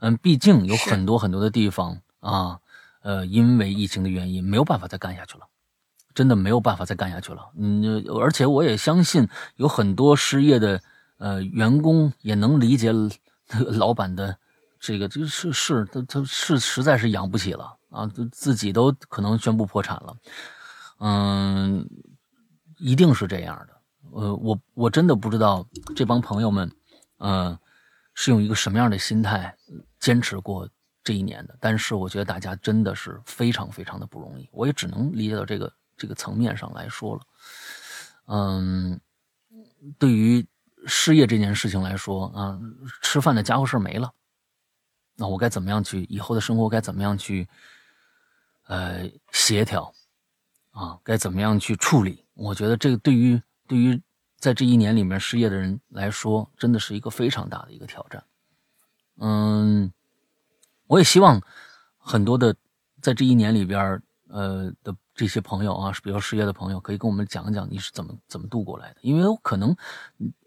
[0.00, 2.58] 嗯，毕竟有很多很多的地方啊，
[3.02, 5.46] 呃，因为疫情的原因没有办法再干下去了。
[6.12, 7.52] 真的没有办法再干下去了。
[7.56, 10.82] 嗯，而且我也相信有很多失业的
[11.18, 12.92] 呃员工也能理解
[13.68, 14.36] 老板的
[14.80, 20.16] 这个，这是是他他是实在是养不起了啊，自己都可能宣布破产了。
[20.98, 21.88] 嗯，
[22.78, 23.76] 一定是这样的。
[24.12, 25.64] 呃，我我真的不知道
[25.94, 26.72] 这帮朋友们，
[27.20, 27.58] 嗯，
[28.14, 29.56] 是用一个什么样的心态
[29.98, 30.68] 坚持过
[31.02, 31.56] 这一年的。
[31.60, 37.22] 但是我觉得大家真的是非常非常的不容易，我也只能理解到这个这个层面上来说了。
[38.26, 39.00] 嗯，
[39.98, 40.46] 对于
[40.86, 42.58] 失业这件事情来说啊，
[43.02, 44.12] 吃饭的家伙事没了，
[45.16, 47.48] 那我该怎么样去以后的生活该怎么样去
[48.66, 49.94] 呃协调
[50.70, 50.98] 啊？
[51.02, 52.24] 该怎么样去处理？
[52.34, 53.40] 我觉得这个对于。
[53.70, 54.02] 对于
[54.40, 58.24] 在这一年里面失业的人来说，真的是一个非常大的一个挑战。
[59.18, 59.92] 嗯，
[60.86, 61.42] 我也希望
[61.98, 62.56] 很多的
[63.02, 68.96] 在这一年里边呃的这些朋友啊，比较失业的朋友，可以跟我们讲一讲你是怎么怎么度过来的。
[69.02, 69.76] 因为可能，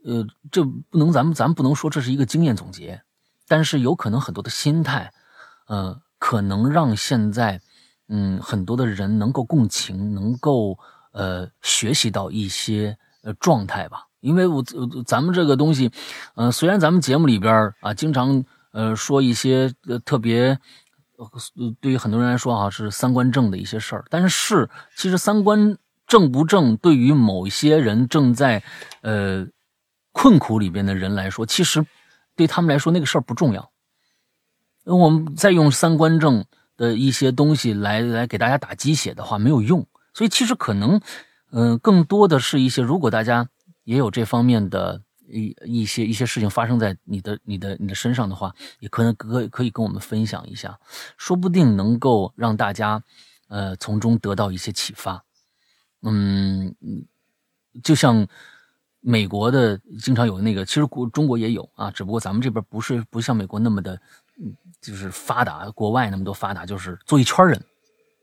[0.04, 3.00] 呃，这不能咱们咱们不能说这是一个经验总结，
[3.48, 5.14] 但是有可能很多的心态，
[5.68, 7.62] 呃，可能让现在
[8.08, 10.80] 嗯很多的人能够共情，能够
[11.12, 12.98] 呃学习到一些。
[13.24, 14.62] 呃，状态吧，因为我
[15.06, 15.90] 咱们这个东西，
[16.36, 18.44] 嗯，虽然咱们节目里边啊，经常
[18.74, 20.60] 呃说一些呃特别，
[21.80, 28.62] 对于很多人来说啊是三观正的一些事儿，但是其实三观正不正，对于某些人正在
[29.04, 29.48] 呃
[30.12, 31.86] 困苦里边的人来说，其实
[32.36, 33.72] 对他们来说那个事儿不重要。
[34.84, 36.44] 我们再用三观正
[36.76, 39.88] 的一些东西来来给大家打鸡血的话，没有用。
[40.14, 41.00] 所以其实可能。
[41.56, 43.48] 嗯，更多的是一些，如果大家
[43.84, 50.80] 也有这方面的一一些一些事情发生在你的你的你的身上的话，也可能可可以跟我们分享一下，
[51.16, 53.04] 说不定能够让大家
[53.50, 55.24] 呃从中得到一些启发。
[56.02, 56.76] 嗯，
[57.84, 58.28] 就像
[59.00, 64.02] 美国的经常有那个，其实国中国也有啊，只不过咱们这边不是不像美国那么的，
[64.82, 67.64] 就是发达，国外那么多发达，就是做一圈人，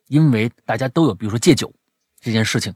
[0.09, 1.73] 因为大家都有，比如说戒酒
[2.21, 2.75] 这件事情。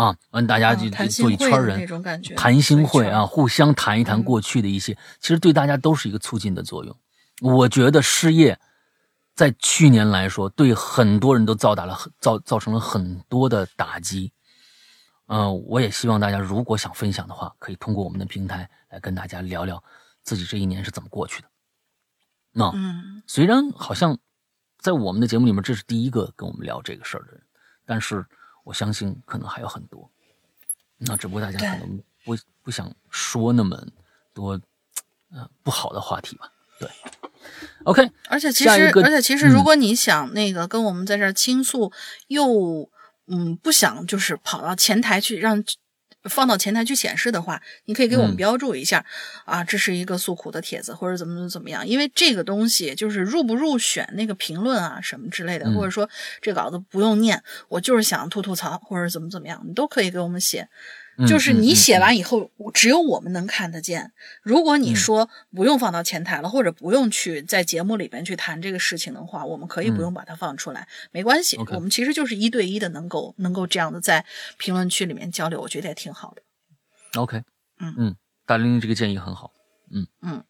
[0.00, 1.86] 啊，完大家就做一圈人，
[2.34, 6.96] 谈心会啊，互相谈一谈过去的一些，其实对大家都是一个促进的作用。
[7.42, 8.58] 我觉得失业
[9.34, 14.32] 在去年来说，对很多人都造打了造造成了很多的打击。
[15.26, 19.84] 嗯，我也希望大家如果想分享的话，可以通过我们的平台来跟大家聊聊
[20.22, 21.48] 自己这一年是怎么过去的。
[22.52, 22.72] 那
[23.26, 24.16] 虽然好像
[24.78, 27.42] 在我们的节目里面，这是第一个跟我们聊这个事儿的人，
[27.84, 28.24] 但是。
[28.70, 30.08] 我相信可能还有很多，
[30.98, 33.84] 那只不过大家可能不不想说那么
[34.32, 34.60] 多，
[35.32, 36.52] 呃，不好的话题吧。
[36.78, 36.88] 对
[37.82, 38.08] ，OK。
[38.28, 41.92] 而且其实，而且其实，如果你想那个跟我们在这儿倾诉，
[42.28, 42.88] 又
[43.26, 45.64] 嗯不想就是跑到前台去让。
[46.24, 49.04] 放到前台去显示的话，你可以给我们标注一下，
[49.44, 51.86] 啊，这是一个诉苦的帖子，或者怎么怎么怎么样。
[51.86, 56.08] 因为这个东西就是入不入选那个评论啊什么之类的，或者说
[56.40, 60.68] 这稿子不用念，我就是想吐吐槽或者怎么怎么样，你都可以给我们写。
[61.26, 64.12] 就是你写完以后，只有我们能看得见。
[64.42, 71.58] 如果你说不用放到前台了，或者不用去在节目里边去谈这个事情的话，我们可以不用把它放出来，没关系。
[71.72, 74.24] 我们其实就是一对一的，能够能够这样的在
[74.58, 77.20] 评论区里面交流，我觉得也挺好的。
[77.20, 77.42] OK，
[77.80, 78.16] 嗯嗯，
[78.46, 79.52] 大玲玲这个建议很好。
[79.92, 80.44] 嗯嗯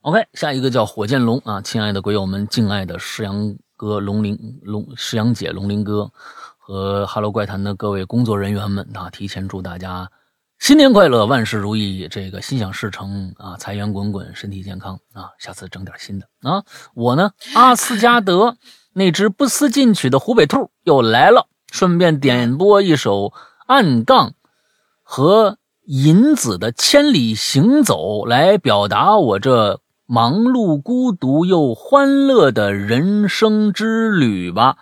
[0.00, 6.12] ，OK，下一个叫火箭龙啊，亲爱的鬼友们，敬爱的石阳哥、龙鳞龙石阳姐、龙鳞哥。
[6.68, 10.10] 和《哈喽怪谈》的各位工作人员们啊，提前祝大家
[10.58, 15.30] 新年快乐，万事如意，这个心想事成啊，财源滚滚，身体健康啊！
[15.38, 16.64] 下次整点新的啊！
[16.94, 18.58] 我呢，阿斯加德
[18.92, 23.32] 那只不思进取的湖北兔又来了，顺便点播一首
[23.66, 24.34] 暗杠
[25.02, 27.96] 和银子的《千里行走》，
[28.28, 34.76] 来表达我这忙碌、孤独又欢乐的人生之旅吧。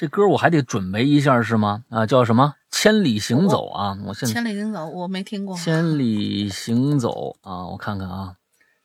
[0.00, 1.82] 这歌我还得准备一下是吗？
[1.90, 2.54] 啊，叫什么？
[2.70, 3.98] 千里行走啊！
[4.06, 5.54] 我现在千里行走我没听过。
[5.54, 8.32] 千里行走啊，我看看啊，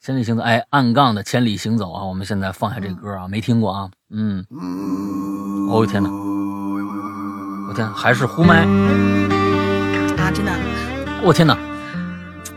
[0.01, 4.45] 千里行走，哎，暗杠的千里行走啊，我们现在放下这歌啊，没听过啊，嗯，
[5.69, 6.09] 哦天哪，
[7.69, 8.65] 我天，还是呼麦
[10.17, 10.51] 啊，真的，
[11.23, 11.57] 我天哪，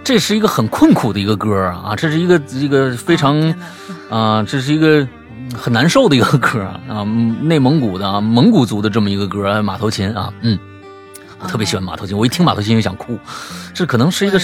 [0.02, 3.54] 这是一个很困苦的一个歌啊，这是一个一个非常
[4.10, 5.08] 啊，这是一个。
[5.54, 7.04] 很难受的一个歌 啊，
[7.42, 10.58] 内蒙古的啊，蒙古族的这么一个歌，马头琴啊，嗯，
[11.40, 13.18] 我特别喜欢马头琴，我一听马头琴就想哭，
[13.72, 14.38] 这可能是一个，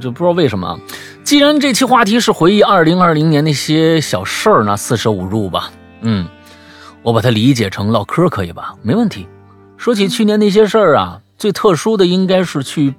[0.00, 0.78] 这不知道为什么啊。
[1.24, 5.70] 既然这期话题是回忆二零二零年那些小事儿，那四舍五入吧，
[6.02, 6.26] 嗯，
[7.02, 8.74] 我把它理解成唠嗑可以吧？
[8.82, 9.26] 没问题，
[9.76, 12.94] 说起去年那些事儿啊，最特殊的应该是去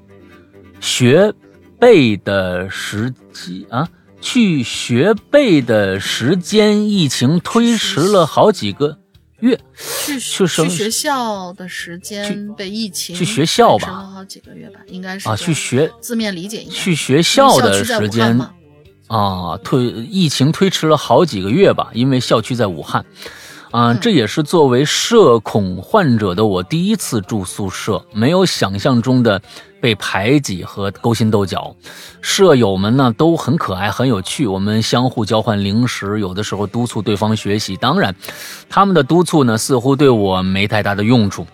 [0.80, 1.34] 学
[1.80, 3.88] 背的时机啊，
[4.22, 8.98] 去学背的时间，疫情推迟了好几个
[9.40, 9.60] 月。
[10.06, 18.38] 去去学校的时间被疫情去学校吧，好几个月吧，应该是啊，去学字面理解一下，去学校的时间
[19.08, 23.06] 啊，推疫情推迟了好几个月吧，因为校区在武汉。
[23.72, 29.40] 啊，这也是作为社恐患者的我第一次住宿舍，没有想象中的
[29.82, 31.76] 被排挤和勾心斗角。
[32.22, 37.76] 舍友们呢都很可爱，很有趣，我们相互交换零食，有的时候督促对方学习。
[37.78, 38.16] 当然，
[38.70, 41.46] 他们的督促呢似乎对我没太大的用处。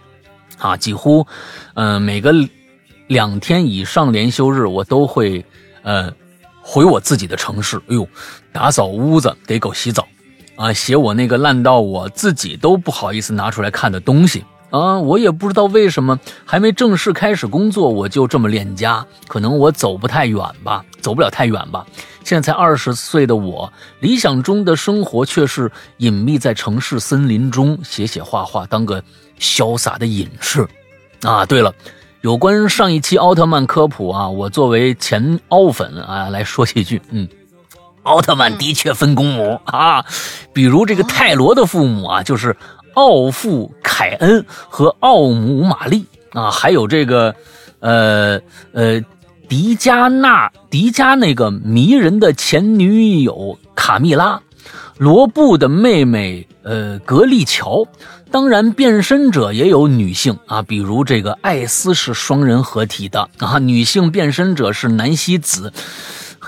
[0.58, 1.28] 啊，几乎，
[1.74, 2.34] 嗯，每个
[3.08, 5.46] 两天以上连休日，我都会，
[5.84, 6.12] 呃，
[6.62, 7.78] 回我自己的城市。
[7.88, 8.08] 哎呦，
[8.52, 10.08] 打扫屋子，给狗洗澡。
[10.56, 14.46] 啊，写我那个烂到我自己都不好意思拿出来看的东西
[14.76, 15.00] 啊！
[15.00, 19.06] 我也不知道为什么，还没正式开始工作，我就这么恋家。
[19.28, 21.86] 可能我走不太远吧，走不了太远吧。
[22.24, 29.02] 现在才二十岁的我，理想中的生活却是隐秘在城市森林中，写写画画，当个
[29.40, 30.68] 潇洒的隐士。
[31.22, 31.74] 啊，对了，
[32.22, 37.28] 有关上一期奥特曼科普啊，我作为前奥粉啊来说几句，嗯。
[38.04, 40.06] 奥特曼的确分公母啊，
[40.54, 42.56] 比如这个泰罗的父母啊，就是
[42.96, 47.34] 奥父凯恩和奥姆玛丽啊，还有这个，
[47.80, 48.42] 呃
[48.74, 49.00] 呃，
[49.48, 54.42] 迪迦纳迪迦那个迷人的前女友卡蜜拉，
[54.98, 57.86] 罗布的妹妹呃格丽乔，
[58.32, 65.72] 当然变身者也有女性啊，比如这个艾斯是双人合体的啊，女性变身者是南希子。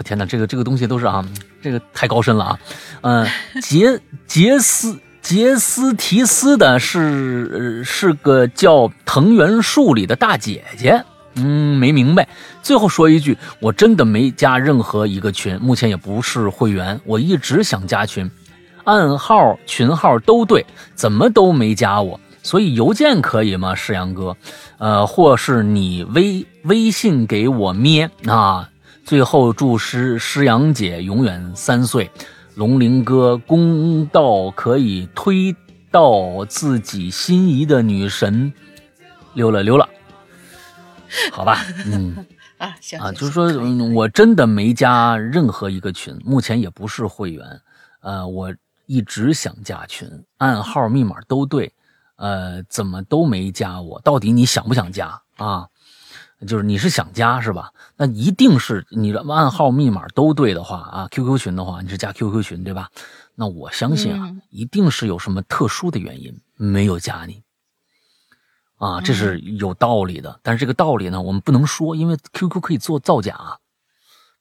[0.03, 1.25] 天哪，这个这个东西都是啊，
[1.61, 2.59] 这个太高深了啊。
[3.01, 3.27] 嗯，
[3.61, 4.97] 杰杰斯
[5.27, 11.03] 杰斯提斯的是是个叫藤原树里的大姐姐。
[11.35, 12.29] 嗯，没明白。
[12.63, 16.97] 最后说一句，我真的没加任何一个群，目前也不是会员。
[17.03, 18.31] 我一直想加群，
[18.85, 22.17] 暗号群号都对，怎么都没加我。
[22.41, 24.37] 所以邮件可以吗，世阳哥？
[24.77, 28.69] 呃，或是你微微信给我咩啊？
[29.03, 32.09] 最后祝诗诗阳姐永远三岁，
[32.57, 35.55] 龙鳞哥公道可以推
[35.91, 38.51] 到自己心仪的女神。
[39.35, 39.87] 溜了溜了，
[41.31, 42.25] 好吧，嗯。
[42.57, 43.53] 啊行啊，就是说
[43.93, 47.61] 我真的没加任何一个群，目前也不是会员，
[48.01, 48.51] 呃，我
[48.87, 51.71] 一直想加群，暗号密码都对，
[52.15, 54.01] 呃，怎么都没加我？
[54.01, 55.21] 到底你想不想加？
[55.37, 55.67] 啊？
[56.45, 57.71] 就是你是想加是吧？
[57.95, 62.89] 那一定是你的暗号密码都对的话啊，QQ 群的话你是加 QQ 群对吧？
[63.33, 67.41] 那我相信啊，一定是有什么特殊的原因没有加你
[68.77, 70.39] 啊，这是有道理的。
[70.43, 73.59] 但是这个道理呢，我们不能说，因为 QQ 可以做造假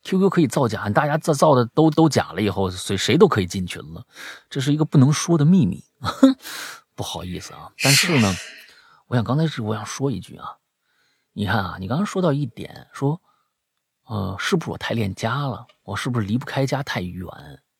[0.05, 4.05] ，QQ 可以造假，大家造造的都都假了以后，谁谁都可以进群了，
[4.51, 5.83] 这是一个不能说的秘密。
[6.95, 8.35] 不好意思啊，但是呢，
[9.09, 10.57] 我想刚才是我想说一句啊。
[11.39, 13.21] 你看啊，你刚刚说到一点，说，
[14.07, 15.67] 呃，是不是我太恋家了？
[15.85, 17.29] 我是不是离不开家太远？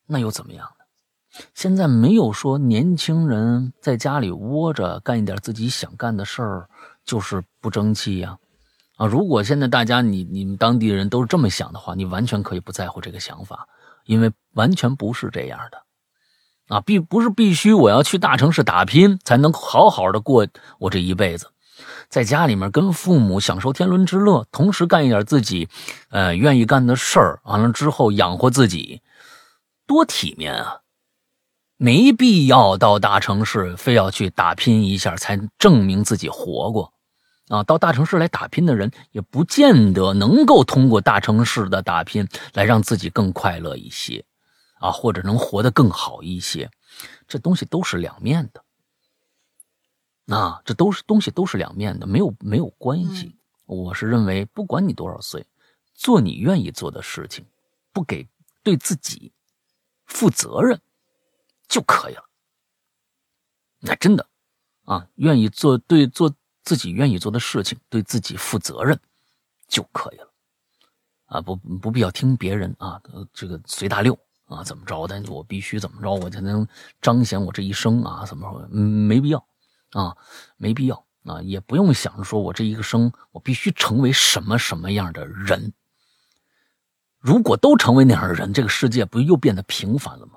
[0.05, 1.41] 那又怎么样呢？
[1.55, 6.69] 现在没有说年轻人在家里窝着干一点自己想干的事儿
[7.03, 8.37] 就是不争气呀。
[8.97, 13.67] 啊，如果现在大家你你们当地人都是这么想的话，你完全可以不在乎这个想法，
[14.05, 16.75] 因为完全不是这样的。
[16.75, 20.47] 啊，必不是必须我要去大城市打拼才能好好的过
[20.77, 21.49] 我这一辈子。
[22.09, 25.67] 在家里面跟父母享受天伦之乐，同时干一点自己，
[26.09, 29.01] 呃，愿意干的事儿，完了之后养活自己，
[29.85, 30.81] 多体面啊！
[31.75, 36.93] 没必要到大城市非要去打拼一下才证明自己活过，
[37.49, 44.25] 啊，到大城市来打拼的人也不见得能够通过大城市的打拼来让自己更快乐一些，
[44.79, 46.69] 啊，或者能活得更好一些，
[47.27, 48.63] 这东西都是两面的。
[50.27, 53.35] 啊，这都是东西，都是两面的，没有没有关系。
[53.65, 55.45] 我是认为，不管你多少岁，
[55.93, 57.45] 做你愿意做的事情，
[57.91, 58.27] 不给
[58.63, 59.31] 对自己
[60.05, 60.79] 负责任
[61.67, 62.23] 就可以了。
[63.79, 64.27] 那真的
[64.83, 66.33] 啊，愿意做对做
[66.63, 68.99] 自己愿意做的事情，对自己负责任
[69.67, 70.33] 就可以了。
[71.27, 73.01] 啊，不不必要听别人啊，
[73.33, 76.67] 这个随大溜啊，怎么着的，我必须怎么着，我才能
[77.01, 78.67] 彰显我这一生啊，怎么说？
[78.69, 79.45] 没必要。
[79.91, 80.15] 啊，
[80.57, 85.73] 没必要啊，也不用想着说我这一个生，我必须成为什么什么样的人。
[87.19, 90.33] 如果都成为那样的人，这个世界不又变得平凡了吗？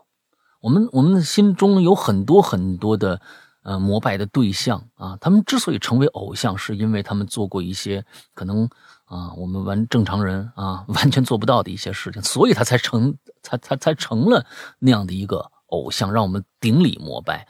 [0.61, 3.21] 我们我们的心中有很多很多的
[3.63, 5.17] 呃膜拜的对象啊。
[5.21, 8.05] 他们之所以成为偶像，是因为他们做过一些
[8.35, 8.69] 可能
[9.05, 14.45] 啊我们完正常人啊完全做不到的一些事情，所以他才成才才才成了
[14.79, 17.47] 那样的一个偶像，让我们顶礼膜拜。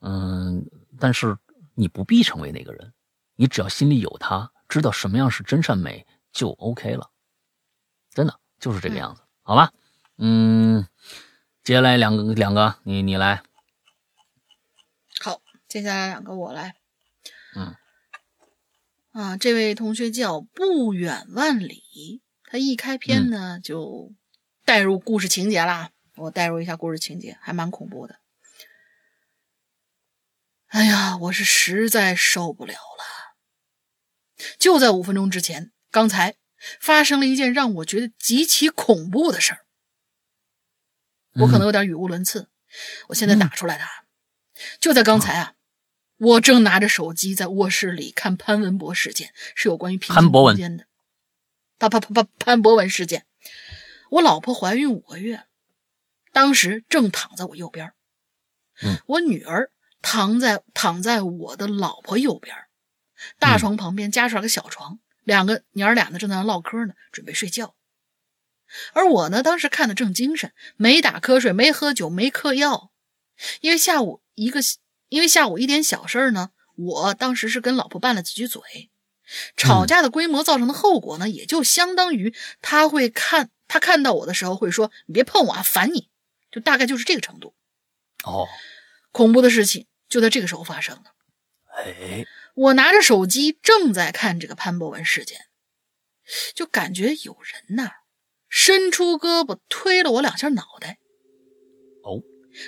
[0.00, 0.66] 嗯，
[1.00, 1.36] 但是
[1.74, 2.92] 你不必成为那个人，
[3.34, 7.10] 你只要心里有他，知道什么样是真善美，就 OK 了。
[8.10, 9.72] 真的就是这个样子，好吧？
[10.18, 10.86] 嗯，
[11.64, 13.42] 接下来两个两个，你你来。
[15.20, 16.74] 好，接下来两个我来。
[17.56, 17.74] 嗯，
[19.12, 24.12] 啊，这位同学叫不远万里，他一开篇呢就
[24.64, 25.90] 带入故事情节啦。
[26.16, 28.20] 我带入一下故事情节，还蛮恐怖的。
[30.70, 33.36] 哎呀，我是实在受不了了。
[34.58, 36.36] 就在五分钟之前，刚才。
[36.78, 39.64] 发生了一件让我觉得极其恐怖的事儿，
[41.36, 42.50] 我可能有点语无伦次。
[43.08, 43.84] 我现在打出来的，
[44.78, 45.54] 就在刚才啊，
[46.18, 50.84] 我正拿着手机在卧室里看潘文博事件，是有关于平行空间的。
[51.78, 53.24] 潘潘潘潘潘博文事件，
[54.10, 55.46] 我老婆怀孕五个月，
[56.30, 57.94] 当时正躺在我右边，
[59.06, 59.72] 我女儿
[60.02, 62.56] 躺在躺在我的老婆右边，
[63.38, 64.98] 大床旁边加出来个小床。
[65.24, 67.74] 两个娘儿俩呢，正在那唠嗑呢，准备睡觉。
[68.92, 72.90] 而我呢，当时看的正精神，没打瞌睡，没喝酒，没嗑药。
[73.60, 74.60] 因为下午一个，
[75.08, 78.90] 因为下午一点小事儿呢，我当时是跟老婆拌了几句嘴。
[79.56, 86.08] 吵架的规模造成的后果呢，也就相当于他会看他看到我的时候会说：“你别碰我啊，烦你。”
[86.50, 87.54] 就大概就是这个程度。
[88.24, 88.48] 哦，
[89.12, 91.10] 恐怖的事情就在这个时候发生的。
[91.78, 92.26] 哎。
[92.54, 95.38] 我拿着手机正在看这个潘博文事件，
[96.52, 97.92] 就感觉有人呐
[98.48, 100.98] 伸出胳膊推了我两下脑袋。
[102.02, 102.20] 哦，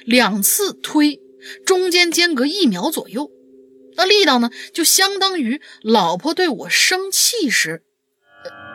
[0.07, 1.21] 两次推，
[1.67, 3.31] 中间间隔一秒左右，
[3.97, 7.85] 那力道呢就相当于老婆对我生气时，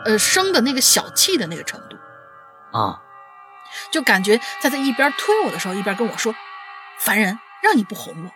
[0.04, 1.96] 呃呃生的那个小气的那个程度
[2.78, 3.02] 啊，
[3.92, 6.36] 就感觉在他一边推我的时候，一边跟我说
[7.00, 8.32] ：“烦人，让你不哄我。”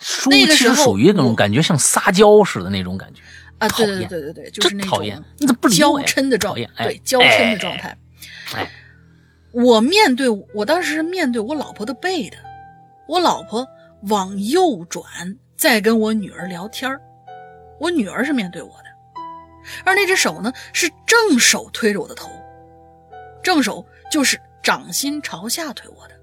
[0.00, 0.30] 嗯。
[0.30, 3.22] 那个时候属于那种感觉，像撒娇似的那种感觉
[3.58, 3.68] 啊！
[3.68, 6.84] 对对对对对，就是那种讨厌，你怎么不娇嗔的状态？
[6.84, 7.96] 对，娇嗔的状态。
[8.54, 8.70] 哎，
[9.52, 12.36] 我面对我当时是面对我老婆的背的，
[13.06, 13.66] 我老婆
[14.08, 15.04] 往右转，
[15.56, 16.90] 在跟我女儿聊天
[17.78, 18.84] 我女儿是面对我的，
[19.84, 22.30] 而那只手呢是正手推着我的头，
[23.42, 26.14] 正手就是掌心朝下推我的。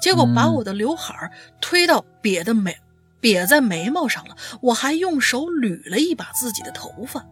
[0.00, 1.30] 结果把我的刘海儿
[1.60, 2.76] 推到瘪的眉，
[3.20, 4.36] 瘪在眉毛上了。
[4.60, 7.26] 我还用手捋了一把自己的头发。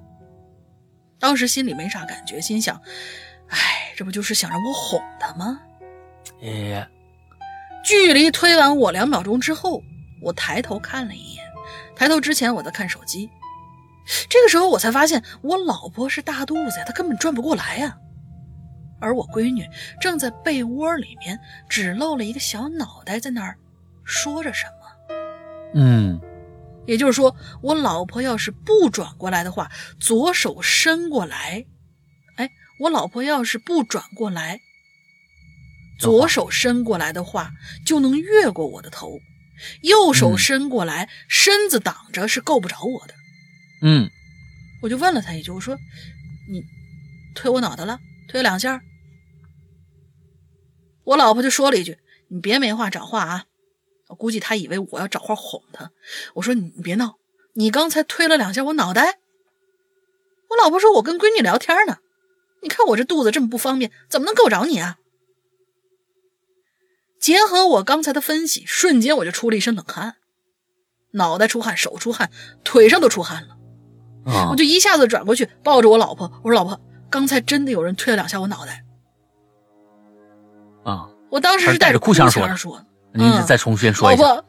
[1.20, 2.80] 当时心里没啥感觉，心想
[3.50, 5.60] ：“哎，这不就是想让我哄他吗？”
[6.42, 6.88] 哎，
[7.84, 9.82] 距离推完我两秒钟之后，
[10.22, 11.44] 我抬头看了一眼。
[11.96, 13.28] 抬头之前我在看手机，
[14.28, 17.98] 这个时候我才发现我老婆是大肚子呀，她根本转不过来呀。
[19.00, 19.66] 而我闺女
[20.00, 21.38] 正在被窝里面，
[21.68, 23.56] 只露了一个小脑袋，在那儿
[24.04, 24.72] 说着什么。
[25.74, 26.20] 嗯，
[26.86, 29.70] 也就是说，我老婆要是不转过来的话，
[30.00, 31.66] 左手伸过来，
[32.36, 32.50] 哎，
[32.80, 34.60] 我老婆要是不转过来，
[35.98, 37.52] 左手伸过来的话，
[37.84, 39.18] 就能越过我的头；
[39.82, 43.14] 右手伸过来，身子挡着是够不着我的。
[43.82, 44.10] 嗯，
[44.80, 45.78] 我就问了他一句，我说
[46.48, 46.64] ：“你
[47.34, 48.00] 推我脑袋了？
[48.28, 48.80] 推两下？”
[51.04, 51.98] 我老婆就说了一句
[52.28, 53.46] ：“你别没话找话啊！”
[54.08, 55.90] 我估计她以为我要找话哄她。
[56.34, 57.16] 我说：“你别闹，
[57.54, 59.18] 你刚才推了两下我脑袋。”
[60.48, 61.98] 我老婆说：“我跟闺女聊天呢，
[62.62, 64.98] 你看我这肚子这么不方便，怎么能够着你啊？”
[67.20, 70.16] 结合我刚才的分析，瞬间我就出了一身冷汗，
[71.10, 72.30] 脑袋出汗，手出汗，
[72.64, 73.56] 腿上都出汗了。
[74.50, 76.80] 我就一下子转过去抱着我老婆，我说：“老婆，
[77.10, 78.84] 刚才真的有人推了两下我脑袋。”
[80.84, 81.08] 啊！
[81.30, 82.86] 我当时是带着哭腔说的。
[83.12, 84.22] 您再重新说一下。
[84.22, 84.44] 老婆，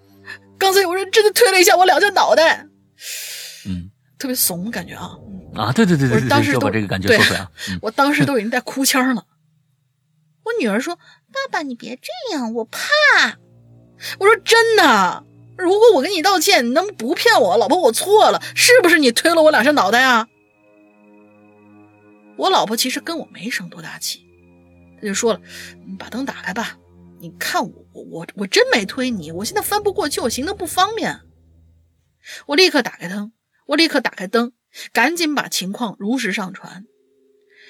[0.57, 2.65] 刚才有人真的推了一下我两下脑袋。
[3.65, 5.17] 嗯，特别怂感觉啊。
[5.55, 7.45] 啊，对对对对对，就把这个感觉说出来。
[7.81, 9.25] 我当时都已经带哭腔了。
[10.45, 11.01] 我女儿说：“爸
[11.51, 12.79] 爸，你别这样，我怕。”
[14.19, 15.23] 我说：“真的，
[15.57, 17.57] 如果我跟你道歉，你能不骗我？
[17.57, 20.27] 老婆，我错了，是不是你推了我两下脑袋啊？”
[22.39, 24.25] 我老婆其实跟我没生多大气。
[24.95, 25.41] 她就说了
[25.85, 26.77] ：“你把灯打开吧，
[27.19, 31.19] 你看我我我真没推你，我现在翻不过去，我行动不方便。”
[32.47, 33.33] 我立刻打开灯，
[33.67, 34.53] 我立刻打开灯，
[34.93, 36.85] 赶紧把情况如实上传。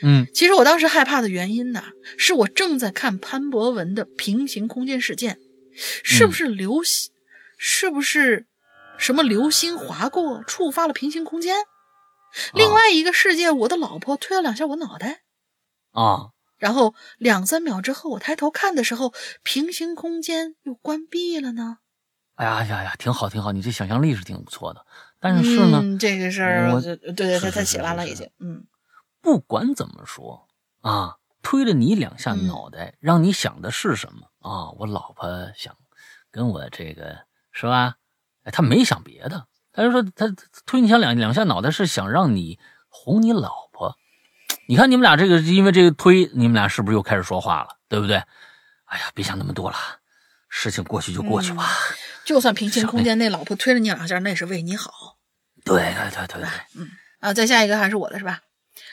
[0.04, 1.84] 嗯，其实我当时害怕的原因呢，
[2.18, 5.40] 是我正在看潘博文的平行空间事件，
[6.04, 7.12] 是不是流星？
[7.58, 8.46] 是不是
[8.98, 11.56] 什么流星划过，触发了平行空间？
[12.54, 15.22] 另外一个世界，我的老婆推了两下我脑袋，
[15.92, 21.80] 啊，然后两三秒之后，我抬头看的时候，平行空间又关闭了呢。
[22.36, 24.86] 哎呀呀呀，挺好挺好，你这想象力是挺不错的。
[25.20, 28.66] 但是呢，这个事儿，我对对，对他写完了已经，嗯，
[29.22, 30.48] 不管怎么说
[30.80, 34.72] 啊，推了你两下脑袋，让你想的是什么啊？
[34.78, 35.76] 我老婆想
[36.32, 37.96] 跟我这个是吧？
[38.44, 40.34] 哎，他没想别的，他就说他
[40.66, 43.98] 推你想两两下脑袋是想让你哄你老婆。
[44.68, 47.70] 你看你们俩这个，因为这个推，你们俩是不是又开始说话了？
[47.88, 48.18] 对不对？
[48.86, 49.78] 哎呀，别想那么多了，
[50.48, 51.68] 事情过去就过去吧。
[52.26, 55.18] 就算平行空间那老婆推了你两下，那也是为你好。
[55.64, 56.90] 对对对对对，嗯
[57.20, 58.42] 啊，再下一个还是我的是吧？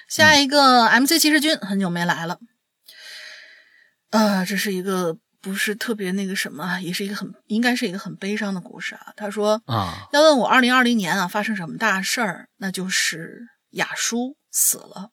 [0.09, 2.39] 下一个 MC 骑士军很久没来了，
[4.11, 5.16] 啊，这是一个
[5.47, 9.12] 不是特别那个什么，也是一个很应该是一个很悲伤的故事啊。
[9.16, 15.12] 他说啊，要问我二零二零年啊发生什么大事儿，那就是雅叔死了。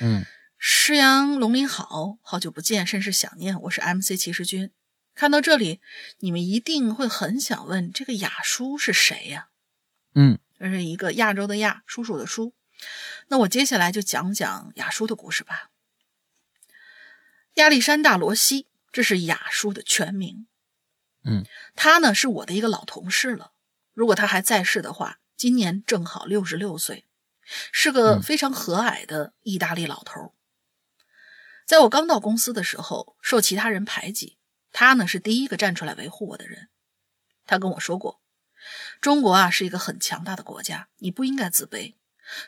[0.00, 0.24] 嗯，
[0.56, 3.60] 师阳龙鳞好，好久不见，甚是想念。
[3.60, 4.70] 我是 MC 骑士军。
[5.14, 5.82] 看到这里，
[6.20, 9.48] 你们一定会很想问，这个雅叔是谁呀？
[10.14, 10.38] 嗯。
[10.58, 12.54] 这是一个亚洲的亚，叔叔的叔。
[13.28, 15.68] 那我接下来就讲讲雅叔的故事吧。
[17.54, 20.46] 亚历山大·罗西，这是雅叔的全名。
[21.24, 21.44] 嗯，
[21.74, 23.50] 他呢是我的一个老同事了。
[23.92, 27.04] 如果他还在世的话，今年正好六十六岁，
[27.72, 30.32] 是个非常和蔼的意大利老头。
[31.66, 34.38] 在我刚到公司的时候，受其他人排挤，
[34.70, 36.68] 他呢是第一个站出来维护我的人。
[37.44, 38.20] 他跟我说过。
[39.00, 41.96] 中国啊是一个很强大的国家，你不应该自卑。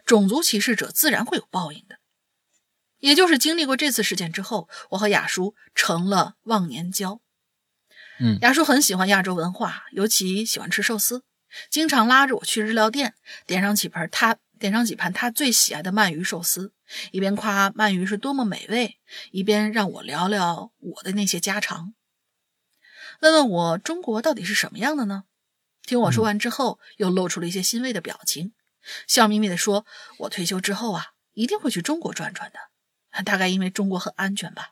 [0.04, 1.98] 种族歧视者自然会有报应的。
[3.06, 7.20] 也就是经历过这次事件之后，我和雅叔成了忘年交。
[8.18, 11.22] 嗯，雅叔很喜欢亚洲文化，尤其喜欢吃寿司，
[11.70, 13.14] 经常拉着我去日料店，
[13.46, 16.72] 点上几盘他点上几盘他最喜爱的鳗鱼寿司，
[17.12, 18.98] 一边夸鳗鱼是多么美味，
[19.30, 21.94] 一边让我聊聊我的那些家常，
[23.20, 25.22] 问问我中国到底是什么样的呢？
[25.84, 28.52] 听我说完之后，又露出了一些欣慰的表情，
[29.06, 29.86] 笑眯眯地说
[30.18, 32.58] ：“我退休之后啊，一定会去中国转转的。
[33.22, 34.70] 大概因为中国很安全吧。”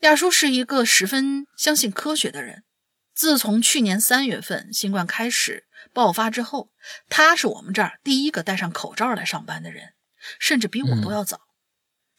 [0.00, 2.64] 亚叔是一个十分相信科学的人。
[3.14, 6.70] 自从去年三月份新冠开始爆发之后，
[7.08, 9.94] 他是我们这儿第一个戴上口罩来上班的人，
[10.38, 11.40] 甚至比我都要早。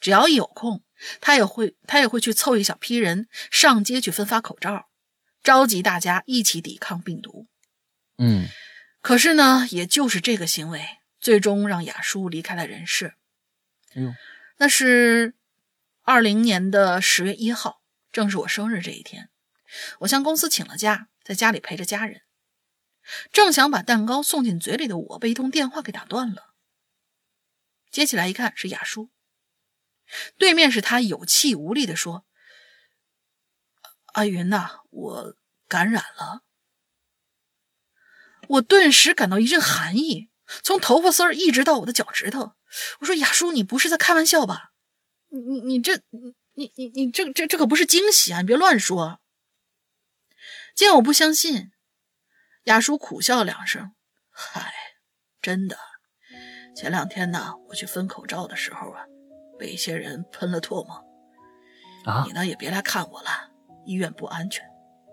[0.01, 0.83] 只要一有空，
[1.21, 4.89] 他也会他也会去凑一小批人上街去分发口罩。
[5.41, 7.47] 召集大家一起抵抗病毒，
[8.17, 8.49] 嗯，
[9.01, 10.85] 可是呢，也就是这个行为，
[11.21, 13.13] 最终让雅叔离开了人世。
[13.95, 14.13] 哎呦，
[14.61, 15.35] 那是
[16.01, 17.81] 二零年的十月一号，
[18.11, 19.29] 正是我生日这一天，
[19.99, 22.23] 我向公司请了假，在家里陪着家人。
[23.31, 26.53] 正想把蛋糕送进嘴里的我，被一通电话给打断了。
[27.89, 29.09] 接起来一看，是雅叔，
[30.37, 32.25] 对面是他有气无力地说。
[34.07, 35.35] 阿云呐，我
[35.69, 36.43] 感染了。
[38.49, 40.29] 我顿时感到一阵寒意，
[40.61, 42.58] 从头发丝儿一直到我的脚趾头。
[42.99, 44.71] 我说：“雅叔，你不是在开玩笑吧？
[45.29, 48.41] 你你你这你你你这这这可不是惊喜啊！
[48.41, 49.19] 你别乱说。”
[50.75, 51.71] 见我不相信，
[52.65, 53.93] 雅叔苦笑两声
[54.29, 54.73] ：“嗨，
[55.41, 55.77] 真的。
[56.75, 59.05] 前两天呢，我去分口罩的时候啊，
[59.57, 61.03] 被一些人喷了唾沫。
[62.05, 63.51] 啊，你呢也别来看我了。”
[63.85, 64.63] 医院不安全，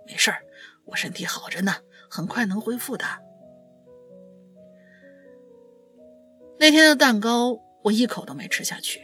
[0.07, 0.43] 没事儿，
[0.85, 1.77] 我身体好着呢，
[2.11, 3.07] 很快能恢复的。
[6.59, 9.01] 那天的蛋糕我一口都没吃下去。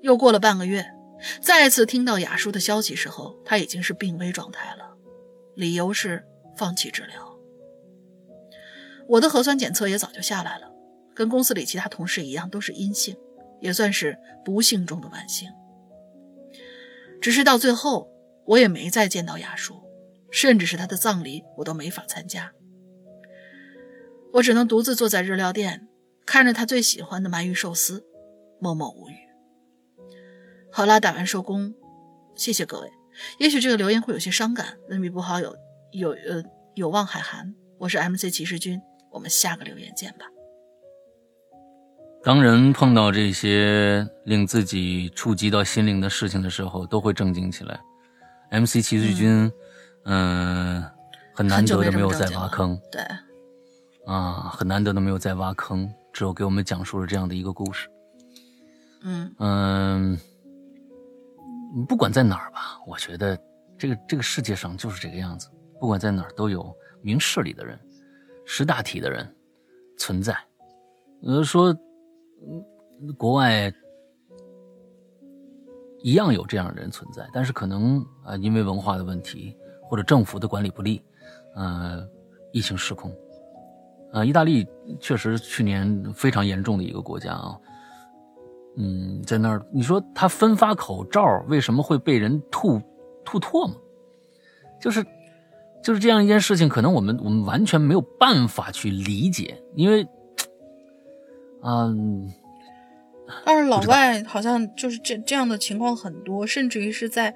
[0.00, 0.84] 又过了半个月，
[1.40, 4.96] 再次听到雅叔的消息时候，他已经是病危状态了，
[5.54, 6.24] 理由是
[6.56, 7.38] 放弃治疗。
[9.08, 10.72] 我的核酸检测也早就下来了，
[11.14, 13.16] 跟公司里其他同事一样都是阴性，
[13.60, 15.48] 也算是不幸中的万幸。
[17.20, 18.10] 只是到最后，
[18.46, 19.80] 我也没再见到雅叔，
[20.30, 22.52] 甚至是他的葬礼，我都没法参加。
[24.32, 25.88] 我只能独自坐在日料店，
[26.24, 28.04] 看着他最喜欢的鳗鱼寿司，
[28.60, 29.14] 默默无语。
[30.70, 31.74] 好啦，打完收工，
[32.34, 32.90] 谢谢各位。
[33.38, 35.54] 也许这个留言会有些伤感，文笔不好，有
[35.92, 36.42] 有呃
[36.74, 37.54] 有望海涵。
[37.78, 38.80] 我是 MC 骑士君，
[39.10, 40.26] 我们下个留言见吧。
[42.24, 47.78] 当人碰到这些令自己触及到心灵的事情的时候，都会正经起来。
[48.50, 49.50] MC 骑士君，
[50.04, 50.82] 嗯，
[51.34, 53.02] 很难得的没有再挖坑，对，
[54.06, 57.88] 啊，很难得的没有再挖坑，只有给我们讲述了这样的一个故事。
[59.04, 60.18] 嗯嗯，
[61.88, 63.38] 不管在哪儿吧，我觉得
[63.78, 65.48] 这个这个世界上就是这个样子，
[65.80, 67.78] 不管在哪儿都有明事理的人、
[68.44, 69.28] 识大体的人
[69.98, 70.36] 存在。
[71.22, 71.74] 呃，说
[73.16, 73.72] 国外
[76.02, 79.56] 一样有这样的人存在，但是可能啊，因为文化的问题
[79.88, 81.04] 或者政府的管理不力，
[81.54, 82.04] 呃，
[82.52, 83.12] 疫情失控。
[84.12, 84.66] 啊，意大利
[85.00, 87.58] 确实去年非常严重的一个国家啊。
[88.76, 92.80] 嗯，在那儿，你说他分发口罩为什么会被人吐
[93.24, 93.76] 吐唾沫？
[94.80, 95.04] 就是
[95.82, 100.06] 就是这样一件事情，可能我们我们完全没有办法去理解，因为，
[101.62, 102.32] 嗯，
[103.44, 107.34] 但是老外好像就是这这样的情况很多，甚至于是在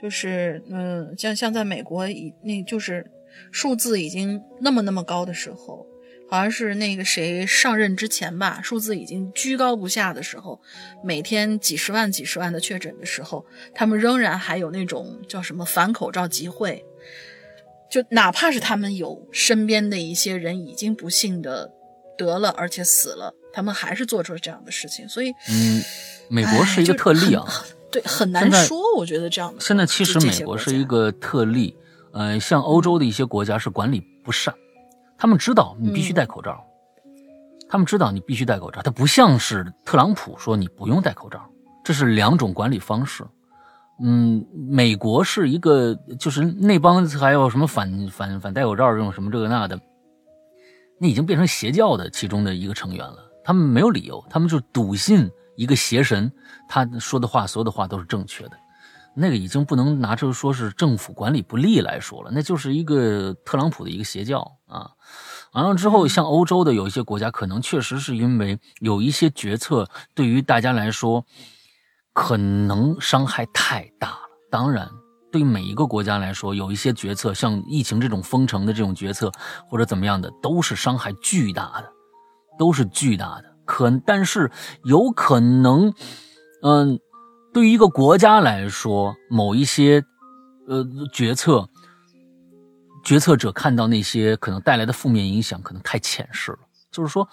[0.00, 3.10] 就是嗯，像像在美国，已那就是
[3.50, 5.84] 数字已经那么那么高的时候。
[6.28, 10.60] 好像是那个谁上任之前吧，数字已经居高不下的时候，
[11.04, 16.84] 每天几十万、几十万的确诊的时候，他们仍然还有那种叫什么反口罩集会，
[17.90, 21.70] 就哪怕是他们有身边的一些人已经不幸的
[22.18, 25.08] 得了，而且死了，他们还是做出了这样的事情。
[25.08, 25.82] 所以，嗯，
[26.28, 27.46] 美国是一个特例啊，
[27.92, 28.96] 对，很难说。
[28.96, 31.76] 我觉得这样的现在其实美国是一个特例，
[32.12, 34.52] 呃，像欧洲的一些国家是管理不善。
[35.18, 36.62] 他们知道你必须戴口罩，
[37.68, 38.82] 他们知道你必须戴口罩。
[38.82, 41.40] 他不像是特朗普说你不用戴口罩，
[41.84, 43.24] 这是两种管理方式。
[43.98, 49.80] 嗯，美国是一个，就是那帮还有什么反反反戴口罩这种什么这个那的，
[51.00, 53.16] 那已经变成邪教的其中的一个成员了。
[53.42, 56.30] 他们没有理由，他们就笃信一个邪神，
[56.68, 58.52] 他说的话，所有的话都是正确的。
[59.18, 64.90] 那个已经不能拿出说是政府管理不力来说了，那就是一个特朗普的一个邪教啊。
[65.52, 71.24] 完了之后，像欧洲的有一些国家，可能确实是因为有一些决策对于大家来说，
[72.12, 74.20] 可能伤害太大了。
[74.50, 74.90] 当然，
[75.32, 79.32] 对每一个国家来说，有一些决策，像疫情这种封城的这种决策，
[79.70, 81.90] 或者怎么样的，都是伤害巨大的，
[82.58, 83.56] 都是巨大的。
[83.64, 84.50] 可但是
[84.84, 85.94] 有可能，
[86.62, 87.00] 嗯。
[87.56, 90.04] 对于一个国家来说，某一些，
[90.68, 91.66] 呃，决策，
[93.02, 96.58] 决策者看到那些可能带来的负面影响，可能太浅视了。
[96.92, 97.26] 就是说，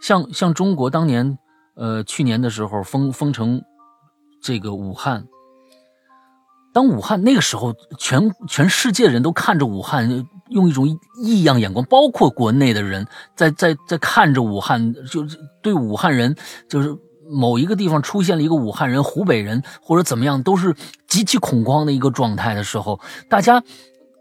[0.00, 1.38] 像像中国当年，
[1.74, 3.60] 呃，去年的时候封封城，
[4.42, 5.26] 这个武汉，
[6.72, 10.88] 当武汉那个时候，全全世界人都看着武汉，用一种
[11.22, 13.06] 异样眼光，包括国内的人
[13.36, 16.34] 在在在看着武汉，就是对武汉人
[16.66, 16.96] 就是。
[17.30, 20.74] 某一个地方出现了一个武汉人、湖北人或者怎么样，都是
[21.06, 23.62] 极其恐慌的一个状态的时候，大家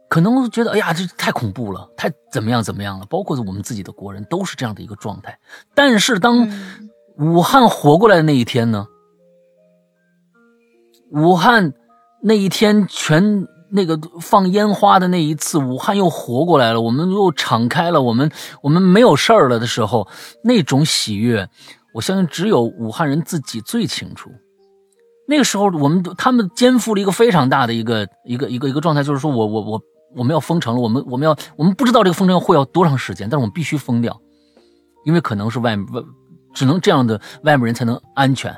[0.07, 3.05] 可能觉得，哎呀，这太恐怖了，太怎么样怎么样了。
[3.09, 5.37] 包括我们自己的国人都是这样的一个状态。
[5.73, 6.49] 但是当
[7.17, 8.87] 武汉活过来的那一天呢？
[11.11, 11.73] 武汉
[12.21, 18.31] 那一天全那个放烟花的那一次，武汉又活过来了，我们又敞开了，我们
[18.61, 20.07] 我们没有事儿了的时候，
[20.43, 21.49] 那种喜悦。
[21.93, 24.29] 我相信只有武汉人自己最清楚。
[25.27, 29.81] 那个时候，我们他们肩负了一个非常大的一个一个一个一个状态，就是说我我我
[30.15, 34.19] 我们要封城了，我们我们要我们不知道这个封城会要多长时间，但是我们必须封掉，
[35.05, 36.01] 因为可能是外外
[36.53, 38.55] 只能这样的外面人才能安全。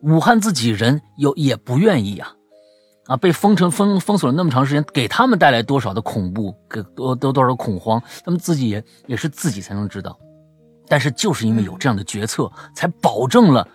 [0.00, 2.32] 武汉自己人有也不愿意呀，
[3.04, 10.18] 啊，被封城封封锁了那么长时间，给他们带来多少的恐怖，给多多多少恐慌，他们自己也也是自己才能知道。
[10.92, 13.66] 但是就是因为有这样的决策，才保证了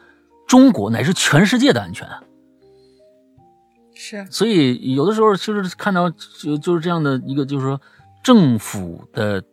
[0.48, 2.08] 中国乃至全世界的安全。
[3.96, 7.82] 是，所以有的时候就是看到就就是这样的一个，就是说
[8.24, 9.44] 政府的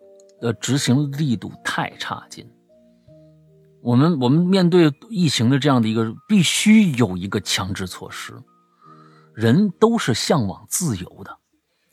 [0.42, 2.46] 呃执行力度太差劲。
[3.80, 8.34] 我们我们面对疫情的这样的一个，必须有一个强制措施。
[9.32, 11.38] 人都是向往自由的，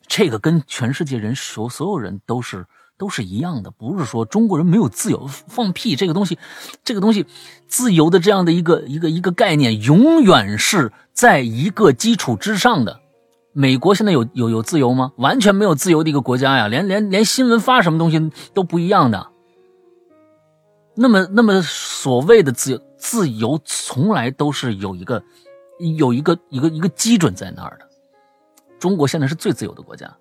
[0.05, 2.65] 这个跟全世界人所所有人都是。
[3.01, 5.95] 都是一样的，不是说中国人没有自由，放屁！
[5.95, 6.37] 这个东西，
[6.83, 7.25] 这个东西，
[7.67, 12.99] 自由的这样的一个一个一个概念，永远是在一个基础之上的。
[13.53, 15.13] 美国现在有有有自由吗？
[15.15, 19.29] 完全没有自由的一个国家呀，连连连新闻发什么东西都不一样的。
[20.93, 25.23] 那么那么所谓的自由，自由从来都是有一个
[25.97, 27.87] 有一个一个一个基准在那儿的。
[28.77, 30.15] 中国现在是最自由的国家。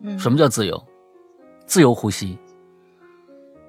[0.00, 0.84] 嗯，什么叫自由？
[1.66, 2.38] 自由呼吸，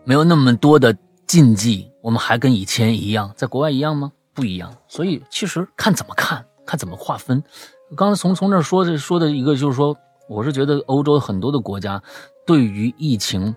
[0.03, 0.95] 没有那么多的
[1.25, 4.11] 禁忌，我们还跟以前一样，在国外一样吗？
[4.33, 4.73] 不一样。
[4.87, 7.43] 所以其实看怎么看，看怎么划分。
[7.95, 9.97] 刚才从从这说的说的一个就是说，
[10.29, 12.01] 我是觉得欧洲很多的国家
[12.45, 13.55] 对于疫情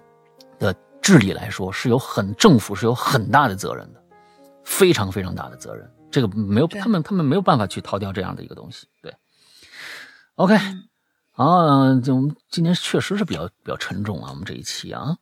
[0.59, 4.03] 的治理来说是有很政府是有很大的责任的，
[4.65, 5.91] 非常非常大的责任。
[6.11, 8.87] 这个没有他们他们没有办法去逃掉这样的一个东西。
[9.03, 9.15] 对
[10.37, 10.57] ，OK，
[11.37, 15.17] 啊，就今天确实是比较比较沉重啊，我们这一期啊。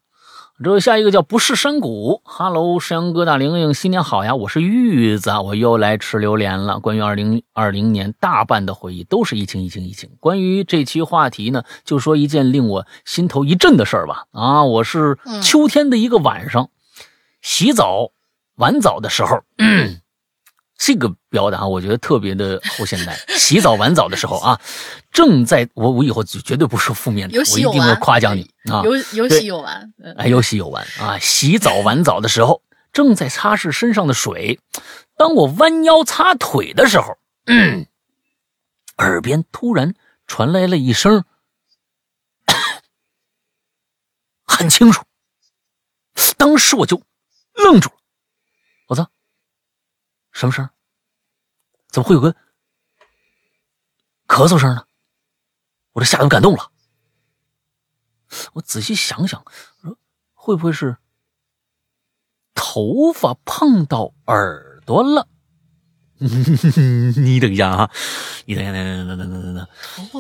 [0.63, 4.35] 之后下一个叫不是山谷，Hello，山羊哥大玲玲，新年好呀！
[4.35, 6.81] 我是玉子，我又来吃榴莲了。
[6.81, 10.11] 关于二零二零年大半的回忆都是疫情，疫情，疫情。
[10.19, 14.25] 关于这期话题呢，就说一件令我心头一震的事儿吧。
[14.33, 16.71] 啊，我是秋天的一个晚上，
[17.41, 18.11] 洗澡
[18.57, 19.45] 晚澡的时候。
[20.79, 23.19] 这个表达我觉得特别的后现代。
[23.37, 24.61] 洗澡完澡的时候啊，
[25.11, 28.83] 正在我我以后绝对不说负面的，我一定会夸奖你啊。
[28.85, 31.19] 有有洗有完，哎，有洗有完啊！
[31.19, 34.61] 洗澡完澡的时候，正在擦拭身上的水，
[35.17, 37.87] 当我弯腰擦腿的时候，嗯
[38.99, 39.95] 耳边突然
[40.27, 41.25] 传来了一声，
[44.47, 45.05] 很清楚。
[46.37, 47.03] 当时我就
[47.55, 47.98] 愣住了！
[50.39, 50.71] 什么声？
[51.89, 52.33] 怎么会有个
[54.29, 54.85] 咳嗽声呢？
[55.95, 56.71] 我这吓得我感动了。
[58.53, 59.43] 我仔细想想，
[59.83, 59.99] 说
[60.35, 60.97] 会不会是
[62.55, 65.27] 头发碰到耳朵了？
[66.19, 67.91] 你等一下啊！
[68.45, 69.67] 你等一下，等等等等等等等。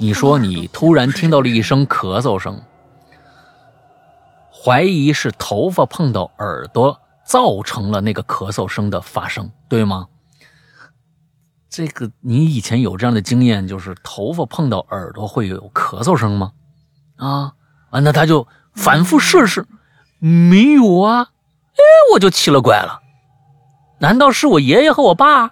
[0.00, 2.60] 你说你突然听到了一声咳嗽声，
[4.50, 7.00] 怀疑是头发碰到耳朵。
[7.28, 10.06] 造成了那个咳嗽声的发生，对吗？
[11.68, 16.52] 这个你以前有这样的经验，就是头发碰到耳朵会有咳嗽声吗？
[17.16, 17.52] 啊
[17.90, 19.66] 啊，那他就反复试试，
[20.18, 21.28] 没有啊，
[21.74, 21.82] 哎，
[22.14, 23.02] 我就奇了怪了，
[23.98, 25.50] 难道是我爷爷和我爸？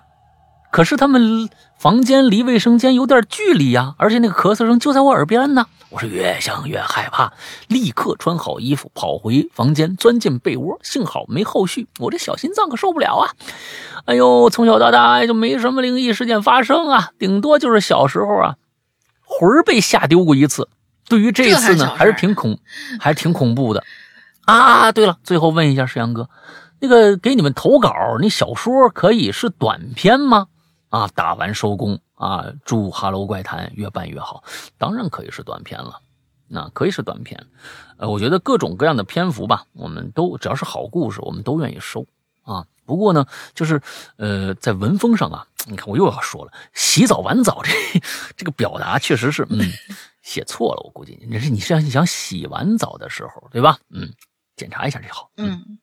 [0.73, 1.51] 可是他们。
[1.79, 5.67] 房间离卫生间有点距离呀，而且那个咳嗽声就在我耳边呢。
[5.91, 7.33] 我是越想越害怕，
[7.69, 10.79] 立刻穿好衣服跑回房间，钻进被窝。
[10.83, 13.31] 幸好没后续，我这小心脏可受不了啊！
[14.07, 18.57] 哎呦，从小到大就没什么灵异事件发生啊，顶多就是小时候啊，
[19.25, 20.69] 魂儿被吓丢过一次。
[21.09, 22.59] 对于这次呢，还是挺恐，
[22.99, 23.85] 还是挺恐怖的
[24.45, 24.91] 啊。
[24.91, 26.29] 对了，最后问一下石阳哥，
[26.81, 30.49] 那个给你们投稿，那小说可以是短篇吗？
[30.89, 32.47] 啊，打完收工啊！
[32.65, 34.45] 祝《哈喽怪谈》越办越好。
[34.79, 36.01] 当然可以是短片了，
[36.47, 37.47] 那可以是短片。
[37.99, 42.07] 呃，我觉得各种各样的篇幅吧，我们都只要是好故事，我们都愿意收
[42.43, 42.67] 啊。
[42.85, 43.83] 不过呢，就是
[44.17, 47.73] 呃，在文风上啊，你看我又要说了，洗澡晚澡这
[48.37, 49.59] 这个表达确实是嗯
[50.23, 53.79] 写错了，我估计你是你是想洗完澡的时候对吧？
[53.91, 54.13] 嗯，
[54.55, 55.31] 检查一下就好。
[55.37, 55.79] 嗯，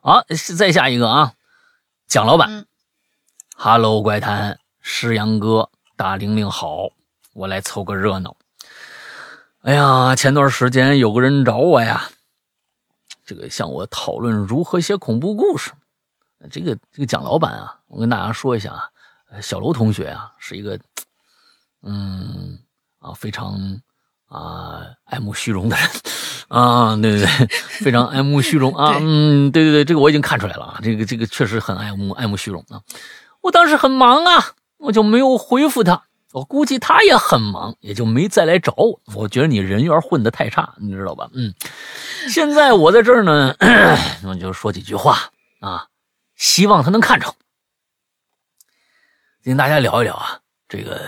[0.00, 0.24] 好，
[0.56, 1.34] 再下一个啊，
[2.06, 2.66] 蒋老板。
[3.62, 6.88] 哈喽，怪谈，师阳哥，大玲玲好，
[7.34, 8.34] 我来凑个热闹。
[9.60, 12.08] 哎呀，前段时间有个人找我呀，
[13.26, 15.72] 这个向我讨论如何写恐怖故事。
[16.50, 20.80] 这个这个蒋老板啊，我跟大家说一下啊，小楼同学啊，是一个
[21.82, 22.58] 嗯
[22.98, 23.78] 啊非常
[24.28, 25.86] 啊爱慕虚荣的人
[26.48, 27.46] 啊，对对对，
[27.82, 32.80] 非常爱慕虚荣啊， 嗯，对对对，这个我已经看出来了啊，这个这个确实很爱慕爱慕虚荣啊。
[33.42, 36.04] 我当时很忙啊，我就没有回复他。
[36.32, 39.00] 我估计他也很忙，也就没再来找我。
[39.16, 41.28] 我觉得你人缘混得太差，你知道吧？
[41.34, 41.52] 嗯，
[42.28, 43.54] 现在我在这儿呢，
[44.24, 45.30] 我就说几句话
[45.60, 45.88] 啊，
[46.36, 47.34] 希望他能看着。
[49.42, 50.38] 跟大家聊一聊啊，
[50.68, 51.00] 这个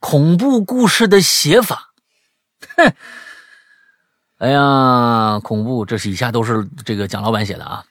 [0.00, 1.92] 恐怖故事的写法。
[2.76, 2.92] 哼，
[4.38, 7.84] 哎呀，恐怖，这是以下都是这个蒋老板写的啊。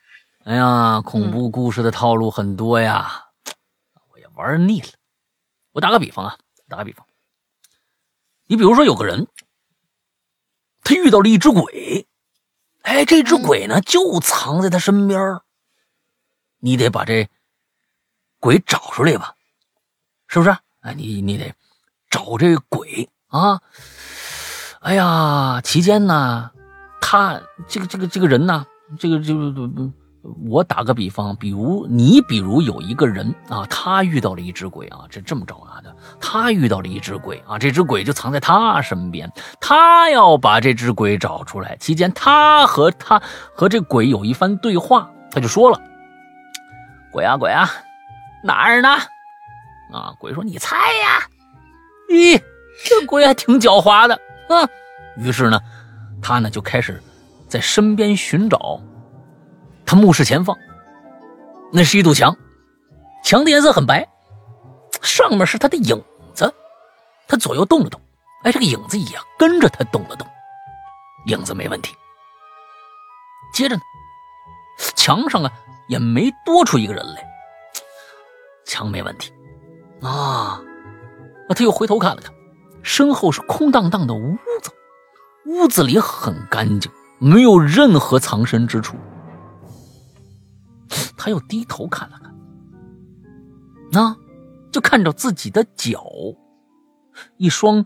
[0.43, 3.24] 哎呀，恐怖故事的套路很多呀。
[4.35, 4.89] 玩腻了，
[5.71, 6.37] 我打个比方啊，
[6.67, 7.05] 打个比方，
[8.47, 9.27] 你比如说有个人，
[10.83, 12.07] 他遇到了一只鬼，
[12.81, 15.39] 哎，这只鬼呢就藏在他身边
[16.59, 17.29] 你得把这
[18.39, 19.35] 鬼找出来吧，
[20.27, 20.55] 是不是？
[20.81, 21.55] 哎，你你得
[22.09, 23.61] 找这鬼啊！
[24.81, 26.51] 哎呀，期间呢，
[27.01, 28.67] 他这个这个这个人呢，
[28.99, 29.91] 这个就就。
[30.47, 41.75] 我打个比方，比如你，比如有一个人啊，他遇到了一只鬼啊，这这么着啊的，他遇到了一只鬼啊，这只鬼就藏在他身边，他要把这只鬼找出来。
[41.77, 43.21] 期间，他和他
[43.53, 45.79] 和这鬼有一番对话，他就说了
[47.13, 47.69] ：“鬼啊鬼啊，
[48.43, 48.89] 哪儿呢？”
[49.93, 51.27] 啊，鬼说：“你猜呀。”
[52.09, 52.41] 咦，
[52.83, 54.15] 这鬼还挺狡猾的
[54.49, 54.67] 啊。
[55.17, 55.59] 于是呢，
[56.21, 57.01] 他呢就开始
[57.47, 58.81] 在身边寻找。
[59.85, 60.57] 他目视前方，
[61.71, 62.35] 那是一堵墙，
[63.23, 64.07] 墙的颜色很白，
[65.01, 66.01] 上面是他的影
[66.33, 66.53] 子。
[67.27, 67.99] 他左右动了动，
[68.43, 70.27] 哎，这个影子也跟着他动了动，
[71.27, 71.95] 影子没问题。
[73.53, 73.81] 接着呢，
[74.95, 75.51] 墙上啊
[75.87, 77.25] 也没多出一个人来，
[78.65, 79.31] 墙没问题
[80.01, 80.09] 啊。
[80.09, 80.61] 啊，
[81.55, 82.33] 他又回头看了看，
[82.83, 84.71] 身后是空荡荡的屋子，
[85.45, 88.95] 屋子里很干净，没有任何藏身之处。
[91.17, 92.35] 他又低头看了看，
[93.91, 94.15] 那
[94.71, 96.03] 就看着自己的脚，
[97.37, 97.85] 一双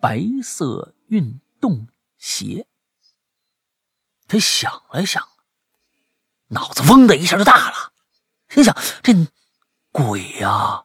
[0.00, 1.86] 白色运动
[2.18, 2.66] 鞋。
[4.28, 5.26] 他想了想，
[6.48, 7.92] 脑子嗡的一下就大了，
[8.48, 9.12] 心想：这
[9.92, 10.84] 鬼呀，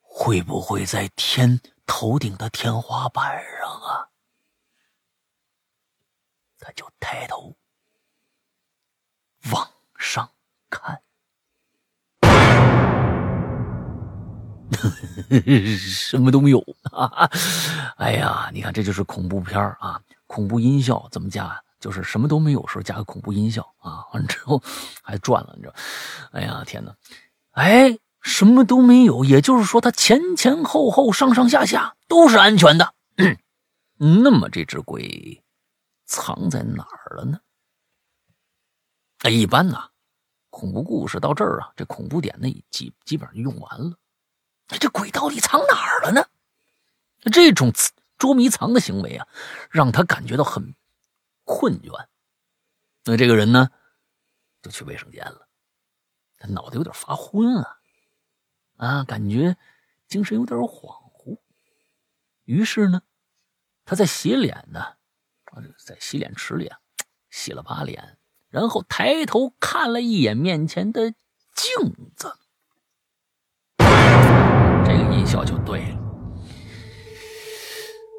[0.00, 4.08] 会不会在天头顶的天花板上啊？
[6.58, 7.54] 他就抬头
[9.52, 9.70] 往
[10.06, 10.30] 上。
[10.68, 11.00] 看，
[15.78, 16.58] 什么都没有
[16.90, 17.30] 啊！
[17.98, 20.00] 哎呀，你看，这就是恐怖片啊！
[20.26, 21.62] 恐怖音效怎么加？
[21.78, 24.04] 就是什么都没有时候加个恐怖音效啊！
[24.12, 24.60] 完之后
[25.02, 25.74] 还转了，你知道？
[26.32, 26.94] 哎呀，天哪！
[27.52, 32.92] 哎，什么都没有，也就是说，它前前后后、上上下下都是安全的。
[33.98, 35.42] 那么这只鬼
[36.06, 37.38] 藏在哪儿了呢？
[39.22, 39.90] 哎，一般呢。
[40.56, 43.98] 恐怖故事到这儿啊，这恐怖点呢基基本上用完了。
[44.80, 46.26] 这鬼到底藏哪儿了呢？
[47.30, 47.70] 这种
[48.16, 49.28] 捉迷藏的行为啊，
[49.70, 50.74] 让他感觉到很
[51.44, 52.06] 困倦。
[53.04, 53.70] 那这个人呢，
[54.62, 55.46] 就去卫生间了。
[56.38, 57.78] 他脑袋有点发昏啊，
[58.78, 59.58] 啊，感觉
[60.08, 61.38] 精神有点恍惚。
[62.44, 63.02] 于是呢，
[63.84, 64.96] 他在洗脸呢，
[65.84, 66.80] 在洗脸池里啊，
[67.28, 68.16] 洗了把脸。
[68.50, 71.10] 然后抬头看了一眼面前的
[71.54, 72.32] 镜子，
[73.78, 75.98] 这个音效就对了。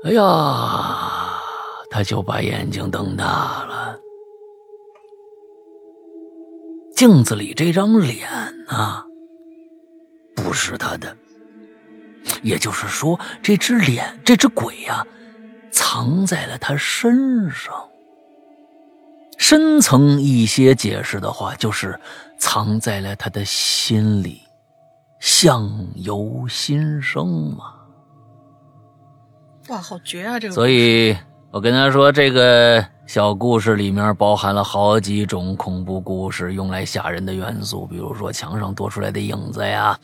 [0.03, 1.39] 哎呀，
[1.89, 3.99] 他就把眼睛瞪大了。
[6.95, 8.27] 镜子里这张脸
[8.67, 9.05] 啊，
[10.35, 11.15] 不是他的，
[12.41, 15.05] 也就是说，这只脸，这只鬼呀，
[15.71, 17.87] 藏在了他身上。
[19.37, 21.99] 深层一些解释的话，就是
[22.39, 24.41] 藏在了他的心里，
[25.19, 27.73] 相由心生嘛。
[29.69, 30.39] 哇，好绝啊！
[30.39, 31.15] 这个，所以
[31.51, 39.97] 我跟他说，这个小故事里面包含了好几种恐怖故事用来吓人的元素，比如说墙上多出来的影子呀。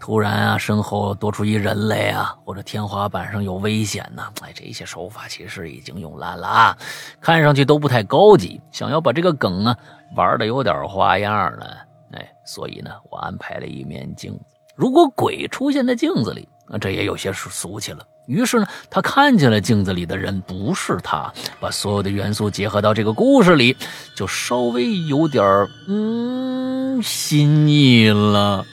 [0.00, 4.22] 突然啊，身后多出一人来啊，或者天花板上有危险呢？
[4.42, 6.78] 哎，这些手法其实已经用烂了啊，
[7.20, 8.60] 看上去都不太高级。
[8.70, 9.76] 想要把这个梗啊
[10.16, 11.66] 玩的有点花样呢，
[12.12, 14.54] 哎，所以呢，我安排了一面镜子。
[14.76, 18.06] 如果鬼出现在镜子里，那这也有些俗气了。
[18.26, 23.76] 于是呢，他看见了镜子里的人不是他，把所有的元素结合到这个故事里，
[24.14, 25.44] 就稍微有点
[25.88, 28.64] 嗯新意了。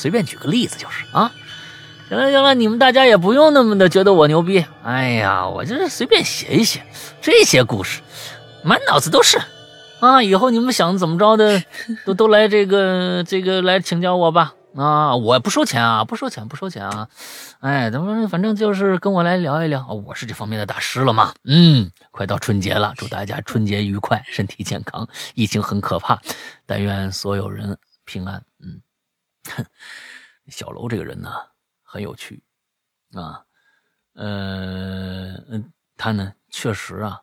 [0.00, 1.30] 随便举个例子就是啊，
[2.08, 4.64] 行了行了，你们大家也不用那么的觉得我牛逼。
[4.82, 6.82] 哎呀，我就是随便写一写
[7.20, 8.00] 这些故事，
[8.64, 9.38] 满脑子都是
[10.00, 10.22] 啊。
[10.22, 11.62] 以后你们想怎么着的，
[12.06, 14.54] 都都来这个这个来请教我吧。
[14.74, 17.08] 啊，我不收钱啊，不收钱不收钱啊。
[17.60, 21.34] 哎，怎么反正就是跟我来聊一聊，我是这方面的大师了嘛。
[21.44, 25.06] 嗯，快到春节了，祝大家春节愉快，身体健康。
[25.34, 26.18] 疫情很可怕，
[26.64, 28.42] 但愿所有人平安。
[28.64, 28.80] 嗯。
[29.44, 29.64] 哼，
[30.48, 31.30] 小楼这个人呢
[31.82, 32.42] 很有趣
[33.12, 33.44] 啊，
[34.14, 35.62] 呃，
[35.96, 37.22] 他呢确实啊，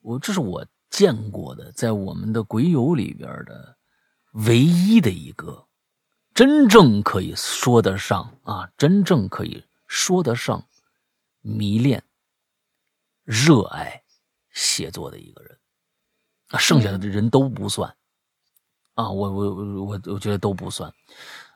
[0.00, 3.76] 我这是我见过的，在我们的鬼友里边的
[4.32, 5.66] 唯一的一个
[6.34, 10.66] 真正可以说得上啊，真正可以说得上
[11.40, 12.04] 迷恋、
[13.24, 14.04] 热爱
[14.50, 15.58] 写作的一个人
[16.48, 17.96] 啊，剩下的人都不算。
[18.94, 19.54] 啊，我我
[19.84, 20.92] 我我觉得都不算，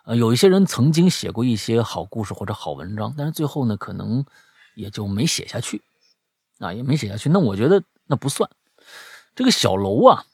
[0.05, 4.25] 呃，有一些人曾经写过一些好故事或者好文章，但是最后呢，可能
[4.75, 5.83] 也就没写下去，
[6.59, 7.29] 啊，也没写下去。
[7.29, 8.49] 那我觉得那不算。
[9.35, 10.25] 这个小楼啊，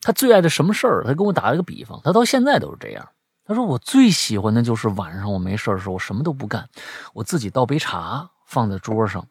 [0.00, 1.04] 他最爱的什么事儿？
[1.04, 3.08] 他跟我打了个比方，他到现在都是这样。
[3.44, 6.68] 他说我最喜欢的就是晚上我没事的时候，我什么都不干，
[7.14, 9.26] 我自己倒杯茶放在桌上，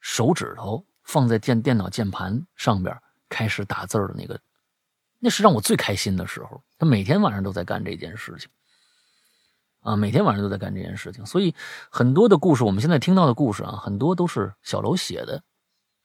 [0.00, 2.96] 手指头放在电电脑键盘上边，
[3.28, 4.40] 开始打字的那个。
[5.18, 6.62] 那是让我最开心的时候。
[6.78, 8.48] 他每天晚上都在干这件事情，
[9.80, 11.26] 啊，每天晚上都在干这件事情。
[11.26, 11.54] 所以
[11.90, 15.42] 很多的故事，我们现在听到的故事啊，很多都是小楼写的，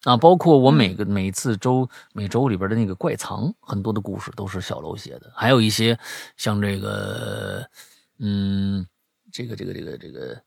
[0.04, 5.32] 啊，包括我每个每次周每周里边的那个怪藏，很多的故事都是小楼写的。
[5.36, 5.98] 还有一些
[6.38, 7.70] 像这个，
[8.18, 8.86] 嗯，
[9.32, 10.42] 这个这个这个这个，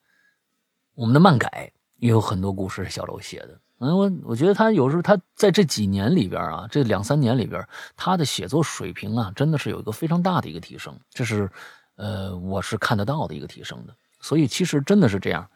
[0.95, 3.61] 我们的漫改也有很多故事是小楼写的。
[3.79, 7.67] 嗯，我我觉得他有时候他在这几年里边啊，这两三年里边，
[7.97, 11.51] 他的写作水平啊，真的是有一个非常大的一个提升，这是，
[11.97, 13.95] 呃，我是看得到的一个提升的。
[14.21, 15.47] 所以其实真的是这样，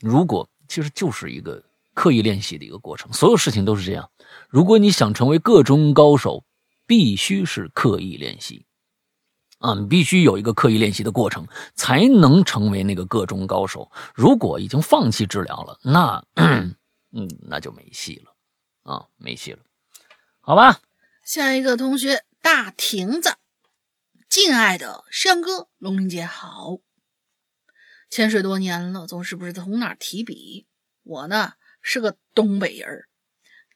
[0.00, 1.62] 如果其实就是一个
[1.92, 3.12] 刻意练习的一个过程。
[3.12, 4.08] 所有事情都是这样。
[4.48, 6.42] 如果你想成为个中高手，
[6.86, 8.64] 必须是刻意练习
[9.58, 13.90] 啊，你必须有一个刻意练习的过程，才能成为那个个中高手。
[14.14, 16.24] 如果已经放弃治疗了，那
[17.16, 18.34] 嗯，那就没戏了
[18.82, 19.60] 啊，没戏了。
[20.40, 20.80] 好吧，
[21.24, 23.36] 下一个同学大亭子，
[24.28, 26.78] 敬爱的山哥，龙玲姐好。
[28.10, 30.66] 潜水多年了，总是不知道从哪提笔。
[31.02, 33.06] 我呢是个东北人，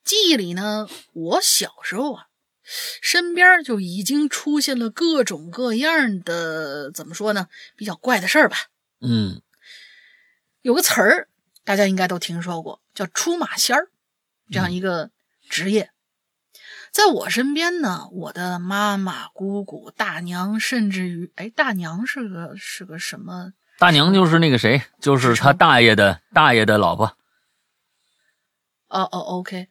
[0.05, 2.27] 记忆里呢，我小时候啊，
[3.03, 8.57] 身边就已经出现了各种各样的，怎么说呢，比较怪的事儿吧。
[9.01, 9.43] 嗯，
[10.63, 11.29] 有个词儿
[11.69, 13.91] 大家应该都听说过，叫出马仙儿，
[14.51, 15.11] 这样一个
[15.51, 15.91] 职业。
[16.91, 23.53] 在我身边呢，我的妈妈、姑姑、大娘，甚至于，哎，大娘是个是个什么？
[23.79, 27.19] 大娘就是那个谁，就是他大爷的大爷的老婆。
[28.89, 29.69] 哦哦，OK。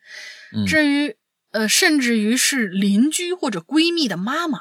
[0.68, 1.18] 至于
[1.50, 4.60] 呃，甚至于是邻居或者闺蜜的妈妈，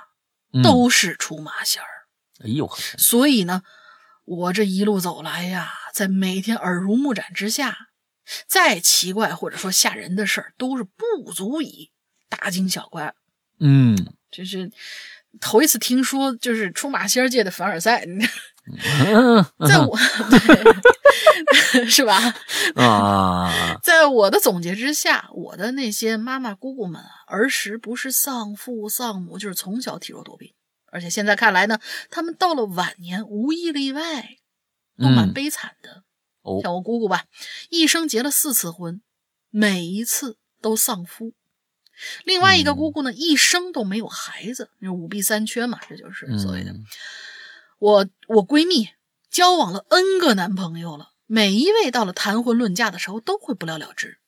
[0.64, 2.08] 都是出马仙儿。
[2.42, 3.62] 哎呦，所以呢，
[4.24, 7.74] 我这一路走来呀，在每天耳濡目染之下，
[8.46, 11.90] 再奇怪或者说吓人的事儿，都是不足以
[12.28, 13.14] 大惊小怪。
[13.60, 13.96] 嗯，
[14.30, 14.70] 这是
[15.40, 18.04] 头一次听说，就是出马仙界的凡尔赛。
[19.66, 19.96] 在我，
[21.88, 22.20] 是吧？
[22.74, 23.50] 啊，
[23.82, 30.52] 在我的总结之下，我的那些妈妈姑姑们啊，儿时不是丧父丧母，就是从小体弱多病，
[30.92, 31.78] 而且现在看来呢，
[32.10, 34.28] 他们到了晚年，无一例外
[34.98, 36.04] 都蛮悲惨的。
[36.62, 37.26] 像我姑姑吧，
[37.70, 39.02] 一生结了四次婚，
[39.50, 41.32] 每一次都丧夫；
[42.24, 46.72] 另外一个姑姑呢，一生都没有孩子，就五弊三缺嘛，这就是所谓的。
[47.78, 48.88] 我我闺蜜
[49.28, 54.20] 交往了 N 个男朋友了，每一位到了谈婚论嫁的时候都会不了了之。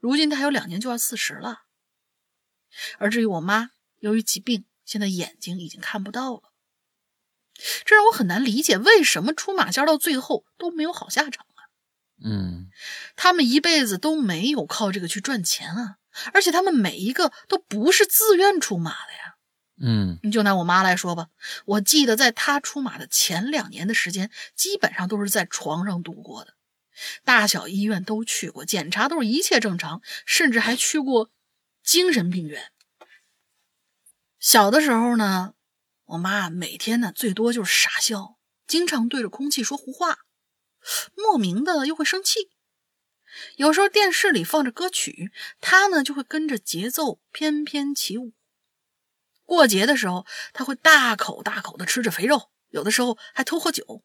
[0.00, 1.62] 如今她还有两年就要四十了，
[2.98, 3.70] 而至于我妈，
[4.00, 6.53] 由于疾病，现在眼睛已经看不到了。
[7.84, 11.70] 这让我很难理解，为什么出马仙到最后都没有好下场啊？
[12.24, 12.70] 嗯，
[13.16, 15.96] 他们一辈子都没有靠这个去赚钱啊，
[16.32, 19.36] 而且他们每一个都不是自愿出马的呀。
[19.80, 21.28] 嗯，你就拿我妈来说吧，
[21.64, 26.54] 我记得在她出马的前两年的时间，基本上都是在床上度过的，
[27.24, 31.30] 大小医院都去过，检查都是一切正常，甚至还去过
[31.82, 32.70] 精神病院。
[34.38, 35.54] 小的时候呢，
[36.14, 40.18] 我妈每天呢最多就是傻笑，经常对着空气说胡话，
[41.16, 42.50] 莫名的又会生气。
[43.56, 48.32] 有时候电视里放着歌曲，她呢就会跟着节奏翩翩起舞。
[49.44, 54.04] 过节的时候，她会大口大口的吃着肥肉，有的时候还偷喝酒。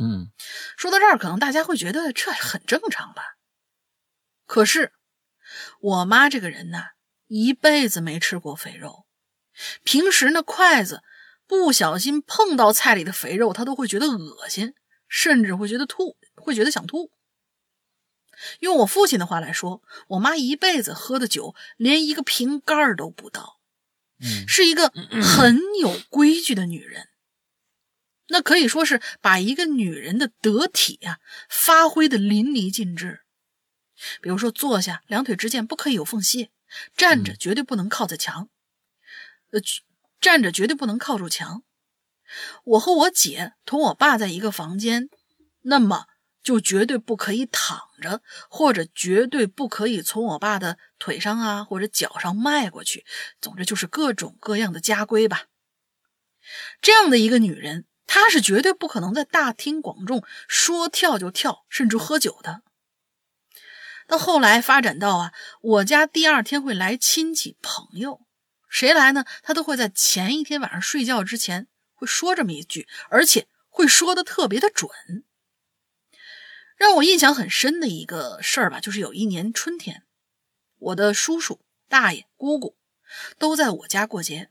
[0.00, 0.30] 嗯，
[0.76, 3.22] 说到这儿，可能大家会觉得这很正常吧？
[4.46, 4.92] 可是
[5.80, 6.78] 我妈这个人呢，
[7.26, 9.06] 一辈子没吃过肥肉，
[9.82, 11.02] 平时那筷子
[11.52, 14.72] 不小心碰到菜里的肥肉，他都会觉得恶心，
[15.06, 17.10] 甚至会觉得吐，会觉得想吐。
[18.60, 23.60] 用我父亲的话来说，我妈一辈子喝的酒连一个瓶盖都不到。
[24.48, 27.10] 是一个很有规矩的女人，
[28.28, 31.18] 那可以说是把一个女人的得体啊
[31.50, 33.20] 发挥的淋漓尽致。
[34.22, 36.48] 比如说，坐下两腿之间不可以有缝隙，
[36.96, 38.48] 站着绝对不能靠在墙，
[39.50, 39.60] 呃，
[40.22, 41.62] 站着绝对不能靠住墙。
[42.64, 45.10] 我和我姐同我爸在一个房间，
[45.64, 46.06] 那么。
[46.44, 48.20] 就绝对不可以躺着，
[48.50, 53.06] 或者绝对不可以从我爸的腿上啊或者脚上迈过去。
[53.40, 55.44] 总之就是各种各样的家规吧。
[56.80, 62.62] 这样的一个女人，她是绝对不可能在大庭广众说跳就跳，甚至喝酒的。
[64.08, 68.20] 到后来发展到啊，我家第二天会来亲戚朋友，
[68.72, 69.26] 谁来呢？
[69.42, 74.90] 他都会在前一天晚上睡觉之前会说这么一句，而且会说的特别的准。
[76.76, 80.04] 让我印象很深的一个事儿吧，就是有一年春天，
[80.78, 82.74] 我的叔叔、大爷、姑姑
[83.36, 84.50] 都在我家过节。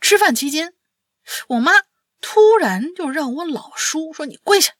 [0.00, 0.74] 吃饭期间，
[1.46, 1.70] 我妈
[2.20, 4.74] 突然就让我老叔说：“你跪下。”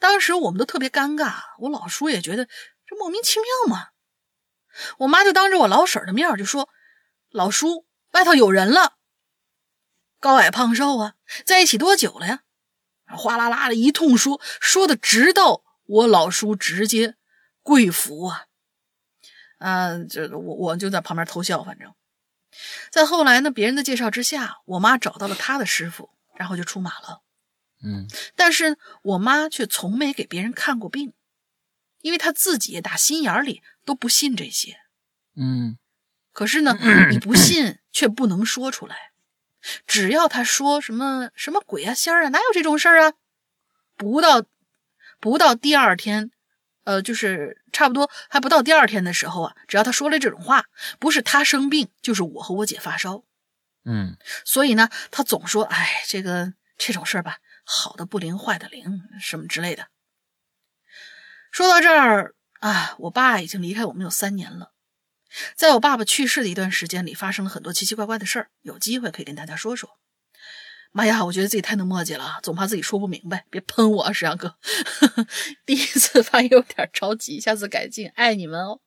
[0.00, 2.46] 当时我们都特别尴尬，我老叔也觉得
[2.84, 3.91] 这莫名其妙嘛。
[4.98, 6.68] 我妈就当着我老婶的面就说
[7.30, 8.98] ：“老叔，外头有人了，
[10.20, 12.42] 高矮胖瘦啊，在一起多久了呀？”
[13.14, 17.16] 哗啦啦的一通说，说的直到我老叔直接
[17.62, 18.46] 跪服啊！
[19.58, 21.62] 啊，这我我就在旁边偷笑。
[21.62, 21.94] 反正，
[22.90, 27.22] 在后来呢，别人的介绍之下，我妈找到了她的师傅，然后就出马了。
[27.84, 31.12] 嗯，但是我妈却从没给别人看过病，
[32.00, 34.76] 因为她自己打心眼里都不信这些。
[35.36, 35.78] 嗯，
[36.32, 36.76] 可是呢，
[37.10, 39.12] 你不信却不能说出来。
[39.86, 43.12] 只要他说什么什么鬼啊仙儿啊，哪有这种事儿啊？
[43.96, 44.44] 不到
[45.20, 46.32] 不到第二天，
[46.84, 50.64] 呃，就是差不多还不到第二天的时候啊，只要他说了这种话，
[50.98, 53.22] 不是他生病，就是我和我姐发烧。
[53.84, 59.86] 嗯，所以呢，他总说，哎，这个这种事儿吧，好的不灵，坏的灵，什么之类的。
[61.52, 64.70] 说到这儿啊，我爸已经离开我们有三年了。
[65.56, 69.90] 在我爸爸去世的一段时间里，发生了很多奇奇怪怪的事儿，有机会可以跟大家说说。
[70.92, 74.54] 妈呀，我觉得自己太能墨迹了，总怕自己说不明白，别喷我，石阳哥。
[75.66, 78.78] 第一次发言有点着急，下次改进，爱你们哦。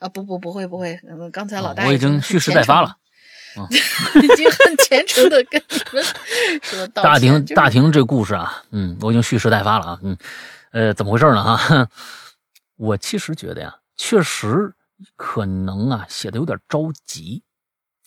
[0.00, 0.98] 啊，不不不会不会，
[1.32, 2.96] 刚才老大我已经蓄势待发了，
[3.70, 6.04] 已经很虔诚的跟你们
[6.62, 10.16] 说道大庭大庭这故事啊，嗯，我已经蓄势待发了啊，嗯，
[10.72, 11.56] 呃，怎么回事呢？
[11.56, 11.88] 哈，
[12.82, 14.74] 我其实觉得呀，确实。
[15.16, 17.42] 可能啊，写的有点着急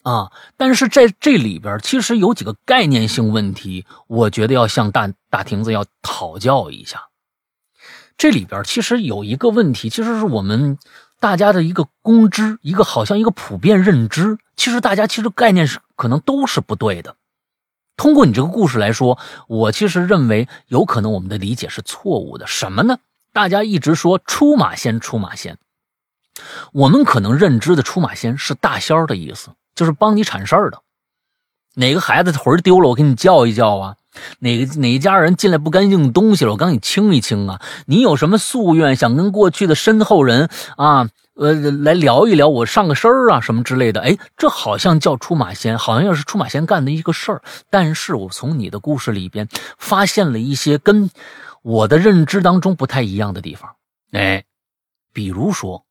[0.03, 7.09] 啊，但是在这里边其实有几个概念性问题，我觉得要向大大亭子要讨教一下。
[8.17, 10.77] 这里边其实有一个问题，其实是我们
[11.19, 17.17] 大家的一个公知，一个好像一个普遍认知，其实大家其实概念是可能都是不对的。
[17.97, 19.19] 通过你这个故事来说，
[19.49, 22.47] 我其实认为有可能我们的理解是错误的。
[22.47, 22.99] 什么呢？
[23.35, 25.57] 大家一直说出马仙，出马仙。
[26.71, 30.79] 我们可能认知的出马仙是大仙儿的意思，就是帮你铲事儿的。
[31.73, 33.97] 哪个孩子魂儿丢了，我给你叫一叫啊？
[34.39, 37.61] 哪个哪一家人进来不干净东西了，我帮你清一清啊？
[37.87, 43.99] 你有什么夙愿，想跟过去的身后人啊，呃，来聊一聊，我上个身儿啊，什么之类的？
[43.99, 47.41] 哎，这好像叫出马仙，好像要是出马仙干的一个事儿。
[47.69, 51.09] 但是我从你的故事里边发现了一些跟
[51.65, 53.75] 我的认知当中不太一样的地方。
[54.11, 54.45] 哎，
[55.11, 55.83] 比如说。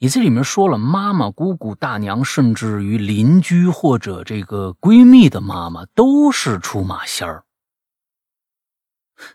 [0.00, 7.44] 你这里面说了，妈妈、姑姑、大娘，甚至于邻居或者这个闺蜜的妈妈，都是出马仙儿。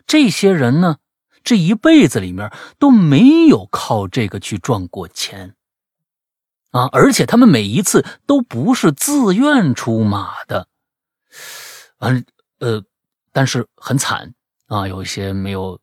[0.06, 0.96] 这些人呢，
[1.42, 5.54] 这一辈子里面都没有靠这个去赚过钱
[6.70, 10.68] 啊，而且他们每一次都不是自愿出马的，
[11.98, 12.24] 完
[12.60, 12.82] 呃，
[13.32, 14.32] 但是很惨
[14.66, 15.80] 啊，有一些没有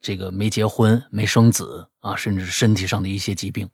[0.00, 3.70] 这个没结婚、没生子啊，甚至身体上的一些疾病。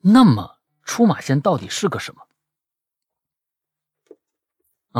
[0.00, 2.22] 那么出马仙到底是个什么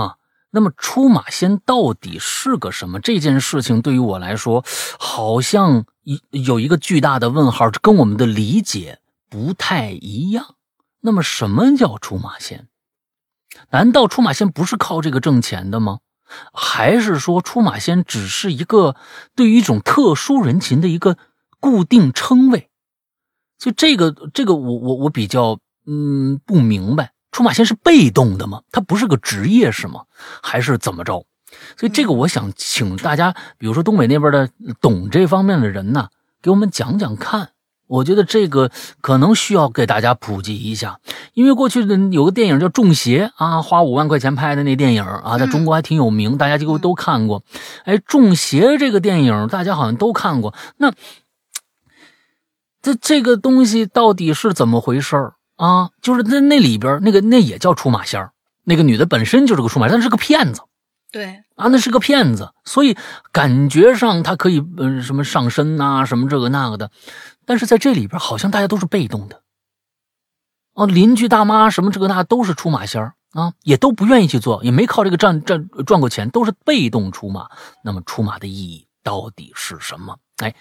[0.01, 0.17] 啊？
[0.51, 3.01] 那么出马仙到底是个什么？
[3.01, 4.65] 这件事情对于我来说，
[4.99, 10.55] 好像一有一个巨大的问号，跟我们的理解不太一样。
[11.01, 12.69] 那么什么叫出马仙？
[13.71, 15.99] 难道出马仙不是靠这个挣钱的吗？
[16.53, 18.97] 还是说出马仙只是一个
[19.35, 21.19] 对于一种特殊人群的一个
[21.61, 22.71] 固定称谓？
[23.59, 28.63] 所以这个，这个我我我比较嗯不明白，出马仙是被动的吗？
[28.71, 30.05] 他不是个职业是吗？
[30.43, 31.25] 还是怎么着？
[31.77, 36.09] 所以这个我想请大家，比如说东北那边的懂这方面的人呢，
[36.43, 37.51] 给我们讲讲看。
[37.87, 38.71] 我觉得这个
[39.01, 40.99] 可能需要给大家普及一下，
[41.33, 47.43] 因为过去的有个电影叫《中邪》啊，花五万块钱拍的那电影啊，在中国还挺有名，大家几乎都看过。
[47.85, 50.93] 哎，《中邪》这个电影大家好像都看过，那。
[52.83, 55.89] 这这个东西到底是怎么回事儿啊？
[56.03, 58.33] 就是那那里边那个那也叫出马仙儿，
[58.65, 60.61] 那个女的本身就是个出马，但是个骗子。
[61.11, 62.95] 对啊，那是个骗子，所以
[63.33, 66.91] 感觉上她可以嗯什么上身呐，什么这个那个的，
[67.47, 69.43] 但是在这里边好像大家都是被动的。
[70.73, 77.49] 哦，邻居大妈什么这个那都是出马仙儿啊，也都不愿意去做，也没靠这个赚赚赚过钱，都是被动出马。
[77.83, 80.17] 那么出马的意义到底是什么？
[80.39, 80.55] 哎，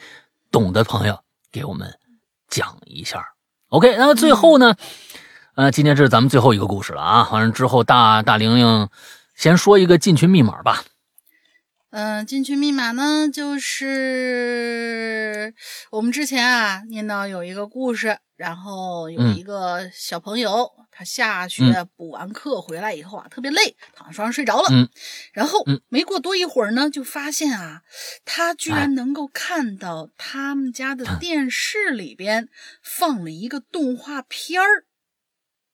[0.52, 1.20] 懂的朋友
[1.52, 1.94] 给我们。
[2.50, 3.30] 讲一下
[3.70, 4.76] ，OK，那么最后呢，
[5.56, 7.28] 呃，今天这是咱们最后一个故事了啊。
[7.32, 8.88] 完了之后，大大玲玲
[9.34, 10.84] 先说一个进群密码吧。
[11.96, 15.54] 嗯，进群密码呢，就是
[15.92, 20.72] 我们之前啊念到有一个故事，然后有一个小朋友。
[20.96, 24.68] 他下学补完课回来以后啊，特别累，躺在床上睡着了。
[24.72, 24.88] 嗯，
[25.34, 27.82] 然后没过多一会儿呢，就发现啊，
[28.26, 32.48] 他居然能够看到他们家的电视里边
[32.84, 34.86] 放了一个动画片儿。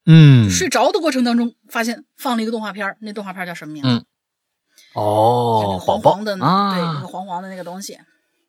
[0.06, 4.06] 嗯，睡着的过程当中，发现放了一个动画片儿，那动画片叫什么名字？
[4.94, 7.98] 哦，黄黄的啊，对，那个黄黄的那个东西。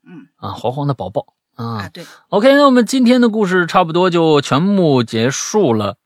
[0.07, 2.05] 嗯啊，黄黄的宝宝啊，对。
[2.31, 5.97] OK，那我们今天的故事差不多就全部结束了。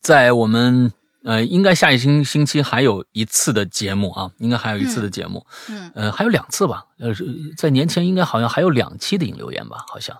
[0.00, 0.92] 在我们
[1.24, 7.10] 呃，应该下一星星期还有一次的节目啊，应该还有一次的节目，嗯，呃，还有两次吧，呃，
[7.56, 10.16] 在年前应该好像还有两期的引留言吧，好像。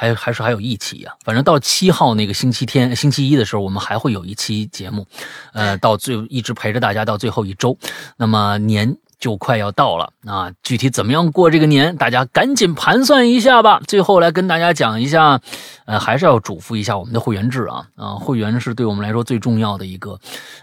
[0.00, 5.04] 还还是还有一期呀，反正到七号那个星期天、星期一的时候，我们还会有一期节目，
[5.52, 7.76] 呃，到最一直陪着大家到最后一周。
[8.16, 13.80] 那么年就快要到了啊，具体怎么样过这个年，大家赶紧盘算一下吧。
[13.88, 15.40] 最后来跟大家讲一下，
[15.84, 20.16] 呃，还是要嘱咐一下我们的会员制啊啊，会员是对我们来说最重要的一个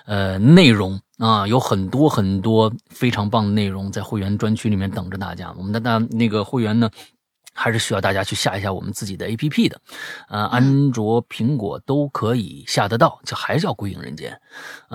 [0.05, 5.53] 呃内容啊，有很多很多非常棒的内容在会员专区里面等着大家。
[5.57, 6.89] 我们的那那个会员呢？
[7.57, 9.79] 还是需要大家去下一下我们自己的 A P P 的，
[10.27, 14.37] 呃，安卓、苹果都可以下得到，就还是叫《归影人间》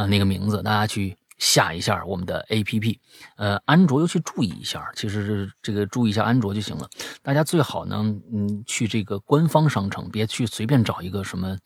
[0.01, 3.01] 啊，那个名字，大家去下一下我们的 A P P。
[3.37, 6.87] 呃，安卓尤其注意一下，其实是这个注意一下安卓就行了。
[7.23, 7.97] 大家最好呢，
[8.31, 11.57] 嗯，去这个官方商城，别去随便找一个什么，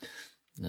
[0.56, 0.68] 那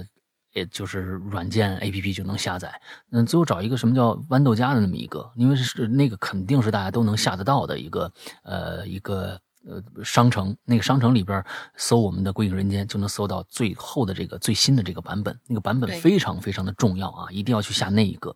[0.54, 2.82] 也就是软件 A P P 就能下载。
[3.12, 8.12] 嗯，最后找一个什么叫豌豆荚的那么一个，因为是那个肯定是大家都能下得到的一个，
[8.44, 9.40] 呃，一个。
[9.68, 11.44] 呃，商城那个商城里边
[11.76, 15.40] 搜我们的《归影人间》，就能搜到最后的这个最新的这个版本。
[15.48, 18.36] 那个版本非常非常的重要啊，一定要去下那一个。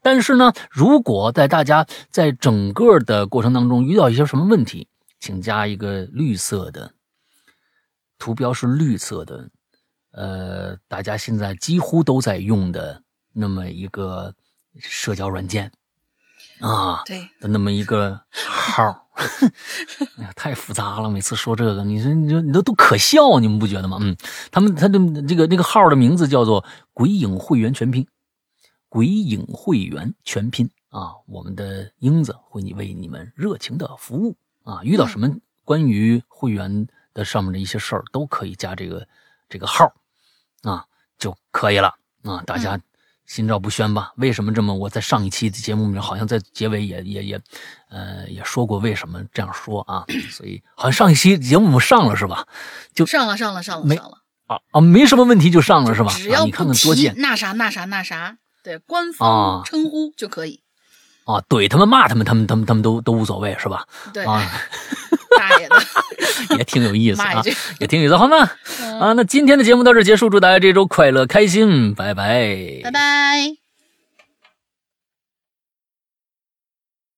[0.00, 4.88] 但是呢，如果在大家在整个的过程当中遇到一些什么问题，
[5.18, 6.92] 请加一个绿色的
[8.18, 9.50] 图标是绿色的，
[10.12, 13.02] 呃，大家现在几乎都在用的
[13.34, 14.34] 那么一个
[14.78, 15.70] 社交软件
[16.60, 19.06] 啊，对的那么一个号。
[20.16, 21.10] 哎呀，太复杂了！
[21.10, 23.98] 每次说这个，你说你说你都都可笑，你们不觉得吗？
[24.00, 24.16] 嗯，
[24.50, 26.64] 他们他的这个那个号的名字叫做
[26.94, 28.06] “鬼影会员全拼
[28.88, 35.28] ”，“鬼影会员全拼”啊，我们的英子会你为你们热情的服务啊，遇到什么
[35.66, 39.06] 关于会员的上面的一些事儿，都可以加这个
[39.50, 39.92] 这个号
[40.62, 40.86] 啊
[41.18, 42.80] 就可以了啊，大家。
[43.30, 44.12] 心照不宣吧？
[44.16, 44.74] 为什么这么？
[44.74, 47.40] 我在上一期的节目里面，好像在结尾也也也，
[47.88, 50.04] 呃，也说过为什么这样说啊？
[50.32, 52.48] 所以好像上一期节目上了是吧？
[52.92, 56.12] 就上了上了上了上了啊啊，没什么问题就上了是吧？
[56.12, 60.59] 只要你看看多见那啥那啥那啥，对，官方称呼就可以
[61.34, 61.42] 啊。
[61.48, 63.84] 怼他们骂他们，他们他们他们都都无所谓是吧？
[64.12, 64.50] 对啊，
[65.38, 65.76] 大爷的
[66.58, 67.42] 也挺有意思啊，
[67.80, 68.48] 也挺有意思，好吗？
[68.82, 73.59] 嗯啊，那今天的节目到这结束，祝大家这周快乐开心，拜拜，拜拜。